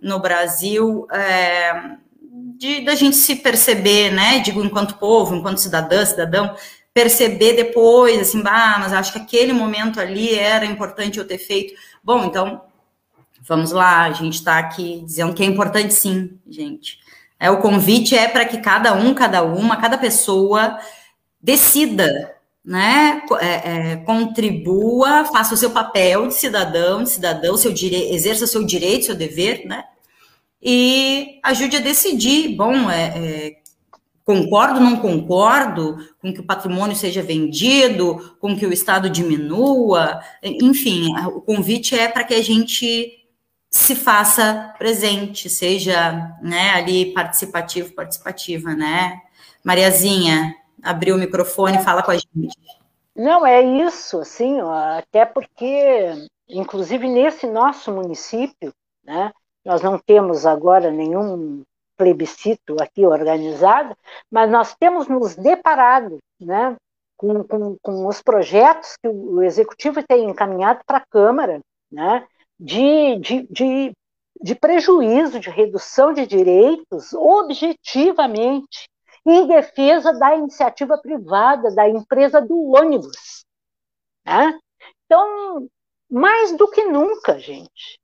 No 0.00 0.18
Brasil, 0.18 1.06
é, 1.12 1.96
de 2.58 2.80
da 2.80 2.94
gente 2.94 3.16
se 3.16 3.36
perceber, 3.36 4.10
né? 4.10 4.40
Digo, 4.40 4.64
enquanto 4.64 4.98
povo, 4.98 5.34
enquanto 5.34 5.58
cidadã, 5.58 6.04
cidadão, 6.04 6.56
perceber 6.92 7.54
depois, 7.54 8.20
assim, 8.20 8.40
bah, 8.40 8.76
mas 8.78 8.92
acho 8.92 9.12
que 9.12 9.18
aquele 9.18 9.52
momento 9.52 10.00
ali 10.00 10.34
era 10.34 10.64
importante 10.64 11.18
eu 11.18 11.26
ter 11.26 11.38
feito. 11.38 11.74
Bom, 12.04 12.24
então, 12.24 12.62
vamos 13.40 13.72
lá, 13.72 14.04
a 14.04 14.12
gente 14.12 14.34
está 14.34 14.58
aqui 14.58 15.02
dizendo 15.04 15.34
que 15.34 15.42
é 15.42 15.46
importante 15.46 15.94
sim, 15.94 16.38
gente. 16.46 16.98
É, 17.40 17.50
o 17.50 17.60
convite 17.60 18.14
é 18.14 18.28
para 18.28 18.44
que 18.44 18.58
cada 18.58 18.94
um, 18.94 19.14
cada 19.14 19.42
uma, 19.42 19.76
cada 19.76 19.98
pessoa 19.98 20.78
decida, 21.40 22.36
né? 22.64 23.22
É, 23.40 23.92
é, 23.92 23.96
contribua, 23.96 25.24
faça 25.24 25.54
o 25.54 25.56
seu 25.56 25.70
papel 25.70 26.28
de 26.28 26.34
cidadão, 26.34 27.02
de 27.02 27.10
cidadão, 27.10 27.56
seu 27.56 27.72
dire... 27.72 28.14
exerça 28.14 28.46
seu 28.46 28.64
direito, 28.64 29.06
seu 29.06 29.16
dever, 29.16 29.66
né? 29.66 29.84
e 30.64 31.38
ajude 31.42 31.76
a 31.76 31.80
decidir. 31.80 32.56
Bom, 32.56 32.90
é, 32.90 33.04
é, 33.04 33.56
concordo, 34.24 34.80
não 34.80 34.96
concordo 34.96 35.98
com 36.20 36.32
que 36.32 36.40
o 36.40 36.46
patrimônio 36.46 36.96
seja 36.96 37.22
vendido, 37.22 38.36
com 38.40 38.56
que 38.56 38.66
o 38.66 38.72
Estado 38.72 39.10
diminua, 39.10 40.20
enfim, 40.42 41.14
o 41.28 41.40
convite 41.40 41.98
é 41.98 42.08
para 42.08 42.24
que 42.24 42.34
a 42.34 42.42
gente 42.42 43.20
se 43.70 43.94
faça 43.94 44.72
presente, 44.78 45.50
seja 45.50 46.36
né, 46.40 46.70
ali 46.70 47.12
participativo, 47.12 47.92
participativa, 47.92 48.72
né? 48.72 49.20
Mariazinha, 49.64 50.54
abriu 50.82 51.16
o 51.16 51.18
microfone, 51.18 51.82
fala 51.82 52.02
com 52.02 52.12
a 52.12 52.14
gente. 52.14 52.56
Não, 53.16 53.44
é 53.44 53.62
isso, 53.62 54.20
assim, 54.20 54.60
até 54.96 55.24
porque, 55.24 56.28
inclusive 56.48 57.08
nesse 57.08 57.46
nosso 57.46 57.92
município, 57.92 58.72
né, 59.04 59.32
nós 59.64 59.82
não 59.82 59.98
temos 59.98 60.46
agora 60.46 60.90
nenhum 60.90 61.62
plebiscito 61.96 62.76
aqui 62.80 63.06
organizado, 63.06 63.96
mas 64.30 64.50
nós 64.50 64.74
temos 64.74 65.08
nos 65.08 65.34
deparado 65.34 66.18
né, 66.40 66.76
com, 67.16 67.44
com, 67.44 67.76
com 67.82 68.06
os 68.06 68.22
projetos 68.22 68.96
que 68.96 69.08
o 69.08 69.42
Executivo 69.42 70.02
tem 70.02 70.28
encaminhado 70.28 70.80
para 70.86 70.98
a 70.98 71.06
Câmara, 71.06 71.60
né, 71.90 72.26
de, 72.58 73.16
de, 73.18 73.46
de, 73.50 73.92
de 74.40 74.54
prejuízo, 74.54 75.40
de 75.40 75.50
redução 75.50 76.12
de 76.12 76.26
direitos, 76.26 77.12
objetivamente, 77.12 78.88
em 79.26 79.46
defesa 79.46 80.12
da 80.12 80.36
iniciativa 80.36 80.98
privada, 80.98 81.74
da 81.74 81.88
empresa 81.88 82.40
do 82.40 82.72
ônibus. 82.72 83.44
Né? 84.24 84.58
Então, 85.04 85.68
mais 86.10 86.56
do 86.56 86.70
que 86.70 86.84
nunca, 86.84 87.38
gente, 87.38 87.98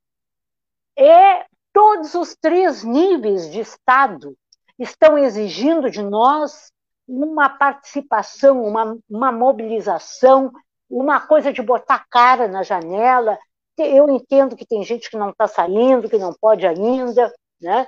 é 0.97 1.45
todos 1.73 2.13
os 2.15 2.35
três 2.35 2.83
níveis 2.83 3.49
de 3.51 3.59
Estado 3.59 4.37
estão 4.77 5.17
exigindo 5.17 5.89
de 5.89 6.01
nós 6.01 6.71
uma 7.07 7.49
participação, 7.49 8.63
uma, 8.63 8.97
uma 9.09 9.31
mobilização, 9.31 10.51
uma 10.89 11.19
coisa 11.19 11.51
de 11.51 11.61
botar 11.61 12.05
cara 12.09 12.47
na 12.47 12.63
janela. 12.63 13.37
Eu 13.77 14.09
entendo 14.09 14.55
que 14.55 14.65
tem 14.65 14.83
gente 14.83 15.09
que 15.09 15.17
não 15.17 15.31
está 15.31 15.47
saindo, 15.47 16.09
que 16.09 16.17
não 16.17 16.33
pode 16.33 16.65
ainda, 16.67 17.33
né? 17.59 17.87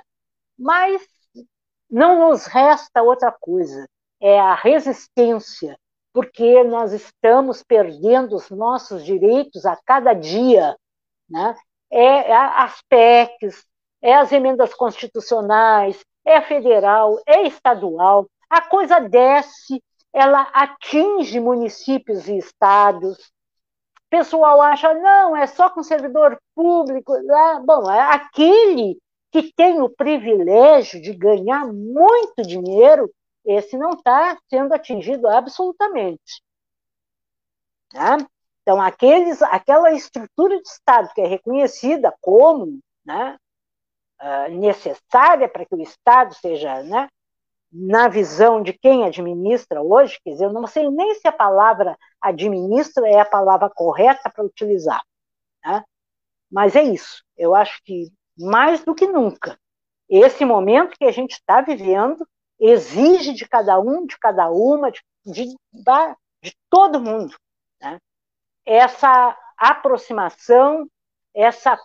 mas 0.58 1.02
não 1.90 2.28
nos 2.30 2.46
resta 2.46 3.02
outra 3.02 3.30
coisa, 3.30 3.86
é 4.20 4.40
a 4.40 4.54
resistência, 4.54 5.78
porque 6.12 6.64
nós 6.64 6.92
estamos 6.92 7.62
perdendo 7.62 8.36
os 8.36 8.50
nossos 8.50 9.04
direitos 9.04 9.64
a 9.66 9.76
cada 9.84 10.12
dia. 10.12 10.76
Né? 11.28 11.54
É 11.90 12.34
as 12.34 12.82
PECs, 12.88 13.64
é 14.04 14.14
as 14.14 14.30
emendas 14.32 14.74
constitucionais, 14.74 16.04
é 16.26 16.38
federal, 16.42 17.18
é 17.26 17.46
estadual. 17.46 18.28
A 18.50 18.60
coisa 18.60 19.00
desce, 19.00 19.82
ela 20.12 20.42
atinge 20.52 21.40
municípios 21.40 22.28
e 22.28 22.36
estados. 22.36 23.16
O 23.16 24.10
pessoal 24.10 24.60
acha, 24.60 24.92
não, 24.92 25.34
é 25.34 25.46
só 25.46 25.70
com 25.70 25.82
servidor 25.82 26.38
público. 26.54 27.14
Ah, 27.14 27.62
bom, 27.64 27.90
é 27.90 27.98
aquele 28.12 28.98
que 29.32 29.50
tem 29.54 29.80
o 29.80 29.88
privilégio 29.88 31.00
de 31.00 31.14
ganhar 31.14 31.66
muito 31.66 32.42
dinheiro, 32.42 33.10
esse 33.42 33.78
não 33.78 33.92
está 33.92 34.38
sendo 34.50 34.74
atingido 34.74 35.26
absolutamente. 35.26 36.42
Tá? 37.88 38.18
Então, 38.60 38.80
aqueles, 38.82 39.40
aquela 39.40 39.92
estrutura 39.92 40.60
de 40.60 40.68
Estado 40.68 41.10
que 41.14 41.22
é 41.22 41.26
reconhecida 41.26 42.14
como 42.20 42.78
né, 43.04 43.38
ah, 44.18 44.48
necessária 44.48 45.48
para 45.48 45.64
que 45.64 45.74
o 45.74 45.82
Estado 45.82 46.34
seja, 46.34 46.82
né, 46.82 47.08
na 47.74 48.06
visão 48.06 48.62
de 48.62 48.72
quem 48.72 49.04
administra 49.04 49.82
hoje, 49.82 50.20
quer 50.22 50.30
dizer, 50.30 50.44
eu 50.44 50.52
não 50.52 50.64
sei 50.64 50.88
nem 50.88 51.12
se 51.14 51.26
a 51.26 51.32
palavra 51.32 51.98
administra 52.20 53.08
é 53.08 53.18
a 53.18 53.24
palavra 53.24 53.68
correta 53.68 54.30
para 54.30 54.44
utilizar, 54.44 55.02
né? 55.64 55.82
mas 56.48 56.76
é 56.76 56.82
isso. 56.84 57.24
Eu 57.36 57.52
acho 57.52 57.82
que 57.82 58.12
mais 58.38 58.84
do 58.84 58.94
que 58.94 59.08
nunca, 59.08 59.58
esse 60.08 60.44
momento 60.44 60.96
que 60.96 61.04
a 61.04 61.10
gente 61.10 61.32
está 61.32 61.60
vivendo 61.62 62.24
exige 62.60 63.32
de 63.32 63.48
cada 63.48 63.80
um, 63.80 64.06
de 64.06 64.16
cada 64.18 64.48
uma, 64.48 64.92
de, 64.92 65.00
de, 65.26 65.46
de 66.40 66.56
todo 66.70 67.00
mundo, 67.00 67.36
né? 67.80 67.98
essa 68.64 69.36
aproximação 69.58 70.88
essa 71.34 71.78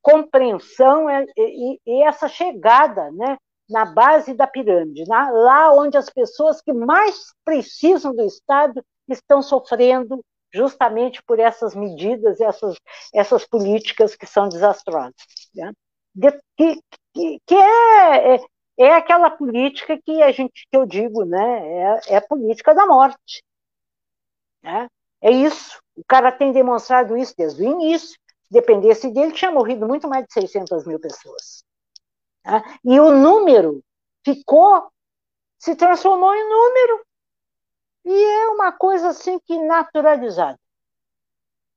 compreensão 0.00 1.10
e, 1.36 1.80
e, 1.84 2.02
essa 2.04 2.28
chegada 2.28 3.10
né, 3.10 3.36
na 3.68 3.84
base 3.84 4.32
da 4.32 4.46
pirâmide, 4.46 5.04
na, 5.08 5.28
lá 5.30 5.72
onde 5.72 5.96
as 5.96 6.08
pessoas 6.08 6.62
que 6.62 6.72
mais 6.72 7.34
precisam 7.44 8.14
do 8.14 8.22
Estado 8.22 8.84
estão 9.08 9.42
sofrendo 9.42 10.24
justamente 10.54 11.22
por 11.24 11.40
essas 11.40 11.74
medidas, 11.74 12.40
essas, 12.40 12.76
essas 13.12 13.44
políticas 13.44 14.14
que 14.14 14.26
são 14.26 14.48
desastrosas. 14.48 15.14
Né? 15.54 15.72
De, 16.14 16.30
que, 16.56 16.80
que, 17.12 17.40
que 17.44 17.54
é, 17.54 18.36
é, 18.36 18.40
é, 18.78 18.94
aquela 18.94 19.30
política 19.30 20.00
que 20.00 20.22
a 20.22 20.30
gente 20.30 20.66
que 20.70 20.76
eu 20.76 20.86
digo, 20.86 21.24
né, 21.24 21.68
é, 21.68 22.14
é 22.14 22.16
a 22.16 22.22
política 22.22 22.72
da 22.72 22.86
morte. 22.86 23.42
Né? 24.62 24.86
É 25.20 25.30
isso. 25.30 25.78
O 25.96 26.04
cara 26.06 26.30
tem 26.30 26.52
demonstrado 26.52 27.16
isso 27.16 27.34
desde 27.36 27.62
o 27.62 27.66
início 27.66 28.16
dependesse 28.50 29.10
dele, 29.10 29.32
tinha 29.32 29.50
morrido 29.50 29.86
muito 29.86 30.08
mais 30.08 30.24
de 30.26 30.32
600 30.32 30.86
mil 30.86 31.00
pessoas. 31.00 31.64
Tá? 32.42 32.62
E 32.84 32.98
o 33.00 33.10
número 33.10 33.82
ficou, 34.24 34.90
se 35.58 35.74
transformou 35.74 36.34
em 36.34 36.48
número. 36.48 37.06
E 38.04 38.24
é 38.24 38.48
uma 38.48 38.72
coisa 38.72 39.08
assim 39.08 39.38
que 39.40 39.58
naturalizada. 39.58 40.58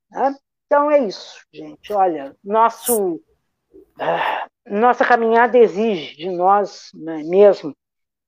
Tá? 0.10 0.36
Então 0.66 0.92
é 0.92 1.00
isso, 1.00 1.44
gente. 1.52 1.92
Olha, 1.92 2.36
nosso, 2.44 3.16
uh, 3.16 4.50
nossa 4.68 5.04
caminhada 5.04 5.58
exige 5.58 6.16
de 6.16 6.30
nós 6.30 6.92
né, 6.94 7.24
mesmo 7.24 7.76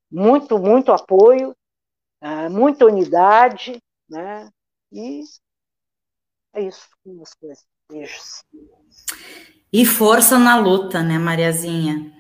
muito, 0.10 0.58
muito 0.58 0.92
apoio, 0.92 1.56
uh, 2.24 2.50
muita 2.50 2.86
unidade, 2.86 3.80
né? 4.10 4.50
E 4.92 5.22
é 6.54 6.62
isso. 6.62 6.90
Beijos. 7.92 8.44
E 9.72 9.86
força 9.86 10.40
na 10.40 10.58
luta, 10.58 11.04
né, 11.04 11.18
Mariazinha? 11.18 12.12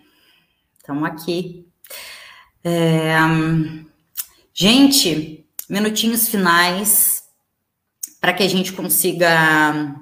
Estamos 0.77 1.03
aqui. 1.05 1.65
É, 2.63 3.15
gente, 4.53 5.45
minutinhos 5.69 6.27
finais 6.27 7.23
para 8.19 8.33
que 8.33 8.43
a 8.43 8.47
gente 8.49 8.73
consiga 8.73 9.95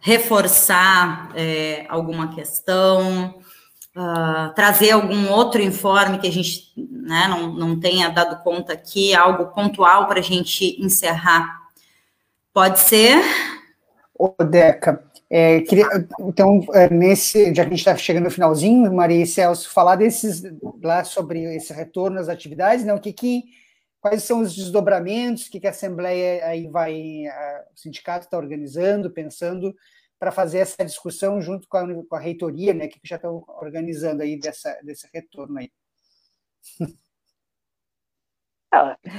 reforçar 0.00 1.32
é, 1.34 1.86
alguma 1.88 2.34
questão, 2.34 3.40
uh, 3.96 4.54
trazer 4.54 4.92
algum 4.92 5.30
outro 5.30 5.60
informe 5.60 6.18
que 6.18 6.28
a 6.28 6.32
gente 6.32 6.72
né, 6.76 7.26
não, 7.28 7.52
não 7.54 7.80
tenha 7.80 8.08
dado 8.10 8.40
conta 8.44 8.74
aqui, 8.74 9.14
algo 9.14 9.46
pontual 9.46 10.06
para 10.06 10.20
a 10.20 10.22
gente 10.22 10.80
encerrar. 10.80 11.62
Pode 12.52 12.78
ser? 12.78 13.20
Ô, 14.18 14.34
Deca, 14.42 15.04
é, 15.28 15.60
queria, 15.60 15.86
então, 16.20 16.60
é, 16.72 16.88
nesse, 16.88 17.54
já 17.54 17.62
que 17.64 17.68
a 17.68 17.70
gente 17.70 17.78
está 17.78 17.96
chegando 17.96 18.24
no 18.24 18.30
finalzinho, 18.30 18.92
Maria 18.92 19.22
e 19.22 19.26
Celso, 19.26 19.68
falar 19.70 19.96
desses 19.96 20.42
lá 20.82 21.04
sobre 21.04 21.42
esse 21.56 21.72
retorno 21.72 22.18
às 22.18 22.28
atividades, 22.28 22.84
né? 22.84 22.94
O 22.94 23.00
que, 23.00 23.12
que 23.12 23.44
quais 24.00 24.22
são 24.22 24.40
os 24.40 24.54
desdobramentos, 24.54 25.46
o 25.46 25.50
que, 25.50 25.60
que 25.60 25.66
a 25.66 25.70
Assembleia 25.70 26.46
aí 26.46 26.68
vai, 26.68 27.26
a, 27.26 27.64
o 27.74 27.78
sindicato 27.78 28.26
está 28.26 28.38
organizando, 28.38 29.10
pensando 29.10 29.74
para 30.18 30.32
fazer 30.32 30.58
essa 30.58 30.84
discussão 30.84 31.40
junto 31.42 31.68
com 31.68 31.76
a, 31.76 32.04
com 32.04 32.16
a 32.16 32.20
reitoria, 32.20 32.72
né? 32.72 32.88
Que 32.88 33.00
já 33.04 33.16
estão 33.16 33.44
organizando 33.60 34.22
aí 34.22 34.38
dessa, 34.38 34.78
desse 34.82 35.08
retorno 35.12 35.58
aí. 35.58 35.70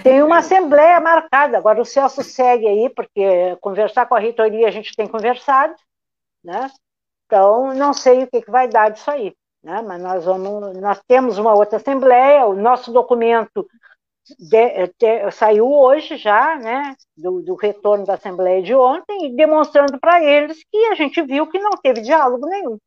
Tem 0.04 0.22
uma 0.22 0.40
assembleia 0.40 1.00
marcada, 1.00 1.58
agora 1.58 1.82
o 1.82 1.86
Celso 1.86 2.24
segue 2.24 2.68
aí, 2.68 2.90
porque 2.90 3.56
conversar 3.62 4.06
com 4.06 4.16
a 4.16 4.20
reitoria 4.20 4.68
a 4.68 4.72
gente 4.72 4.96
tem 4.96 5.08
conversado, 5.08 5.74
né? 6.44 6.70
Então, 7.26 7.74
não 7.74 7.94
sei 7.94 8.24
o 8.24 8.28
que, 8.28 8.42
que 8.42 8.52
vai 8.52 8.68
dar 8.68 8.90
disso 8.90 9.10
aí, 9.10 9.34
né? 9.64 9.82
Mas 9.82 10.02
nós 10.02 10.26
vamos, 10.26 10.78
nós 10.78 11.02
temos 11.08 11.38
uma 11.38 11.54
outra 11.54 11.78
assembleia, 11.78 12.46
o 12.46 12.56
nosso 12.56 12.92
documento 12.92 13.68
de, 14.38 14.88
de, 15.00 15.32
saiu 15.32 15.72
hoje 15.72 16.18
já, 16.18 16.58
né? 16.58 16.96
Do, 17.16 17.42
do, 17.42 17.56
retorno 17.56 18.06
da 18.06 18.16
assembleia 18.16 18.62
de 18.62 18.76
ontem, 18.76 19.36
demonstrando 19.36 20.00
para 20.00 20.24
eles 20.24 20.58
que 20.72 20.78
a 20.86 20.96
gente 20.96 21.22
viu 21.22 21.48
que 21.48 21.60
não 21.60 21.72
teve 21.72 22.02
diálogo 22.02 22.46
nenhum. 22.48 22.78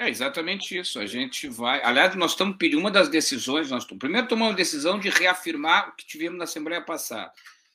É 0.00 0.08
exatamente 0.08 0.78
isso. 0.78 0.98
A 0.98 1.04
gente 1.04 1.46
vai. 1.46 1.82
Aliás, 1.82 2.14
nós 2.16 2.30
estamos 2.30 2.56
pedindo 2.56 2.80
uma 2.80 2.90
das 2.90 3.10
decisões. 3.10 3.70
Nós 3.70 3.84
primeiro 3.84 4.26
tomamos 4.26 4.54
a 4.54 4.56
decisão 4.56 4.98
de 4.98 5.10
reafirmar 5.10 5.90
o 5.90 5.92
que 5.94 6.06
tivemos 6.06 6.38
na 6.38 6.44
Assembleia 6.44 6.80
passada. 6.80 7.30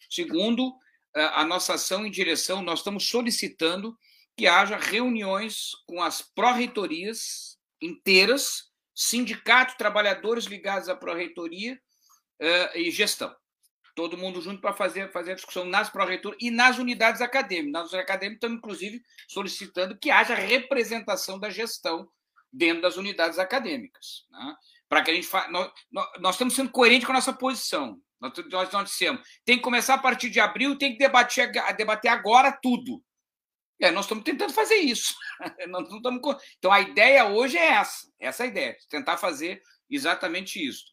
Segundo, 0.09 0.75
a 1.13 1.45
nossa 1.45 1.75
ação 1.75 2.03
em 2.03 2.09
direção, 2.09 2.63
nós 2.63 2.79
estamos 2.79 3.07
solicitando 3.07 3.95
que 4.35 4.47
haja 4.47 4.75
reuniões 4.75 5.73
com 5.85 6.01
as 6.01 6.23
pró-reitorias 6.23 7.59
inteiras, 7.79 8.71
sindicato, 8.95 9.77
trabalhadores 9.77 10.45
ligados 10.45 10.89
à 10.89 10.95
pró-reitoria 10.95 11.79
uh, 12.41 12.77
e 12.77 12.89
gestão. 12.89 13.33
Todo 13.95 14.17
mundo 14.17 14.41
junto 14.41 14.59
para 14.59 14.73
fazer, 14.73 15.11
fazer 15.11 15.33
a 15.33 15.35
discussão 15.35 15.63
nas 15.63 15.91
pró-reitoras 15.91 16.39
e 16.41 16.49
nas 16.49 16.79
unidades 16.79 17.21
acadêmicas. 17.21 17.71
Nas 17.71 17.83
unidades 17.83 18.03
acadêmicas 18.03 18.37
estamos, 18.37 18.57
inclusive, 18.57 19.03
solicitando 19.27 19.95
que 19.97 20.09
haja 20.09 20.33
representação 20.33 21.39
da 21.39 21.51
gestão 21.51 22.09
dentro 22.55 22.81
das 22.81 22.95
unidades 22.95 23.37
acadêmicas. 23.37 24.25
Né? 24.29 24.55
Para 24.87 25.03
que 25.03 25.11
a 25.11 25.13
gente 25.13 25.27
fa... 25.27 25.47
nós, 25.49 25.71
nós, 26.19 26.35
estamos 26.35 26.55
sendo 26.55 26.71
coerentes 26.71 27.05
com 27.05 27.11
a 27.11 27.15
nossa 27.15 27.33
posição. 27.33 27.99
Nós, 28.19 28.33
nós, 28.49 28.71
nós 28.71 28.89
dissemos, 28.89 29.27
tem 29.43 29.57
que 29.57 29.63
começar 29.63 29.95
a 29.95 29.99
partir 29.99 30.29
de 30.29 30.39
abril, 30.39 30.77
tem 30.77 30.93
que 30.93 30.97
debater, 30.97 31.51
debater 31.75 32.09
agora 32.09 32.57
tudo. 32.61 33.03
É, 33.79 33.91
nós 33.91 34.05
estamos 34.05 34.23
tentando 34.23 34.53
fazer 34.53 34.75
isso. 34.75 35.13
nós 35.67 35.89
não 35.89 35.97
estamos... 35.97 36.21
Então, 36.57 36.71
a 36.71 36.79
ideia 36.79 37.25
hoje 37.25 37.57
é 37.57 37.73
essa, 37.73 38.07
essa 38.19 38.43
é 38.43 38.45
a 38.45 38.49
ideia, 38.49 38.77
tentar 38.89 39.17
fazer 39.17 39.61
exatamente 39.89 40.65
isso. 40.65 40.85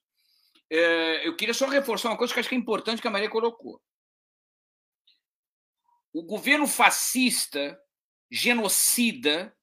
É, 0.69 1.27
eu 1.27 1.37
queria 1.37 1.55
só 1.55 1.67
reforçar 1.67 2.09
uma 2.09 2.19
coisa 2.19 2.35
que 2.35 2.41
acho 2.41 2.49
que 2.49 2.55
é 2.55 2.59
importante 2.59 3.01
que 3.01 3.07
a 3.07 3.11
Maria 3.11 3.31
colocou. 3.31 3.81
O 6.13 6.25
governo 6.25 6.67
fascista, 6.67 7.79
genocida, 8.31 9.57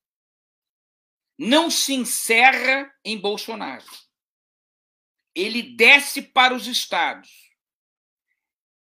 não 1.39 1.71
se 1.71 1.93
encerra 1.93 2.93
em 3.03 3.17
Bolsonaro. 3.17 3.85
Ele 5.33 5.61
desce 5.63 6.21
para 6.21 6.53
os 6.53 6.67
estados. 6.67 7.29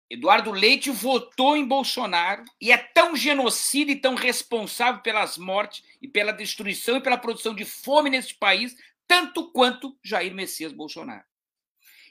Eduardo 0.09 0.51
Leite 0.51 0.89
votou 0.89 1.57
em 1.57 1.67
Bolsonaro 1.67 2.45
e 2.61 2.71
é 2.71 2.77
tão 2.77 3.13
genocida 3.13 3.91
e 3.91 3.99
tão 3.99 4.15
responsável 4.15 5.01
pelas 5.01 5.37
mortes 5.37 5.83
e 6.01 6.07
pela 6.07 6.31
destruição 6.31 6.95
e 6.95 7.01
pela 7.01 7.17
produção 7.17 7.53
de 7.53 7.65
fome 7.65 8.09
nesse 8.09 8.33
país, 8.33 8.73
tanto 9.05 9.51
quanto 9.51 9.99
Jair 10.01 10.33
Messias 10.33 10.71
Bolsonaro. 10.71 11.25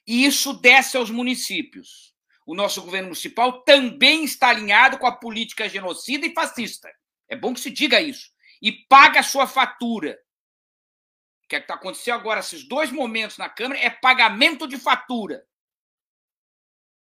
E 0.06 0.26
isso 0.26 0.52
desce 0.52 0.98
aos 0.98 1.08
municípios. 1.08 2.12
O 2.44 2.54
nosso 2.54 2.82
governo 2.82 3.08
municipal 3.08 3.62
também 3.62 4.24
está 4.24 4.48
alinhado 4.48 4.98
com 4.98 5.06
a 5.06 5.16
política 5.16 5.70
genocida 5.70 6.26
e 6.26 6.34
fascista. 6.34 6.92
É 7.28 7.34
bom 7.34 7.54
que 7.54 7.60
se 7.60 7.70
diga 7.70 8.02
isso. 8.02 8.30
E 8.60 8.72
paga 8.72 9.20
a 9.20 9.22
sua 9.22 9.46
fatura. 9.46 10.18
O 11.44 11.48
que 11.48 11.56
é 11.56 11.58
está 11.58 11.74
acontecendo 11.74 12.14
agora, 12.14 12.40
esses 12.40 12.66
dois 12.66 12.90
momentos 12.90 13.36
na 13.36 13.48
Câmara, 13.48 13.78
é 13.78 13.90
pagamento 13.90 14.66
de 14.66 14.78
fatura. 14.78 15.46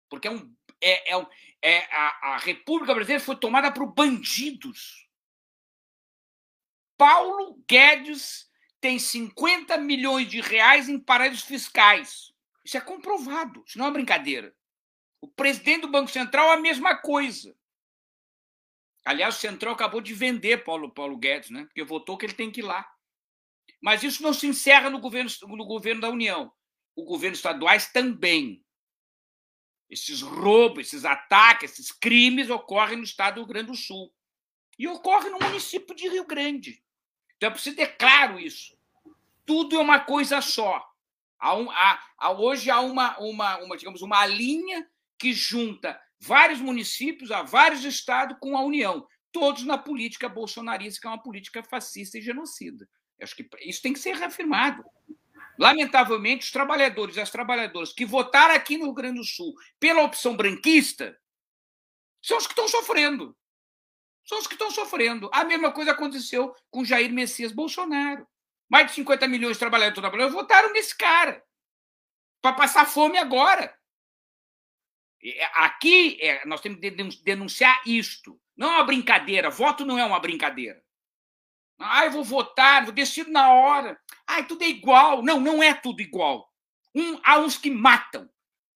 Porque 0.10 0.28
é 0.28 0.32
um 0.32 0.56
é, 0.82 1.16
é, 1.16 1.28
é 1.62 1.96
a, 1.96 2.34
a 2.34 2.38
República 2.38 2.94
Brasileira 2.94 3.24
foi 3.24 3.36
tomada 3.36 3.72
por 3.72 3.88
bandidos. 3.88 5.08
Paulo 6.98 7.62
Guedes 7.68 8.50
tem 8.80 9.00
50 9.00 9.78
milhões 9.78 10.28
de 10.28 10.42
reais 10.42 10.88
em 10.88 11.00
paraísos 11.00 11.42
fiscais. 11.42 12.34
Isso 12.64 12.78
é 12.78 12.82
comprovado, 12.82 13.64
isso 13.66 13.78
não 13.78 13.86
é 13.86 13.88
uma 13.88 13.94
brincadeira. 13.94 14.56
O 15.22 15.28
presidente 15.28 15.82
do 15.82 15.92
Banco 15.92 16.12
Central, 16.12 16.52
a 16.52 16.58
mesma 16.58 16.96
coisa. 16.96 17.56
Aliás, 19.04 19.36
o 19.36 19.40
Central 19.40 19.74
acabou 19.74 20.02
de 20.02 20.14
vender 20.14 20.64
Paulo, 20.64 20.92
Paulo 20.92 21.18
Guedes, 21.18 21.50
né? 21.50 21.66
porque 21.66 21.84
votou 21.84 22.18
que 22.18 22.26
ele 22.26 22.34
tem 22.34 22.52
que 22.52 22.60
ir 22.60 22.64
lá. 22.64 22.90
Mas 23.82 24.04
isso 24.04 24.22
não 24.22 24.34
se 24.34 24.48
encerra 24.48 24.90
no 24.90 25.00
governo, 25.00 25.30
no 25.48 25.66
governo 25.66 26.02
da 26.02 26.10
União. 26.10 26.52
O 26.96 27.04
governo 27.06 27.36
estaduais 27.36 27.92
também. 27.92 28.64
Esses 29.90 30.22
roubos, 30.22 30.88
esses 30.88 31.06
ataques, 31.06 31.72
esses 31.72 31.92
crimes 31.92 32.50
ocorrem 32.50 32.98
no 32.98 33.04
estado 33.04 33.36
do 33.36 33.42
Rio 33.42 33.48
Grande 33.48 33.72
do 33.72 33.78
Sul. 33.78 34.14
E 34.78 34.88
ocorre 34.88 35.30
no 35.30 35.40
município 35.40 35.96
de 35.96 36.08
Rio 36.08 36.26
Grande. 36.26 36.84
Então 37.38 37.50
é 37.50 37.52
preciso 37.52 37.76
ter 37.76 37.98
claro 37.98 38.40
isso. 38.40 38.78
Tudo 39.46 39.78
é 39.78 39.80
uma 39.80 40.00
coisa 40.00 40.42
só. 40.42 40.86
Há 41.40 41.56
um, 41.56 41.72
há, 41.72 42.04
há, 42.18 42.32
hoje 42.32 42.70
há 42.70 42.82
uma, 42.82 43.18
uma, 43.18 43.58
uma, 43.60 43.78
digamos, 43.78 44.02
uma 44.02 44.26
linha 44.26 44.88
que 45.18 45.34
junta 45.34 46.00
vários 46.20 46.60
municípios, 46.60 47.32
a 47.32 47.42
vários 47.42 47.86
estados 47.86 48.38
com 48.42 48.58
a 48.58 48.62
União, 48.62 49.08
todos 49.32 49.64
na 49.64 49.78
política 49.78 50.28
bolsonarista, 50.28 51.00
que 51.00 51.08
é 51.08 51.10
uma 51.10 51.22
política 51.22 51.64
fascista 51.64 52.18
e 52.18 52.22
genocida. 52.22 52.88
Acho 53.22 53.36
que 53.36 53.50
isso 53.62 53.82
tem 53.82 53.94
que 53.94 54.00
ser 54.00 54.16
reafirmado. 54.16 54.84
Lamentavelmente, 55.58 56.46
os 56.46 56.52
trabalhadores 56.52 57.18
e 57.18 57.22
as 57.22 57.30
trabalhadoras 57.30 57.92
que 57.92 58.06
votaram 58.06 58.56
aqui 58.56 58.78
no 58.78 58.86
Rio 58.86 58.94
Grande 58.94 59.20
do 59.20 59.26
Sul 59.26 59.54
pela 59.80 60.04
opção 60.04 60.36
branquista 60.36 61.20
são 62.22 62.38
os 62.38 62.48
que 62.48 62.54
estão 62.54 62.68
sofrendo. 62.68 63.36
São 64.24 64.38
os 64.38 64.48
que 64.48 64.54
estão 64.54 64.72
sofrendo. 64.72 65.30
A 65.34 65.44
mesma 65.44 65.72
coisa 65.72 65.92
aconteceu 65.92 66.56
com 66.70 66.86
Jair 66.86 67.12
Messias 67.12 67.52
Bolsonaro. 67.52 68.28
Mais 68.70 68.88
de 68.88 68.94
50 68.94 69.28
milhões 69.28 69.54
de 69.54 69.60
trabalhadores 69.60 69.98
e 69.98 70.02
trabalhadoras 70.02 70.34
votaram 70.34 70.72
nesse 70.72 70.96
cara 70.96 71.44
para 72.42 72.56
passar 72.56 72.86
fome 72.86 73.18
agora. 73.18 73.76
É, 75.22 75.46
aqui 75.66 76.18
é, 76.22 76.46
nós 76.46 76.62
temos 76.62 76.80
que 76.80 77.24
denunciar 77.24 77.82
isto. 77.86 78.40
Não 78.56 78.72
é 78.72 78.76
uma 78.76 78.84
brincadeira. 78.84 79.50
Voto 79.50 79.86
não 79.86 79.98
é 79.98 80.06
uma 80.06 80.20
brincadeira. 80.20 80.82
Eu 81.80 82.12
vou 82.12 82.24
votar, 82.24 82.84
vou 82.84 82.94
decidir 82.94 83.30
na 83.30 83.54
hora. 83.54 84.00
Ah, 84.28 84.44
tudo 84.44 84.64
é 84.64 84.68
igual. 84.68 85.24
Não, 85.24 85.40
não 85.40 85.64
é 85.64 85.74
tudo 85.74 86.02
igual. 86.02 86.52
Um, 86.94 87.20
há 87.24 87.40
uns 87.40 87.58
que 87.58 87.70
matam, 87.70 88.30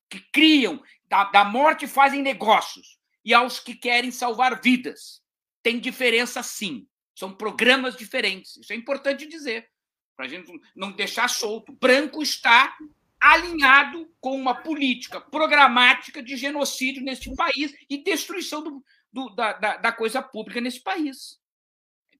que 0.10 0.20
criam, 0.32 0.82
da, 1.08 1.26
da 1.26 1.44
morte 1.44 1.86
fazem 1.88 2.22
negócios. 2.22 2.98
E 3.26 3.34
há 3.34 3.44
os 3.44 3.60
que 3.60 3.76
querem 3.76 4.12
salvar 4.12 4.62
vidas. 4.62 5.22
Tem 5.62 5.80
diferença 5.80 6.42
sim. 6.42 6.88
São 7.16 7.34
programas 7.34 7.96
diferentes. 7.96 8.58
Isso 8.58 8.74
é 8.74 8.76
importante 8.76 9.28
dizer, 9.28 9.70
para 10.16 10.26
a 10.26 10.30
gente 10.30 10.52
não 10.76 10.92
deixar 10.92 11.30
solto. 11.30 11.74
Branco 11.74 12.22
está 12.22 12.76
alinhado 13.20 14.12
com 14.20 14.36
uma 14.36 14.54
política 14.54 15.22
programática 15.22 16.22
de 16.22 16.36
genocídio 16.36 17.04
neste 17.04 17.34
país 17.36 17.74
e 17.90 18.04
destruição 18.04 18.62
do, 18.62 18.84
do, 19.12 19.30
da, 19.30 19.54
da, 19.54 19.78
da, 19.78 19.92
coisa 19.94 20.22
pública 20.22 20.60
nesse 20.60 20.82
país. 20.82 21.40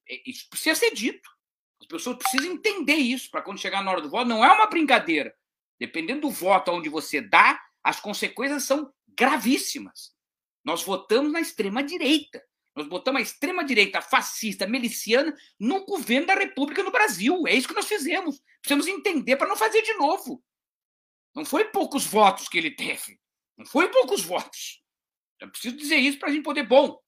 É, 0.08 0.22
isso 0.28 0.48
precisa 0.48 0.74
ser 0.74 0.92
dito. 0.92 1.28
As 1.80 1.86
pessoas 1.86 2.16
precisam 2.16 2.52
entender 2.52 2.94
isso 2.94 3.30
para 3.30 3.42
quando 3.42 3.60
chegar 3.60 3.82
na 3.82 3.90
hora 3.90 4.00
do 4.00 4.10
voto. 4.10 4.28
Não 4.28 4.44
é 4.44 4.52
uma 4.52 4.66
brincadeira. 4.66 5.34
Dependendo 5.78 6.22
do 6.22 6.30
voto 6.30 6.70
onde 6.70 6.88
você 6.88 7.20
dá, 7.20 7.60
as 7.82 8.00
consequências 8.00 8.64
são 8.64 8.92
gravíssimas. 9.08 10.14
Nós 10.64 10.82
votamos 10.82 11.32
na 11.32 11.40
extrema-direita. 11.40 12.42
Nós 12.74 12.88
botamos 12.88 13.20
a 13.20 13.22
extrema-direita 13.22 14.00
fascista, 14.00 14.66
miliciana, 14.66 15.36
no 15.60 15.84
governo 15.84 16.26
da 16.26 16.34
República 16.34 16.82
no 16.82 16.90
Brasil. 16.90 17.46
É 17.46 17.54
isso 17.54 17.68
que 17.68 17.74
nós 17.74 17.86
fizemos. 17.86 18.40
Precisamos 18.60 18.88
entender 18.88 19.36
para 19.36 19.46
não 19.46 19.56
fazer 19.56 19.82
de 19.82 19.92
novo. 19.94 20.42
Não 21.34 21.44
foi 21.44 21.66
poucos 21.66 22.04
votos 22.04 22.48
que 22.48 22.58
ele 22.58 22.70
teve. 22.70 23.20
Não 23.56 23.66
foi 23.66 23.88
poucos 23.90 24.22
votos. 24.22 24.82
Eu 25.40 25.50
preciso 25.50 25.76
dizer 25.76 25.96
isso 25.96 26.18
para 26.18 26.30
a 26.30 26.32
gente 26.32 26.44
poder. 26.44 26.66
Bom, 26.66 26.98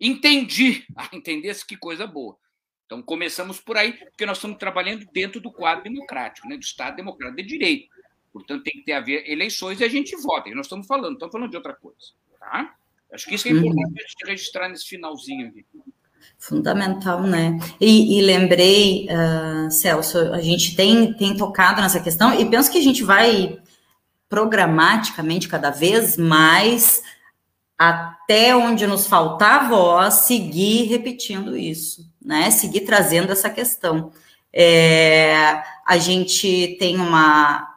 entendi. 0.00 0.84
Ah, 0.96 1.08
entendesse 1.12 1.66
que 1.66 1.76
coisa 1.76 2.06
boa. 2.06 2.36
Então, 2.86 3.02
começamos 3.02 3.60
por 3.60 3.76
aí, 3.76 3.92
porque 3.92 4.24
nós 4.24 4.38
estamos 4.38 4.58
trabalhando 4.58 5.04
dentro 5.12 5.40
do 5.40 5.52
quadro 5.52 5.84
democrático, 5.84 6.48
né, 6.48 6.56
do 6.56 6.62
Estado 6.62 6.96
democrático 6.96 7.42
de 7.42 7.48
direito. 7.48 7.88
Portanto, 8.32 8.62
tem 8.62 8.74
que 8.74 8.84
ter 8.84 8.92
haver 8.92 9.28
eleições 9.28 9.80
e 9.80 9.84
a 9.84 9.88
gente 9.88 10.14
vota. 10.16 10.48
E 10.48 10.54
nós 10.54 10.66
estamos 10.66 10.86
falando, 10.86 11.14
estamos 11.14 11.32
falando 11.32 11.50
de 11.50 11.56
outra 11.56 11.74
coisa. 11.74 12.12
Tá? 12.38 12.74
Acho 13.12 13.26
que 13.26 13.34
isso 13.34 13.48
é 13.48 13.52
uhum. 13.52 13.58
importante 13.58 14.14
uhum. 14.22 14.28
registrar 14.28 14.68
nesse 14.68 14.86
finalzinho 14.86 15.48
aqui. 15.48 15.64
Fundamental, 16.38 17.22
né? 17.22 17.58
E, 17.80 18.18
e 18.18 18.22
lembrei, 18.22 19.06
uh, 19.06 19.70
Celso, 19.70 20.18
a 20.32 20.40
gente 20.40 20.76
tem, 20.76 21.14
tem 21.14 21.36
tocado 21.36 21.80
nessa 21.80 22.00
questão 22.00 22.38
e 22.38 22.44
penso 22.44 22.70
que 22.70 22.78
a 22.78 22.82
gente 22.82 23.02
vai 23.02 23.58
programaticamente 24.28 25.48
cada 25.48 25.70
vez 25.70 26.16
mais 26.16 27.02
até 27.78 28.56
onde 28.56 28.86
nos 28.86 29.06
faltar 29.06 29.68
voz, 29.68 30.14
seguir 30.14 30.84
repetindo 30.84 31.56
isso, 31.56 32.10
né? 32.24 32.50
Seguir 32.50 32.80
trazendo 32.80 33.32
essa 33.32 33.50
questão. 33.50 34.12
É, 34.52 35.62
a 35.86 35.98
gente 35.98 36.76
tem 36.78 36.96
uma 36.96 37.68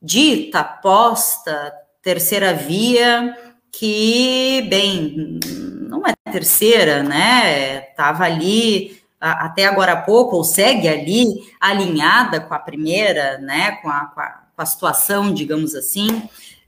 dita, 0.00 0.64
posta, 0.64 1.72
terceira 2.02 2.54
via, 2.54 3.36
que, 3.70 4.62
bem, 4.68 5.38
não 5.88 6.02
é 6.06 6.14
terceira, 6.30 7.02
né? 7.02 7.88
Estava 7.90 8.24
ali 8.24 9.02
até 9.20 9.66
agora 9.66 9.92
há 9.92 10.02
pouco, 10.02 10.36
ou 10.36 10.44
segue 10.44 10.86
ali, 10.86 11.26
alinhada 11.60 12.40
com 12.40 12.54
a 12.54 12.58
primeira, 12.58 13.38
né? 13.38 13.72
Com 13.82 13.88
a, 13.88 14.06
com 14.06 14.20
a, 14.20 14.28
com 14.54 14.62
a 14.62 14.66
situação, 14.66 15.32
digamos 15.32 15.74
assim. 15.74 16.22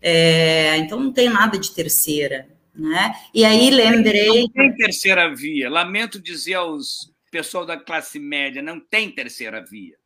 É, 0.09 0.77
então 0.77 1.01
não 1.01 1.13
tem 1.13 1.29
nada 1.29 1.59
de 1.59 1.73
terceira, 1.73 2.47
né? 2.73 3.13
E 3.35 3.45
aí 3.45 3.71
lembrei. 3.71 4.43
Não 4.43 4.49
tem 4.51 4.73
terceira 4.77 5.35
via. 5.35 5.69
Lamento 5.69 6.23
dizer 6.23 6.55
aos 6.55 7.13
pessoal 7.29 7.67
da 7.67 7.77
classe 7.77 8.21
média, 8.21 8.63
não 8.63 8.79
tem 8.79 9.11
terceira 9.11 9.65
via. 9.69 9.97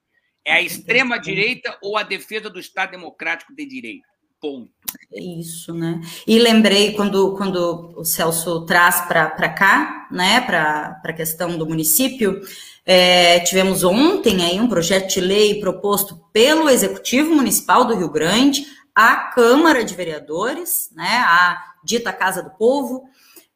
É 0.42 0.54
a 0.54 0.62
extrema 0.62 1.18
direita 1.18 1.76
ou 1.82 1.98
a 1.98 2.02
defesa 2.02 2.48
do 2.48 2.58
Estado 2.58 2.92
democrático 2.92 3.54
de 3.54 3.66
direito. 3.66 4.08
Ponto. 4.40 4.70
É 5.12 5.22
isso, 5.22 5.74
né? 5.74 6.00
E 6.26 6.38
lembrei 6.38 6.94
quando, 6.94 7.36
quando 7.36 7.92
o 7.94 8.02
Celso 8.02 8.64
traz 8.64 9.02
para 9.02 9.50
cá, 9.50 10.08
né, 10.10 10.40
para 10.40 10.98
a 11.04 11.12
questão 11.12 11.58
do 11.58 11.66
município, 11.66 12.40
é, 12.86 13.40
tivemos 13.40 13.84
ontem 13.84 14.46
aí 14.46 14.58
um 14.58 14.66
projeto 14.66 15.12
de 15.12 15.20
lei 15.20 15.60
proposto 15.60 16.24
pelo 16.32 16.70
Executivo 16.70 17.34
Municipal 17.34 17.84
do 17.84 17.94
Rio 17.94 18.08
Grande 18.08 18.64
à 18.94 19.30
Câmara 19.34 19.84
de 19.84 19.94
Vereadores, 19.94 20.90
né, 20.94 21.24
a 21.26 21.62
dita 21.82 22.12
Casa 22.12 22.42
do 22.42 22.50
Povo, 22.50 23.04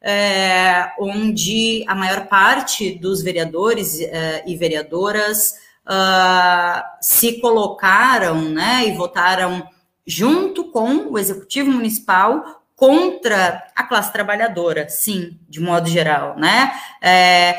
é, 0.01 0.93
onde 0.99 1.83
a 1.87 1.95
maior 1.95 2.27
parte 2.27 2.91
dos 2.99 3.23
vereadores 3.23 3.99
é, 3.99 4.43
e 4.45 4.55
vereadoras 4.55 5.55
uh, 5.85 6.83
se 7.01 7.39
colocaram 7.39 8.41
né, 8.41 8.87
e 8.87 8.91
votaram 8.91 9.67
junto 10.05 10.71
com 10.71 11.11
o 11.11 11.17
executivo 11.17 11.71
municipal 11.71 12.63
contra 12.75 13.65
a 13.75 13.83
classe 13.83 14.11
trabalhadora, 14.11 14.87
sim, 14.89 15.39
de 15.47 15.59
modo 15.61 15.87
geral, 15.87 16.35
né? 16.37 16.73
É, 17.01 17.57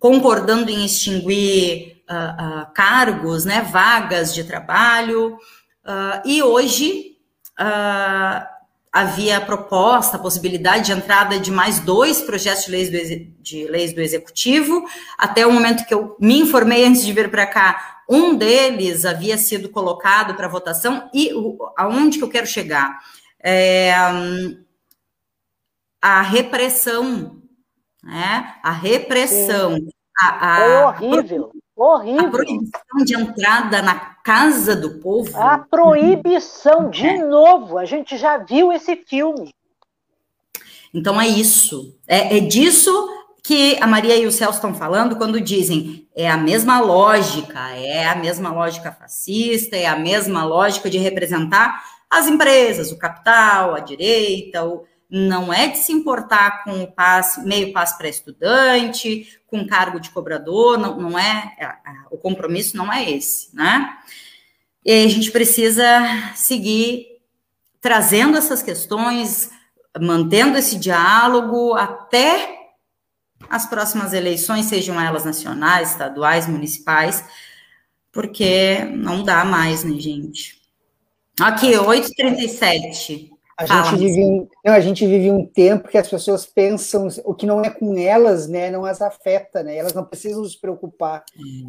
concordando 0.00 0.70
em 0.70 0.84
extinguir 0.86 2.02
uh, 2.10 2.62
uh, 2.62 2.72
cargos, 2.72 3.44
né, 3.44 3.60
vagas 3.60 4.34
de 4.34 4.42
trabalho, 4.42 5.36
uh, 5.84 6.26
e 6.26 6.42
hoje 6.42 7.12
havia 8.92 9.40
proposta, 9.40 10.16
a 10.16 10.20
possibilidade 10.20 10.86
de 10.86 10.92
entrada 10.92 11.38
de 11.38 11.50
mais 11.50 11.80
dois 11.80 12.20
projetos 12.20 12.66
de 12.66 12.70
leis 12.70 12.90
do, 12.90 13.42
de 13.42 13.64
leis 13.68 13.94
do 13.94 14.00
executivo, 14.00 14.84
até 15.16 15.46
o 15.46 15.52
momento 15.52 15.86
que 15.86 15.94
eu 15.94 16.16
me 16.20 16.40
informei 16.40 16.84
antes 16.84 17.04
de 17.04 17.12
vir 17.12 17.30
para 17.30 17.46
cá, 17.46 18.02
um 18.08 18.34
deles 18.36 19.06
havia 19.06 19.38
sido 19.38 19.70
colocado 19.70 20.34
para 20.34 20.48
votação 20.48 21.08
e 21.14 21.32
o, 21.32 21.56
aonde 21.76 22.18
que 22.18 22.24
eu 22.24 22.28
quero 22.28 22.46
chegar? 22.46 22.98
É, 23.42 23.94
a 26.00 26.20
repressão, 26.20 27.40
né? 28.02 28.56
A 28.62 28.72
repressão. 28.72 29.78
A, 30.20 30.56
a, 30.56 30.60
é 30.60 30.84
horrível, 30.84 31.52
horrível. 31.82 32.26
A 32.26 32.30
proibição 32.30 33.04
de 33.04 33.14
entrada 33.14 33.82
na 33.82 33.94
casa 33.94 34.74
do 34.76 34.98
povo. 35.00 35.36
A 35.36 35.58
proibição, 35.58 36.90
de 36.90 37.06
é. 37.06 37.24
novo, 37.24 37.78
a 37.78 37.84
gente 37.84 38.16
já 38.16 38.38
viu 38.38 38.72
esse 38.72 38.96
filme. 38.96 39.52
Então 40.94 41.20
é 41.20 41.26
isso. 41.26 41.96
É, 42.06 42.36
é 42.36 42.40
disso 42.40 42.90
que 43.42 43.76
a 43.80 43.86
Maria 43.86 44.16
e 44.16 44.26
o 44.26 44.32
Celso 44.32 44.58
estão 44.58 44.74
falando 44.74 45.16
quando 45.16 45.40
dizem 45.40 46.06
é 46.14 46.30
a 46.30 46.36
mesma 46.36 46.80
lógica, 46.80 47.58
é 47.70 48.06
a 48.06 48.14
mesma 48.14 48.52
lógica 48.52 48.92
fascista, 48.92 49.76
é 49.76 49.86
a 49.86 49.98
mesma 49.98 50.44
lógica 50.44 50.88
de 50.88 50.98
representar 50.98 51.82
as 52.08 52.28
empresas, 52.28 52.92
o 52.92 52.98
capital, 52.98 53.74
a 53.74 53.80
direita, 53.80 54.64
o, 54.64 54.84
não 55.14 55.52
é 55.52 55.68
de 55.68 55.76
se 55.76 55.92
importar 55.92 56.64
com 56.64 56.82
o 56.82 56.90
passe, 56.90 57.44
meio 57.44 57.70
passe 57.70 57.98
para 57.98 58.08
estudante, 58.08 59.38
com 59.46 59.66
cargo 59.66 60.00
de 60.00 60.08
cobrador, 60.08 60.78
não, 60.78 60.98
não 60.98 61.18
é, 61.18 61.54
é, 61.60 61.68
o 62.10 62.16
compromisso 62.16 62.78
não 62.78 62.90
é 62.90 63.10
esse, 63.10 63.54
né? 63.54 63.94
E 64.82 65.04
a 65.04 65.08
gente 65.08 65.30
precisa 65.30 65.84
seguir 66.34 67.06
trazendo 67.78 68.38
essas 68.38 68.62
questões, 68.62 69.50
mantendo 70.00 70.56
esse 70.56 70.78
diálogo 70.78 71.74
até 71.74 72.60
as 73.50 73.66
próximas 73.66 74.14
eleições, 74.14 74.64
sejam 74.64 74.98
elas 74.98 75.26
nacionais, 75.26 75.90
estaduais, 75.90 76.48
municipais, 76.48 77.22
porque 78.10 78.82
não 78.94 79.22
dá 79.22 79.44
mais, 79.44 79.84
né, 79.84 80.00
gente? 80.00 80.62
Aqui, 81.38 81.72
8h37. 81.72 83.31
A 83.58 83.66
gente, 83.66 83.96
vive, 83.96 84.48
não, 84.64 84.72
a 84.72 84.80
gente 84.80 85.06
vive 85.06 85.30
um 85.30 85.46
tempo 85.46 85.88
que 85.88 85.98
as 85.98 86.08
pessoas 86.08 86.46
pensam 86.46 87.08
o 87.24 87.34
que 87.34 87.46
não 87.46 87.62
é 87.62 87.70
com 87.70 87.96
elas, 87.96 88.48
né, 88.48 88.70
não 88.70 88.84
as 88.84 89.02
afeta, 89.02 89.62
né? 89.62 89.76
Elas 89.76 89.92
não 89.92 90.04
precisam 90.04 90.44
se 90.44 90.58
preocupar. 90.58 91.24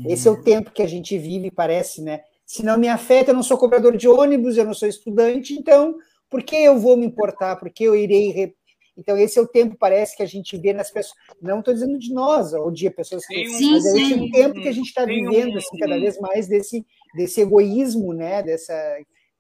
Esse 0.08 0.28
é 0.28 0.32
o 0.32 0.42
tempo 0.42 0.72
que 0.72 0.82
a 0.82 0.88
gente 0.88 1.18
vive, 1.18 1.52
parece, 1.52 2.02
né? 2.02 2.22
Se 2.46 2.64
não 2.64 2.78
me 2.78 2.88
afeta, 2.88 3.32
eu 3.32 3.36
não 3.36 3.44
sou 3.44 3.58
cobrador 3.58 3.98
de 3.98 4.08
ônibus, 4.08 4.58
eu 4.58 4.66
não 4.66 4.74
sou 4.74 4.88
estudante, 4.88 5.54
então 5.54 5.96
por 6.30 6.42
que 6.42 6.56
eu 6.56 6.80
vou 6.80 6.98
me 6.98 7.06
importar? 7.06 7.58
Por 7.58 7.70
que 7.70 7.84
eu 7.84 7.96
irei 7.96 8.56
então, 8.96 9.18
esse 9.18 9.40
é 9.40 9.42
o 9.42 9.48
tempo, 9.48 9.76
parece, 9.78 10.16
que 10.16 10.24
a 10.24 10.28
gente 10.28 10.56
vê 10.58 10.72
nas 10.72 10.92
pessoas. 10.92 11.18
Não 11.42 11.60
estou 11.60 11.74
dizendo 11.74 11.98
de 11.98 12.14
nós, 12.14 12.54
ou 12.54 12.70
de 12.70 12.90
pessoas 12.92 13.26
que. 13.26 13.48
Sim, 13.48 13.72
mas 13.72 13.86
é 13.86 13.90
esse 13.98 14.14
o 14.14 14.32
tempo 14.32 14.62
que 14.62 14.68
a 14.68 14.72
gente 14.72 14.88
está 14.88 15.06
vivendo, 15.06 15.58
assim, 15.58 15.78
cada 15.78 16.00
vez 16.00 16.20
mais 16.20 16.48
desse, 16.48 16.86
desse 17.16 17.42
egoísmo, 17.42 18.14
né? 18.14 18.44
Dessa. 18.44 18.74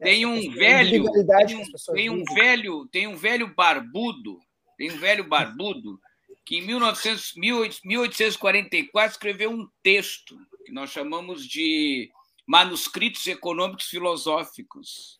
Tem 0.04 0.26
um 0.26 0.51
velho. 0.51 1.12
Tem 1.12 1.56
um, 1.56 1.93
tem 1.93 2.10
um 2.10 2.24
velho, 2.24 2.88
tem 2.91 3.08
um 3.08 3.16
velho 3.16 3.54
barbudo, 3.56 4.39
tem 4.78 4.91
um 4.91 4.97
velho 4.97 5.24
barbudo 5.28 5.99
que 6.45 6.58
em 6.58 6.62
1900, 6.62 7.34
1844 7.36 9.14
escreveu 9.14 9.51
um 9.51 9.68
texto 9.82 10.38
que 10.66 10.72
nós 10.72 10.89
chamamos 10.91 11.47
de 11.47 12.12
manuscritos 12.45 13.26
econômicos 13.28 13.86
filosóficos, 13.86 15.18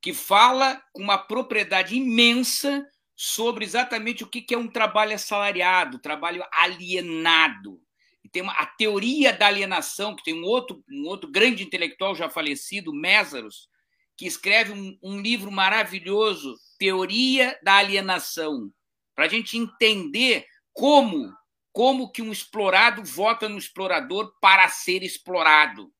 que 0.00 0.12
fala 0.12 0.82
com 0.92 1.02
uma 1.02 1.18
propriedade 1.18 1.96
imensa 1.96 2.86
sobre 3.16 3.64
exatamente 3.64 4.22
o 4.22 4.26
que 4.26 4.54
é 4.54 4.58
um 4.58 4.68
trabalho 4.68 5.14
assalariado, 5.14 5.98
trabalho 5.98 6.44
alienado. 6.52 7.80
E 8.22 8.28
tem 8.28 8.42
uma, 8.42 8.52
a 8.52 8.66
teoria 8.66 9.32
da 9.32 9.46
alienação, 9.46 10.14
que 10.14 10.22
tem 10.22 10.34
um 10.34 10.44
outro, 10.44 10.84
um 10.90 11.06
outro 11.06 11.30
grande 11.30 11.64
intelectual 11.64 12.14
já 12.14 12.28
falecido, 12.28 12.92
Mésaros, 12.92 13.68
que 14.18 14.26
escreve 14.26 14.72
um, 14.72 14.98
um 15.00 15.20
livro 15.20 15.48
maravilhoso, 15.48 16.56
Teoria 16.76 17.56
da 17.62 17.74
Alienação, 17.74 18.70
para 19.14 19.26
a 19.26 19.28
gente 19.28 19.56
entender 19.56 20.44
como, 20.72 21.32
como 21.72 22.10
que 22.10 22.20
um 22.20 22.32
explorado 22.32 23.04
vota 23.04 23.48
no 23.48 23.56
explorador 23.56 24.34
para 24.40 24.68
ser 24.68 25.04
explorado. 25.04 25.92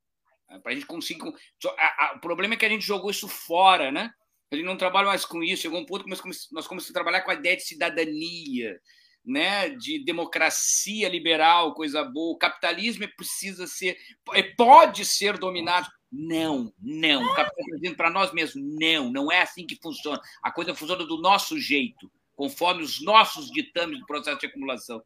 Para 0.62 0.73
a 0.73 0.75
gente 0.75 0.87
conseguir. 0.87 1.23
O 1.23 2.21
problema 2.21 2.55
é 2.55 2.57
que 2.57 2.66
a 2.66 2.69
gente 2.69 2.85
jogou 2.85 3.11
isso 3.11 3.29
fora, 3.29 3.93
né? 3.93 4.11
Gente 4.53 4.64
não 4.64 4.79
trabalha 4.79 5.07
mais 5.07 5.25
com 5.25 5.43
isso. 5.43 5.62
Chegou 5.62 5.79
um 5.79 5.87
ponto 5.87 6.05
que 6.05 6.11
nós 6.11 6.21
começamos 6.21 6.91
a 6.91 6.93
trabalhar 6.93 7.21
com 7.21 7.31
a 7.31 7.35
ideia 7.35 7.57
de 7.57 7.64
cidadania, 7.64 8.81
né, 9.29 9.68
de 9.68 10.03
democracia 10.03 11.09
liberal, 11.09 11.74
coisa 11.74 12.03
boa. 12.03 12.35
O 12.35 12.39
capitalismo 12.39 13.07
precisa 13.14 13.66
ser, 13.66 13.99
é, 14.33 14.43
pode 14.43 15.05
ser 15.05 15.37
dominado. 15.37 15.87
Não, 16.11 16.72
não. 16.81 17.22
O 17.22 17.35
capitalismo 17.35 17.79
dizendo 17.79 17.97
para 17.97 18.11
nós 18.11 18.33
mesmos: 18.33 18.64
não, 18.81 19.11
não 19.11 19.31
é 19.31 19.43
assim 19.43 19.66
que 19.66 19.76
funciona. 19.76 20.20
A 20.43 20.51
coisa 20.51 20.74
funciona 20.74 21.05
do 21.05 21.20
nosso 21.20 21.61
jeito, 21.61 22.11
conforme 22.35 22.83
os 22.83 23.03
nossos 23.03 23.51
ditames 23.51 24.01
do 24.01 24.07
processo 24.07 24.41
de 24.41 24.47
acumulação. 24.47 25.03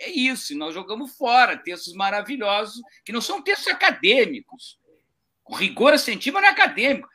É 0.00 0.08
isso, 0.10 0.56
nós 0.56 0.72
jogamos 0.72 1.16
fora 1.16 1.56
textos 1.56 1.92
maravilhosos, 1.92 2.80
que 3.04 3.12
não 3.12 3.20
são 3.20 3.42
textos 3.42 3.68
acadêmicos. 3.68 4.78
O 5.44 5.54
rigor 5.54 5.98
científico 5.98 6.40
não 6.40 6.48
é 6.48 6.52
acadêmico. 6.52 7.08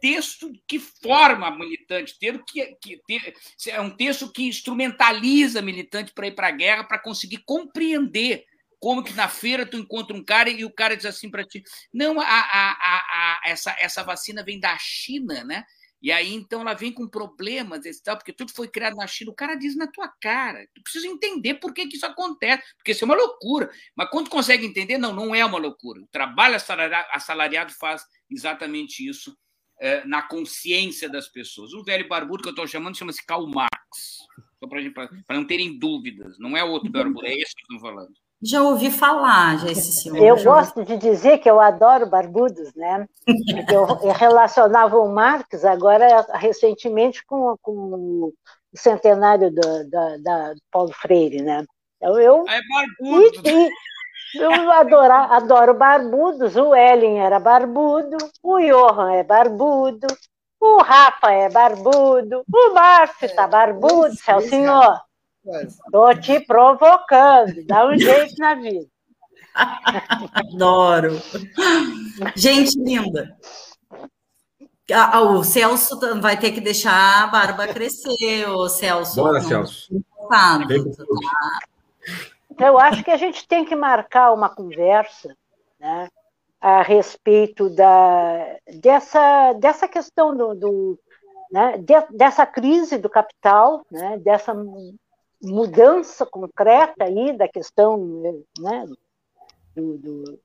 Texto 0.00 0.50
que 0.66 0.78
forma 0.78 1.50
militante, 1.50 2.18
texto 2.18 2.44
que, 2.46 2.76
que, 2.80 3.00
é 3.70 3.80
um 3.80 3.90
texto 3.90 4.30
que 4.30 4.44
instrumentaliza 4.44 5.62
militante 5.62 6.12
para 6.12 6.26
ir 6.26 6.34
para 6.34 6.48
a 6.48 6.52
guerra, 6.52 6.84
para 6.84 6.98
conseguir 6.98 7.42
compreender 7.44 8.44
como 8.78 9.02
que 9.02 9.12
na 9.14 9.28
feira 9.28 9.66
tu 9.66 9.76
encontra 9.76 10.16
um 10.16 10.24
cara 10.24 10.50
e 10.50 10.64
o 10.64 10.72
cara 10.72 10.96
diz 10.96 11.06
assim 11.06 11.30
para 11.30 11.44
ti: 11.44 11.62
não, 11.92 12.20
a, 12.20 12.24
a, 12.24 12.70
a, 12.72 13.40
essa, 13.46 13.74
essa 13.80 14.02
vacina 14.02 14.44
vem 14.44 14.60
da 14.60 14.76
China, 14.78 15.44
né? 15.44 15.64
E 16.00 16.12
aí, 16.12 16.34
então, 16.34 16.60
ela 16.60 16.74
vem 16.74 16.92
com 16.92 17.08
problemas, 17.08 17.84
esse 17.84 18.02
tal, 18.02 18.16
porque 18.16 18.32
tudo 18.32 18.52
foi 18.52 18.68
criado 18.68 18.96
na 18.96 19.06
China. 19.06 19.30
O 19.30 19.34
cara 19.34 19.54
diz 19.54 19.74
na 19.74 19.86
tua 19.86 20.08
cara. 20.20 20.64
Tu 20.74 20.82
precisa 20.82 21.06
entender 21.06 21.54
por 21.54 21.72
que, 21.72 21.86
que 21.88 21.96
isso 21.96 22.06
acontece, 22.06 22.62
porque 22.76 22.92
isso 22.92 23.02
é 23.02 23.06
uma 23.06 23.16
loucura. 23.16 23.70
Mas 23.96 24.10
quando 24.10 24.30
consegue 24.30 24.66
entender, 24.66 24.98
não, 24.98 25.12
não 25.12 25.34
é 25.34 25.44
uma 25.44 25.58
loucura. 25.58 26.00
O 26.00 26.06
trabalho 26.06 26.56
assalariado 27.12 27.72
faz 27.72 28.04
exatamente 28.30 29.08
isso 29.08 29.36
é, 29.78 30.04
na 30.06 30.22
consciência 30.22 31.08
das 31.08 31.28
pessoas. 31.28 31.72
O 31.72 31.84
velho 31.84 32.08
barbudo 32.08 32.42
que 32.42 32.48
eu 32.48 32.52
estou 32.52 32.66
chamando 32.66 32.96
chama-se 32.96 33.24
Karl 33.24 33.46
Marx. 33.46 33.70
Só 34.58 34.66
para 34.66 35.36
não 35.36 35.46
terem 35.46 35.78
dúvidas. 35.78 36.38
Não 36.38 36.56
é 36.56 36.64
outro 36.64 36.90
barbudo, 36.90 37.26
é 37.26 37.34
esse 37.34 37.54
que 37.54 37.72
eu 37.72 37.76
estou 37.76 37.90
falando. 37.90 38.12
Já 38.42 38.62
ouvi 38.62 38.90
falar, 38.90 39.58
já 39.58 39.70
esse 39.70 39.92
senhor. 39.92 40.18
Eu 40.18 40.42
gosto 40.42 40.84
de 40.84 40.98
dizer 40.98 41.38
que 41.38 41.48
eu 41.48 41.58
adoro 41.58 42.06
barbudos, 42.06 42.74
né? 42.74 43.06
Porque 43.24 43.74
eu, 43.74 43.86
relacionava 44.12 44.98
o 44.98 45.12
Marx 45.12 45.64
agora 45.64 46.26
recentemente 46.34 47.24
com, 47.24 47.56
com 47.62 47.72
o 47.72 48.34
centenário 48.74 49.50
do, 49.50 49.90
da, 49.90 50.16
da 50.18 50.54
Paulo 50.70 50.92
Freire, 50.92 51.40
né? 51.42 51.64
Então 51.96 52.20
eu 52.20 52.44
é 52.46 52.60
barbudo. 52.68 53.48
E, 53.48 53.70
eu 54.34 54.70
adoro, 54.72 55.12
adoro 55.12 55.74
barbudos. 55.74 56.56
O 56.56 56.74
Ellen 56.74 57.20
era 57.20 57.38
barbudo, 57.38 58.16
o 58.42 58.58
Johan 58.58 59.12
é 59.12 59.22
barbudo, 59.22 60.06
o 60.60 60.82
Rafa 60.82 61.30
é 61.30 61.48
barbudo, 61.48 62.42
o 62.52 62.74
Márcio 62.74 63.34
tá 63.34 63.46
barbudo, 63.46 64.14
é 64.26 64.36
o 64.36 64.40
senhor. 64.40 65.00
Estou 65.62 66.14
te 66.18 66.40
provocando, 66.40 67.64
dá 67.66 67.86
um 67.86 67.96
jeito 67.96 68.34
na 68.38 68.54
vida. 68.54 68.86
Adoro. 70.34 71.22
Gente 72.34 72.78
linda. 72.78 73.36
O 75.14 75.42
Celso 75.42 75.98
vai 76.20 76.38
ter 76.38 76.52
que 76.52 76.60
deixar 76.60 77.24
a 77.24 77.26
barba 77.26 77.66
crescer, 77.68 78.48
o 78.48 78.68
Celso. 78.68 79.22
Bora, 79.22 79.40
Celso. 79.40 79.88
Eu 82.58 82.78
acho 82.78 83.04
que 83.04 83.10
a 83.10 83.16
gente 83.16 83.46
tem 83.46 83.64
que 83.64 83.74
marcar 83.74 84.32
uma 84.32 84.48
conversa 84.48 85.36
né, 85.78 86.08
a 86.60 86.82
respeito 86.82 87.68
da, 87.70 88.56
dessa, 88.80 89.52
dessa 89.54 89.86
questão 89.86 90.36
do, 90.36 90.54
do 90.54 90.98
né, 91.50 91.78
de, 91.78 91.94
dessa 92.16 92.46
crise 92.46 92.98
do 92.98 93.10
capital, 93.10 93.84
né, 93.90 94.18
dessa 94.18 94.54
mudança 95.42 96.24
concreta 96.24 97.04
aí 97.04 97.36
da 97.36 97.46
questão 97.46 97.98
né, 98.58 98.86
do, 99.74 99.98
do, 99.98 100.40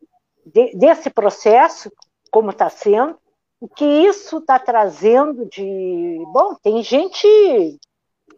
de, 0.45 0.75
desse 0.75 1.09
processo, 1.09 1.91
como 2.29 2.51
está 2.51 2.69
sendo, 2.69 3.17
o 3.59 3.67
que 3.67 3.85
isso 3.85 4.37
está 4.37 4.57
trazendo 4.57 5.45
de. 5.45 6.23
Bom, 6.33 6.55
tem 6.55 6.81
gente 6.81 7.27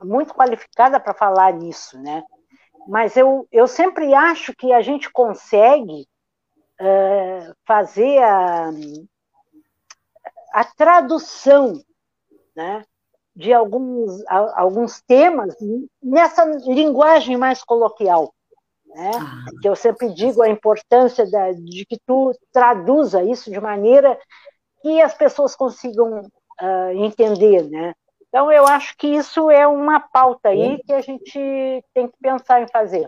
muito 0.03 0.34
qualificada 0.34 0.99
para 0.99 1.13
falar 1.13 1.53
nisso, 1.53 1.97
né? 1.99 2.24
Mas 2.88 3.15
eu, 3.15 3.47
eu 3.51 3.67
sempre 3.67 4.13
acho 4.13 4.53
que 4.55 4.73
a 4.73 4.81
gente 4.81 5.09
consegue 5.11 6.07
uh, 6.81 7.55
fazer 7.65 8.21
a, 8.21 8.69
a 10.53 10.63
tradução 10.63 11.81
né, 12.55 12.84
de 13.36 13.53
alguns, 13.53 14.23
alguns 14.27 15.01
temas 15.01 15.55
nessa 16.01 16.43
linguagem 16.43 17.38
mais 17.38 17.63
coloquial. 17.63 18.34
Né? 18.86 19.11
Ah. 19.15 19.45
Que 19.61 19.67
eu 19.67 19.75
sempre 19.75 20.13
digo 20.13 20.41
a 20.41 20.49
importância 20.49 21.29
da, 21.29 21.51
de 21.51 21.86
que 21.86 21.97
tu 22.05 22.31
traduza 22.51 23.23
isso 23.23 23.49
de 23.49 23.59
maneira 23.59 24.19
que 24.81 25.01
as 25.01 25.13
pessoas 25.13 25.55
consigam 25.55 26.19
uh, 26.61 26.91
entender, 27.03 27.63
né? 27.69 27.93
Então 28.34 28.51
eu 28.51 28.65
acho 28.65 28.97
que 28.97 29.05
isso 29.05 29.51
é 29.51 29.67
uma 29.67 29.99
pauta 29.99 30.49
aí 30.49 30.81
que 30.84 30.91
a 30.91 31.01
gente 31.01 31.39
tem 31.93 32.07
que 32.07 32.17
pensar 32.19 32.63
em 32.63 32.67
fazer. 32.67 33.07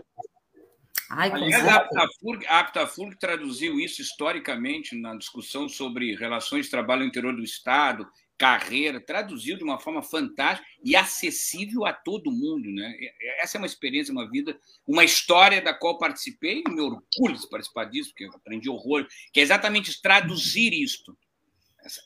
Ai, 1.10 1.32
Aliás, 1.32 1.66
a 1.66 1.76
Aptafurg, 1.76 2.46
a 2.46 2.60
Aptafurg 2.60 3.18
traduziu 3.18 3.80
isso 3.80 4.00
historicamente 4.00 4.94
na 4.94 5.16
discussão 5.16 5.68
sobre 5.68 6.14
relações 6.14 6.66
de 6.66 6.70
trabalho 6.70 7.00
no 7.02 7.08
interior 7.08 7.34
do 7.34 7.42
Estado 7.42 8.08
carreira, 8.38 9.00
traduziu 9.00 9.56
de 9.56 9.64
uma 9.64 9.80
forma 9.80 10.02
fantástica 10.02 10.68
e 10.84 10.94
acessível 10.94 11.86
a 11.86 11.92
todo 11.92 12.30
mundo. 12.30 12.70
Né? 12.70 12.94
Essa 13.40 13.56
é 13.56 13.58
uma 13.58 13.66
experiência, 13.66 14.12
uma 14.12 14.30
vida, 14.30 14.56
uma 14.86 15.04
história 15.04 15.60
da 15.60 15.74
qual 15.74 15.98
participei 15.98 16.62
e 16.64 16.70
me 16.70 16.80
orgulho 16.80 17.36
de 17.36 17.48
participar 17.48 17.86
disso, 17.86 18.10
porque 18.10 18.26
eu 18.26 18.34
aprendi 18.34 18.68
horror, 18.68 19.06
que 19.32 19.40
é 19.40 19.42
exatamente 19.42 20.00
traduzir 20.00 20.72
isto. 20.72 21.16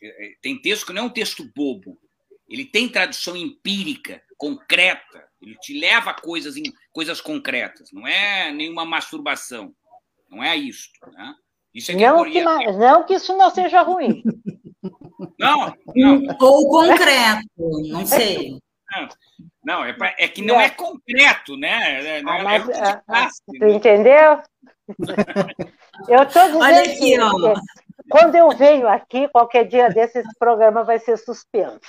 É, 0.02 0.26
é, 0.26 0.34
tem 0.40 0.60
texto 0.60 0.86
que 0.86 0.92
não 0.92 1.02
é 1.02 1.06
um 1.06 1.10
texto 1.10 1.44
bobo, 1.54 1.98
ele 2.50 2.64
tem 2.64 2.88
tradução 2.88 3.36
empírica, 3.36 4.20
concreta, 4.36 5.24
ele 5.40 5.54
te 5.56 5.78
leva 5.78 6.10
a 6.10 6.20
coisas, 6.20 6.56
em, 6.56 6.64
coisas 6.92 7.20
concretas, 7.20 7.90
não 7.92 8.06
é 8.06 8.52
nenhuma 8.52 8.84
masturbação, 8.84 9.72
não 10.28 10.42
é 10.42 10.56
isso. 10.56 10.90
Né? 11.12 11.34
Isso 11.72 11.92
é 11.92 11.94
não, 11.94 12.24
que, 12.24 12.42
não 12.42 13.04
que 13.04 13.14
isso 13.14 13.36
não 13.36 13.50
seja 13.50 13.82
ruim. 13.82 14.22
Não, 15.38 15.74
não. 15.94 16.22
Ou 16.40 16.68
concreto, 16.68 17.48
não 17.88 18.04
sei. 18.06 18.58
Não, 19.64 19.84
é, 19.84 19.92
pra, 19.92 20.14
é 20.18 20.28
que 20.28 20.42
não 20.42 20.60
é, 20.60 20.66
é 20.66 20.70
concreto, 20.70 21.56
né? 21.56 22.18
É, 22.18 22.22
ah, 22.26 22.38
é 22.38 22.42
mas, 22.42 22.68
é 22.68 23.00
classe, 23.06 23.42
tu 23.46 23.66
né? 23.66 23.72
entendeu? 23.72 24.42
Eu 26.08 26.22
estou 26.22 26.42
dizendo 26.46 26.58
Olha 26.62 26.80
aqui, 26.80 26.98
que, 26.98 27.20
ó. 27.20 27.54
Quando 28.10 28.34
eu 28.34 28.50
venho 28.50 28.88
aqui, 28.88 29.28
qualquer 29.28 29.64
dia 29.66 29.88
desse, 29.88 30.18
esse 30.18 30.38
programa 30.38 30.82
vai 30.82 30.98
ser 30.98 31.16
suspenso. 31.16 31.80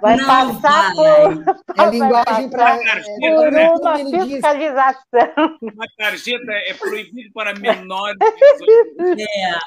Vai 0.00 0.16
não, 0.16 0.26
passar 0.26 0.94
vai. 0.94 1.34
por. 1.34 1.62
É 1.78 1.90
linguagem 1.90 2.50
para. 2.50 2.76
Por 2.76 3.52
né? 3.52 3.70
uma 3.70 3.98
fiscalização. 3.98 5.58
Uma 5.62 5.86
tarjeta 5.96 6.52
é 6.52 6.74
proibido 6.74 7.32
para 7.32 7.54
menores 7.58 8.18
de 8.18 9.22
É. 9.22 9.58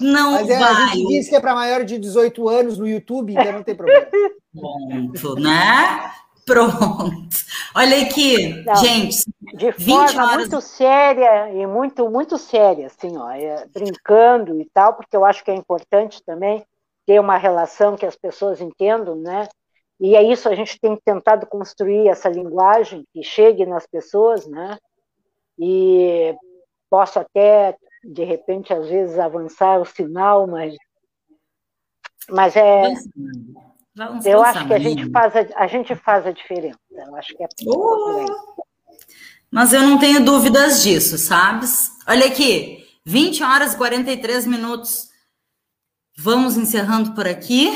Não 0.00 0.32
Mas 0.32 0.50
é, 0.50 0.58
vai. 0.58 0.72
A 0.72 0.86
gente 0.86 1.08
diz 1.08 1.28
que 1.28 1.36
é 1.36 1.40
para 1.40 1.54
maior 1.54 1.84
de 1.84 1.98
18 1.98 2.48
anos 2.48 2.78
no 2.78 2.86
YouTube, 2.86 3.32
então 3.32 3.52
não 3.52 3.62
tem 3.62 3.74
problema. 3.74 4.06
Ponto, 4.52 5.34
né? 5.40 6.10
Pronto. 6.44 7.28
Olha 7.74 8.02
aqui, 8.02 8.62
Não, 8.64 8.76
gente. 8.76 9.24
De 9.54 9.72
forma 9.72 10.24
horas... 10.24 10.36
muito 10.36 10.60
séria 10.60 11.50
e 11.52 11.66
muito, 11.66 12.10
muito 12.10 12.36
séria, 12.36 12.86
assim, 12.86 13.16
ó, 13.16 13.30
é, 13.30 13.66
brincando 13.66 14.60
e 14.60 14.68
tal, 14.72 14.94
porque 14.94 15.16
eu 15.16 15.24
acho 15.24 15.42
que 15.44 15.50
é 15.50 15.54
importante 15.54 16.22
também 16.24 16.64
ter 17.06 17.20
uma 17.20 17.36
relação 17.36 17.96
que 17.96 18.06
as 18.06 18.16
pessoas 18.16 18.60
entendam, 18.60 19.16
né? 19.16 19.48
E 20.00 20.16
é 20.16 20.22
isso, 20.22 20.48
a 20.48 20.54
gente 20.54 20.78
tem 20.80 20.96
tentado 20.96 21.46
construir 21.46 22.08
essa 22.08 22.28
linguagem 22.28 23.04
que 23.12 23.22
chegue 23.22 23.64
nas 23.64 23.86
pessoas, 23.86 24.46
né? 24.46 24.76
E 25.58 26.34
posso 26.90 27.18
até, 27.18 27.76
de 28.02 28.24
repente, 28.24 28.72
às 28.72 28.88
vezes, 28.88 29.18
avançar 29.18 29.80
o 29.80 29.84
sinal, 29.84 30.46
mas, 30.46 30.76
mas 32.28 32.56
é. 32.56 32.92
Vamos 33.96 34.26
eu 34.26 34.42
acho 34.42 34.66
que 34.66 34.74
a 34.74 34.78
gente, 34.78 35.10
faz 35.10 35.36
a, 35.36 35.46
a, 35.56 35.66
gente 35.66 35.94
faz 35.94 36.26
a 36.26 36.32
diferença. 36.32 36.78
Eu 36.90 37.14
acho 37.16 37.34
que 37.34 37.44
é 37.44 37.48
oh, 37.66 38.26
Mas 39.50 39.72
eu 39.72 39.82
não 39.82 39.98
tenho 39.98 40.24
dúvidas 40.24 40.82
disso, 40.82 41.16
sabes? 41.16 41.90
Olha 42.06 42.26
aqui, 42.26 42.84
20 43.04 43.42
horas 43.44 43.74
e 43.74 43.76
43 43.76 44.46
minutos. 44.46 45.08
Vamos 46.16 46.56
encerrando 46.56 47.14
por 47.14 47.26
aqui, 47.26 47.70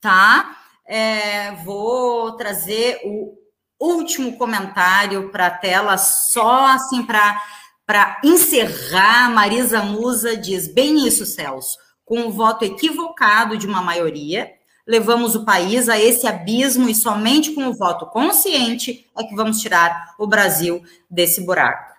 tá? 0.00 0.56
É, 0.86 1.52
vou 1.64 2.32
trazer 2.36 3.00
o 3.04 3.36
último 3.78 4.36
comentário 4.38 5.30
para 5.30 5.46
a 5.48 5.50
tela, 5.58 5.98
só 5.98 6.66
assim 6.66 7.02
para 7.04 8.20
encerrar. 8.24 9.30
Marisa 9.30 9.82
Musa 9.82 10.36
diz: 10.36 10.66
bem 10.66 11.06
isso, 11.06 11.26
Celso 11.26 11.76
com 12.06 12.20
o 12.20 12.30
voto 12.30 12.64
equivocado 12.64 13.58
de 13.58 13.66
uma 13.66 13.82
maioria, 13.82 14.48
levamos 14.86 15.34
o 15.34 15.44
país 15.44 15.88
a 15.88 15.98
esse 15.98 16.26
abismo 16.26 16.88
e 16.88 16.94
somente 16.94 17.52
com 17.52 17.66
o 17.66 17.74
voto 17.74 18.06
consciente 18.06 19.04
é 19.18 19.24
que 19.24 19.34
vamos 19.34 19.60
tirar 19.60 20.14
o 20.18 20.26
Brasil 20.26 20.82
desse 21.10 21.40
buraco. 21.40 21.96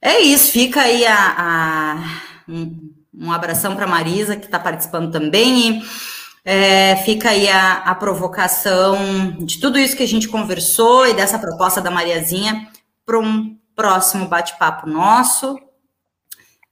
É 0.00 0.20
isso, 0.20 0.52
fica 0.52 0.82
aí 0.82 1.04
a, 1.04 1.34
a 1.36 2.20
um, 2.48 2.94
um, 3.12 3.32
abração 3.32 3.74
para 3.74 3.86
Marisa, 3.86 4.36
que 4.36 4.46
está 4.46 4.60
participando 4.60 5.10
também, 5.10 5.80
e 5.80 5.82
é, 6.44 6.96
fica 7.04 7.30
aí 7.30 7.48
a, 7.48 7.78
a 7.78 7.94
provocação 7.96 9.36
de 9.40 9.58
tudo 9.58 9.76
isso 9.76 9.96
que 9.96 10.04
a 10.04 10.08
gente 10.08 10.28
conversou 10.28 11.04
e 11.04 11.14
dessa 11.14 11.36
proposta 11.36 11.80
da 11.80 11.90
Mariazinha 11.90 12.70
para 13.04 13.18
um 13.18 13.58
próximo 13.74 14.28
bate-papo 14.28 14.88
nosso. 14.88 15.58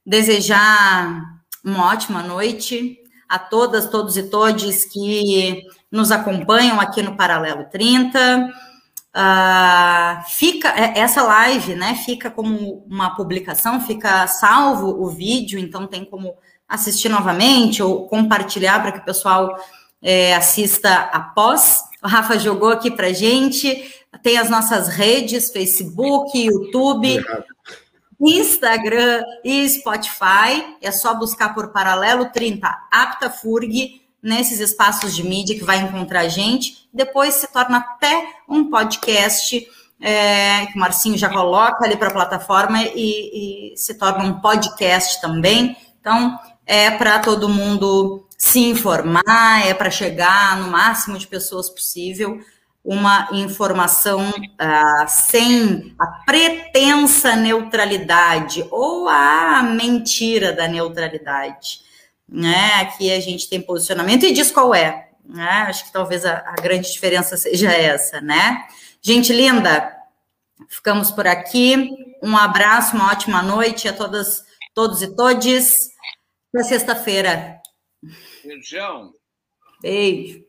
Desejar 0.04 1.40
uma 1.64 1.88
ótima 1.88 2.22
noite 2.22 2.96
a 3.28 3.38
todas, 3.38 3.88
todos 3.88 4.16
e 4.16 4.24
todes 4.24 4.84
que 4.84 5.62
nos 5.90 6.10
acompanham 6.10 6.80
aqui 6.80 7.02
no 7.02 7.16
Paralelo 7.16 7.64
30. 7.70 8.18
Uh, 8.18 9.18
ah, 9.18 10.24
fica 10.28 10.68
é, 10.68 10.98
essa 10.98 11.22
live, 11.22 11.74
né? 11.74 11.94
Fica 12.04 12.30
como 12.30 12.84
uma 12.86 13.16
publicação, 13.16 13.80
fica 13.80 14.26
salvo 14.26 15.02
o 15.02 15.08
vídeo, 15.08 15.58
então 15.58 15.86
tem 15.86 16.04
como 16.04 16.34
assistir 16.68 17.08
novamente 17.08 17.82
ou 17.82 18.06
compartilhar 18.08 18.80
para 18.82 18.92
que 18.92 18.98
o 18.98 19.04
pessoal 19.04 19.56
é, 20.02 20.34
assista 20.34 20.94
após. 21.12 21.82
O 22.02 22.08
Rafa 22.08 22.38
jogou 22.38 22.68
aqui 22.68 22.90
para 22.90 23.12
gente. 23.12 23.90
Tem 24.22 24.38
as 24.38 24.50
nossas 24.50 24.88
redes: 24.88 25.50
Facebook, 25.50 26.38
YouTube. 26.38 27.24
Instagram 28.20 29.22
e 29.44 29.68
Spotify. 29.68 30.76
É 30.80 30.90
só 30.90 31.14
buscar 31.14 31.54
por 31.54 31.72
Paralelo 31.72 32.26
30 32.26 32.68
Apta 32.90 33.30
Furg 33.30 34.02
nesses 34.22 34.60
espaços 34.60 35.14
de 35.14 35.22
mídia 35.22 35.56
que 35.56 35.64
vai 35.64 35.78
encontrar 35.78 36.20
a 36.20 36.28
gente. 36.28 36.88
Depois 36.92 37.34
se 37.34 37.52
torna 37.52 37.78
até 37.78 38.28
um 38.48 38.70
podcast 38.70 39.66
é, 40.00 40.66
que 40.66 40.76
o 40.76 40.80
Marcinho 40.80 41.16
já 41.16 41.28
coloca 41.28 41.84
ali 41.84 41.96
para 41.96 42.08
a 42.08 42.12
plataforma 42.12 42.82
e, 42.82 43.72
e 43.72 43.76
se 43.76 43.94
torna 43.94 44.24
um 44.24 44.40
podcast 44.40 45.20
também. 45.20 45.76
Então, 46.00 46.38
é 46.64 46.90
para 46.90 47.18
todo 47.20 47.48
mundo 47.48 48.26
se 48.36 48.60
informar, 48.60 49.66
é 49.66 49.72
para 49.72 49.90
chegar 49.90 50.58
no 50.58 50.68
máximo 50.70 51.16
de 51.16 51.26
pessoas 51.26 51.70
possível 51.70 52.40
uma 52.86 53.28
informação 53.32 54.30
uh, 54.30 55.08
sem 55.08 55.92
a 55.98 56.06
pretensa 56.24 57.34
neutralidade 57.34 58.64
ou 58.70 59.08
a 59.08 59.60
mentira 59.64 60.52
da 60.52 60.68
neutralidade. 60.68 61.80
Né? 62.28 62.74
Aqui 62.74 63.12
a 63.12 63.18
gente 63.18 63.50
tem 63.50 63.60
posicionamento 63.60 64.24
e 64.24 64.32
diz 64.32 64.52
qual 64.52 64.72
é. 64.72 65.08
Né? 65.24 65.64
Acho 65.66 65.86
que 65.86 65.92
talvez 65.92 66.24
a, 66.24 66.36
a 66.46 66.54
grande 66.62 66.92
diferença 66.92 67.36
seja 67.36 67.72
essa, 67.72 68.20
né? 68.20 68.68
Gente 69.02 69.32
linda, 69.32 69.92
ficamos 70.68 71.10
por 71.10 71.26
aqui. 71.26 71.90
Um 72.22 72.36
abraço, 72.36 72.94
uma 72.94 73.10
ótima 73.10 73.42
noite 73.42 73.88
a 73.88 73.92
todas, 73.92 74.44
todos 74.72 75.02
e 75.02 75.14
todes. 75.16 75.90
Até 76.54 76.62
sexta-feira. 76.62 77.60
Beijão. 78.44 79.12
Beijo. 79.82 80.45